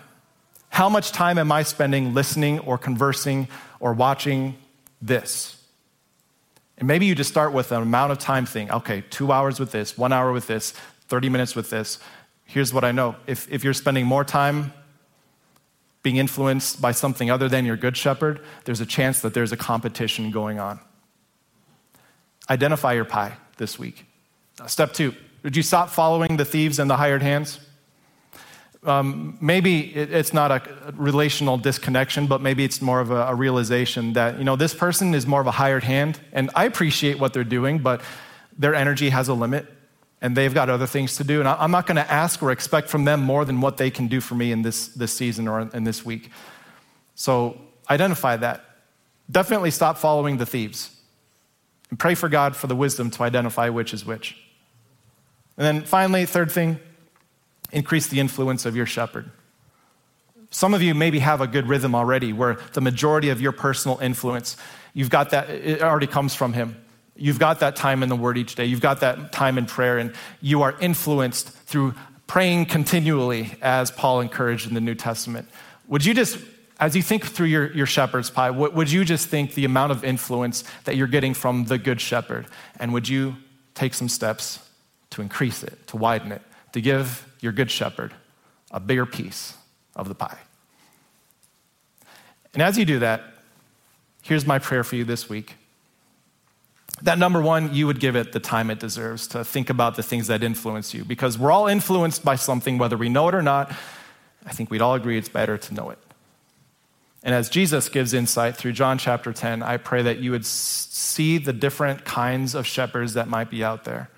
How 0.69 0.87
much 0.87 1.13
time 1.13 1.39
am 1.39 1.51
I 1.51 1.63
spending 1.63 2.13
listening 2.13 2.59
or 2.59 2.77
conversing 2.77 3.47
or 3.79 3.93
watching 3.93 4.55
this? 5.01 5.59
And 6.77 6.87
maybe 6.87 7.07
you 7.07 7.15
just 7.15 7.31
start 7.31 7.53
with 7.53 7.71
an 7.71 7.81
amount 7.81 8.11
of 8.11 8.19
time 8.19 8.45
thing. 8.45 8.69
Okay, 8.69 9.03
two 9.09 9.31
hours 9.31 9.59
with 9.59 9.71
this, 9.71 9.97
one 9.97 10.13
hour 10.13 10.31
with 10.31 10.45
this, 10.45 10.75
30 11.07 11.29
minutes 11.29 11.55
with 11.55 11.71
this. 11.71 11.97
Here's 12.45 12.71
what 12.71 12.83
I 12.83 12.91
know. 12.91 13.15
If, 13.25 13.51
if 13.51 13.63
you're 13.63 13.73
spending 13.73 14.05
more 14.05 14.23
time 14.23 14.73
being 16.01 16.17
influenced 16.17 16.81
by 16.81 16.91
something 16.91 17.29
other 17.29 17.49
than 17.49 17.65
your 17.65 17.75
good 17.75 17.97
shepherd, 17.97 18.39
there's 18.65 18.81
a 18.81 18.85
chance 18.85 19.21
that 19.21 19.33
there's 19.33 19.51
a 19.51 19.57
competition 19.57 20.31
going 20.31 20.59
on. 20.59 20.79
Identify 22.49 22.93
your 22.93 23.05
pie 23.05 23.37
this 23.57 23.77
week. 23.77 24.05
Step 24.67 24.93
two, 24.93 25.13
would 25.43 25.55
you 25.55 25.63
stop 25.63 25.89
following 25.89 26.37
the 26.37 26.45
thieves 26.45 26.79
and 26.79 26.89
the 26.89 26.97
hired 26.97 27.21
hands? 27.21 27.59
Um, 28.83 29.37
maybe 29.41 29.81
it's 29.93 30.33
not 30.33 30.51
a 30.51 30.93
relational 30.93 31.57
disconnection, 31.57 32.27
but 32.27 32.41
maybe 32.41 32.63
it's 32.63 32.81
more 32.81 33.01
of 33.01 33.11
a, 33.11 33.23
a 33.27 33.35
realization 33.35 34.13
that, 34.13 34.37
you 34.37 34.45
know, 34.45 34.55
this 34.55 34.73
person 34.73 35.13
is 35.13 35.27
more 35.27 35.41
of 35.41 35.47
a 35.47 35.51
hired 35.51 35.83
hand, 35.83 36.19
and 36.31 36.49
I 36.55 36.63
appreciate 36.63 37.19
what 37.19 37.33
they're 37.33 37.43
doing, 37.43 37.79
but 37.79 38.01
their 38.57 38.73
energy 38.73 39.09
has 39.09 39.27
a 39.27 39.33
limit 39.33 39.67
and 40.21 40.35
they've 40.35 40.53
got 40.53 40.69
other 40.69 40.87
things 40.87 41.15
to 41.17 41.23
do. 41.23 41.39
And 41.39 41.47
I'm 41.47 41.71
not 41.71 41.87
going 41.87 41.95
to 41.95 42.11
ask 42.11 42.43
or 42.43 42.51
expect 42.51 42.89
from 42.89 43.05
them 43.05 43.21
more 43.21 43.45
than 43.45 43.61
what 43.61 43.77
they 43.77 43.89
can 43.89 44.07
do 44.07 44.19
for 44.19 44.35
me 44.35 44.51
in 44.51 44.61
this, 44.61 44.87
this 44.87 45.13
season 45.13 45.47
or 45.47 45.61
in 45.73 45.83
this 45.83 46.05
week. 46.05 46.31
So 47.15 47.59
identify 47.89 48.35
that. 48.37 48.65
Definitely 49.31 49.71
stop 49.71 49.97
following 49.97 50.37
the 50.37 50.45
thieves. 50.45 50.95
And 51.89 51.97
pray 51.97 52.15
for 52.15 52.29
God 52.29 52.55
for 52.55 52.67
the 52.67 52.75
wisdom 52.75 53.09
to 53.11 53.23
identify 53.23 53.69
which 53.69 53.93
is 53.93 54.05
which. 54.05 54.37
And 55.57 55.65
then 55.65 55.85
finally, 55.85 56.25
third 56.25 56.51
thing, 56.51 56.79
increase 57.71 58.07
the 58.07 58.19
influence 58.19 58.65
of 58.65 58.75
your 58.75 58.85
shepherd. 58.85 59.31
Some 60.51 60.73
of 60.73 60.81
you 60.81 60.95
maybe 60.95 61.19
have 61.19 61.41
a 61.41 61.47
good 61.47 61.67
rhythm 61.67 61.93
already 61.93 62.33
where 62.33 62.57
the 62.73 62.81
majority 62.81 63.29
of 63.29 63.39
your 63.39 63.51
personal 63.51 63.99
influence, 63.99 64.57
you've 64.93 65.09
got 65.09 65.29
that, 65.29 65.49
it 65.49 65.81
already 65.81 66.07
comes 66.07 66.33
from 66.33 66.53
him. 66.53 66.75
You've 67.19 67.39
got 67.39 67.59
that 67.59 67.75
time 67.75 68.01
in 68.01 68.09
the 68.09 68.15
Word 68.15 68.37
each 68.37 68.55
day. 68.55 68.65
You've 68.65 68.81
got 68.81 69.01
that 69.01 69.31
time 69.31 69.57
in 69.57 69.65
prayer, 69.65 69.97
and 69.97 70.13
you 70.41 70.61
are 70.61 70.73
influenced 70.79 71.49
through 71.49 71.93
praying 72.27 72.65
continually, 72.67 73.51
as 73.61 73.91
Paul 73.91 74.21
encouraged 74.21 74.67
in 74.67 74.73
the 74.73 74.81
New 74.81 74.95
Testament. 74.95 75.49
Would 75.87 76.05
you 76.05 76.13
just, 76.13 76.37
as 76.79 76.95
you 76.95 77.01
think 77.01 77.25
through 77.25 77.47
your, 77.47 77.73
your 77.73 77.87
shepherd's 77.87 78.29
pie, 78.29 78.51
would 78.51 78.91
you 78.91 79.03
just 79.03 79.27
think 79.27 79.55
the 79.55 79.65
amount 79.65 79.91
of 79.91 80.03
influence 80.03 80.63
that 80.85 80.95
you're 80.95 81.07
getting 81.07 81.33
from 81.33 81.65
the 81.65 81.77
Good 81.77 81.99
Shepherd? 81.99 82.45
And 82.79 82.93
would 82.93 83.09
you 83.09 83.35
take 83.73 83.93
some 83.93 84.07
steps 84.07 84.59
to 85.09 85.21
increase 85.21 85.63
it, 85.63 85.87
to 85.87 85.97
widen 85.97 86.31
it, 86.31 86.41
to 86.73 86.81
give 86.81 87.27
your 87.41 87.51
Good 87.51 87.71
Shepherd 87.71 88.13
a 88.71 88.79
bigger 88.79 89.05
piece 89.05 89.55
of 89.95 90.07
the 90.07 90.15
pie? 90.15 90.37
And 92.53 92.63
as 92.63 92.77
you 92.77 92.85
do 92.85 92.99
that, 92.99 93.23
here's 94.21 94.45
my 94.45 94.59
prayer 94.59 94.83
for 94.83 94.95
you 94.95 95.03
this 95.03 95.27
week 95.27 95.55
that 97.03 97.17
number 97.17 97.41
one, 97.41 97.73
you 97.73 97.87
would 97.87 97.99
give 97.99 98.15
it 98.15 98.31
the 98.31 98.39
time 98.39 98.69
it 98.69 98.79
deserves 98.79 99.27
to 99.27 99.43
think 99.43 99.69
about 99.69 99.95
the 99.95 100.03
things 100.03 100.27
that 100.27 100.43
influence 100.43 100.93
you. 100.93 101.05
Because 101.05 101.37
we're 101.37 101.51
all 101.51 101.67
influenced 101.67 102.23
by 102.23 102.35
something, 102.35 102.77
whether 102.77 102.97
we 102.97 103.09
know 103.09 103.27
it 103.29 103.35
or 103.35 103.41
not. 103.41 103.71
I 104.45 104.51
think 104.51 104.69
we'd 104.69 104.81
all 104.81 104.95
agree 104.95 105.17
it's 105.17 105.29
better 105.29 105.57
to 105.57 105.73
know 105.73 105.89
it. 105.89 105.99
And 107.23 107.35
as 107.35 107.49
Jesus 107.49 107.89
gives 107.89 108.13
insight 108.13 108.55
through 108.55 108.71
John 108.73 108.97
chapter 108.97 109.33
10, 109.33 109.61
I 109.61 109.77
pray 109.77 110.01
that 110.03 110.19
you 110.19 110.31
would 110.31 110.45
see 110.45 111.37
the 111.37 111.51
different 111.51 112.05
kinds 112.05 112.55
of 112.55 112.65
shepherds 112.65 113.13
that 113.13 113.27
might 113.27 113.49
be 113.49 113.63
out 113.63 113.83
there. 113.83 114.09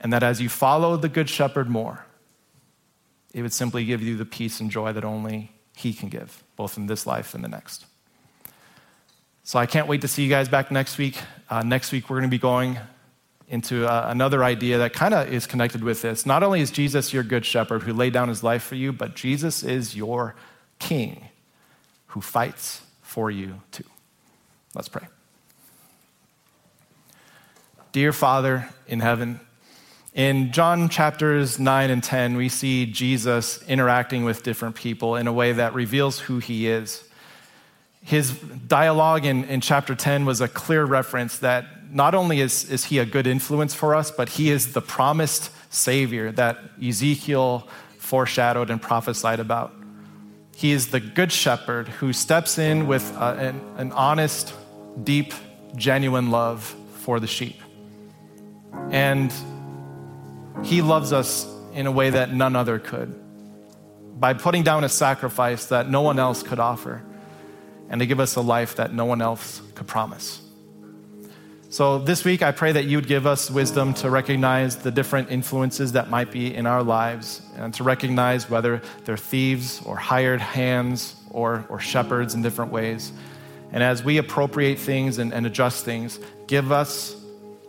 And 0.00 0.12
that 0.12 0.22
as 0.22 0.40
you 0.40 0.48
follow 0.48 0.96
the 0.96 1.08
good 1.08 1.28
shepherd 1.28 1.68
more, 1.68 2.04
it 3.32 3.42
would 3.42 3.52
simply 3.52 3.84
give 3.84 4.02
you 4.02 4.16
the 4.16 4.24
peace 4.24 4.60
and 4.60 4.70
joy 4.70 4.92
that 4.92 5.04
only 5.04 5.52
He 5.76 5.92
can 5.92 6.08
give, 6.08 6.42
both 6.56 6.76
in 6.76 6.86
this 6.86 7.06
life 7.06 7.34
and 7.34 7.44
the 7.44 7.48
next. 7.48 7.86
So 9.50 9.58
I 9.58 9.66
can't 9.66 9.88
wait 9.88 10.02
to 10.02 10.06
see 10.06 10.22
you 10.22 10.28
guys 10.28 10.48
back 10.48 10.70
next 10.70 10.96
week. 10.96 11.20
Uh, 11.48 11.64
next 11.64 11.90
week, 11.90 12.08
we're 12.08 12.18
going 12.18 12.30
to 12.30 12.32
be 12.32 12.38
going 12.38 12.78
into 13.48 13.84
uh, 13.84 14.04
another 14.06 14.44
idea 14.44 14.78
that 14.78 14.92
kind 14.92 15.12
of 15.12 15.26
is 15.26 15.44
connected 15.44 15.82
with 15.82 16.02
this. 16.02 16.24
Not 16.24 16.44
only 16.44 16.60
is 16.60 16.70
Jesus 16.70 17.12
your 17.12 17.24
good 17.24 17.44
shepherd 17.44 17.82
who 17.82 17.92
laid 17.92 18.12
down 18.12 18.28
his 18.28 18.44
life 18.44 18.62
for 18.62 18.76
you, 18.76 18.92
but 18.92 19.16
Jesus 19.16 19.64
is 19.64 19.96
your 19.96 20.36
king 20.78 21.30
who 22.06 22.20
fights 22.20 22.82
for 23.02 23.28
you 23.28 23.60
too. 23.72 23.82
Let's 24.72 24.88
pray. 24.88 25.08
Dear 27.90 28.12
Father 28.12 28.68
in 28.86 29.00
heaven, 29.00 29.40
in 30.14 30.52
John 30.52 30.88
chapters 30.88 31.58
9 31.58 31.90
and 31.90 32.04
10, 32.04 32.36
we 32.36 32.48
see 32.48 32.86
Jesus 32.86 33.64
interacting 33.66 34.22
with 34.22 34.44
different 34.44 34.76
people 34.76 35.16
in 35.16 35.26
a 35.26 35.32
way 35.32 35.50
that 35.50 35.74
reveals 35.74 36.20
who 36.20 36.38
he 36.38 36.68
is. 36.68 37.02
His 38.02 38.32
dialogue 38.32 39.24
in, 39.24 39.44
in 39.44 39.60
chapter 39.60 39.94
10 39.94 40.24
was 40.24 40.40
a 40.40 40.48
clear 40.48 40.84
reference 40.84 41.38
that 41.38 41.92
not 41.92 42.14
only 42.14 42.40
is, 42.40 42.70
is 42.70 42.84
he 42.84 42.98
a 42.98 43.04
good 43.04 43.26
influence 43.26 43.74
for 43.74 43.94
us, 43.94 44.10
but 44.10 44.28
he 44.30 44.50
is 44.50 44.72
the 44.72 44.80
promised 44.80 45.50
Savior 45.70 46.32
that 46.32 46.58
Ezekiel 46.82 47.68
foreshadowed 47.98 48.70
and 48.70 48.80
prophesied 48.80 49.40
about. 49.40 49.74
He 50.56 50.72
is 50.72 50.88
the 50.88 51.00
good 51.00 51.32
shepherd 51.32 51.88
who 51.88 52.12
steps 52.12 52.58
in 52.58 52.86
with 52.86 53.16
an, 53.16 53.60
an 53.76 53.92
honest, 53.92 54.54
deep, 55.02 55.32
genuine 55.76 56.30
love 56.30 56.74
for 56.96 57.20
the 57.20 57.26
sheep. 57.26 57.56
And 58.90 59.32
he 60.62 60.82
loves 60.82 61.12
us 61.12 61.46
in 61.72 61.86
a 61.86 61.92
way 61.92 62.10
that 62.10 62.32
none 62.32 62.56
other 62.56 62.78
could 62.78 63.16
by 64.18 64.34
putting 64.34 64.62
down 64.62 64.84
a 64.84 64.88
sacrifice 64.88 65.66
that 65.66 65.88
no 65.88 66.02
one 66.02 66.18
else 66.18 66.42
could 66.42 66.60
offer 66.60 67.02
and 67.90 68.00
to 68.00 68.06
give 68.06 68.20
us 68.20 68.36
a 68.36 68.40
life 68.40 68.76
that 68.76 68.94
no 68.94 69.04
one 69.04 69.20
else 69.20 69.60
could 69.74 69.86
promise. 69.86 70.40
So, 71.68 71.98
this 71.98 72.24
week, 72.24 72.42
I 72.42 72.50
pray 72.50 72.72
that 72.72 72.86
you 72.86 72.96
would 72.96 73.06
give 73.06 73.28
us 73.28 73.48
wisdom 73.48 73.94
to 73.94 74.10
recognize 74.10 74.76
the 74.76 74.90
different 74.90 75.30
influences 75.30 75.92
that 75.92 76.10
might 76.10 76.32
be 76.32 76.52
in 76.52 76.66
our 76.66 76.82
lives 76.82 77.42
and 77.56 77.72
to 77.74 77.84
recognize 77.84 78.50
whether 78.50 78.82
they're 79.04 79.16
thieves 79.16 79.80
or 79.84 79.96
hired 79.96 80.40
hands 80.40 81.14
or, 81.30 81.64
or 81.68 81.78
shepherds 81.78 82.34
in 82.34 82.42
different 82.42 82.72
ways. 82.72 83.12
And 83.70 83.84
as 83.84 84.02
we 84.02 84.18
appropriate 84.18 84.80
things 84.80 85.18
and, 85.18 85.32
and 85.32 85.46
adjust 85.46 85.84
things, 85.84 86.18
give 86.48 86.72
us, 86.72 87.14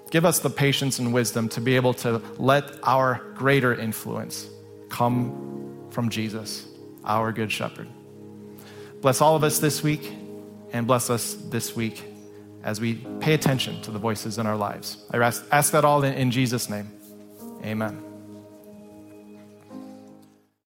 give 0.10 0.26
us 0.26 0.40
the 0.40 0.50
patience 0.50 0.98
and 0.98 1.14
wisdom 1.14 1.48
to 1.50 1.62
be 1.62 1.76
able 1.76 1.94
to 1.96 2.24
let 2.40 2.66
our 2.82 3.22
greater 3.36 3.76
influence 3.76 4.48
come 4.90 5.88
from 5.92 6.10
Jesus, 6.10 6.66
our 7.06 7.32
good 7.32 7.52
shepherd. 7.52 7.88
Bless 9.02 9.20
all 9.20 9.36
of 9.36 9.44
us 9.44 9.60
this 9.60 9.82
week 9.82 10.14
and 10.74 10.86
bless 10.86 11.10
us 11.10 11.34
this 11.50 11.76
week 11.76 12.04
as 12.64 12.80
we 12.80 12.96
pay 13.20 13.34
attention 13.34 13.82
to 13.82 13.92
the 13.92 14.00
voices 14.00 14.38
in 14.38 14.46
our 14.46 14.56
lives. 14.56 15.04
I 15.12 15.18
ask, 15.18 15.44
ask 15.52 15.72
that 15.72 15.84
all 15.84 16.04
in, 16.04 16.14
in 16.14 16.30
Jesus' 16.30 16.70
name. 16.70 16.92
Amen. 17.66 18.11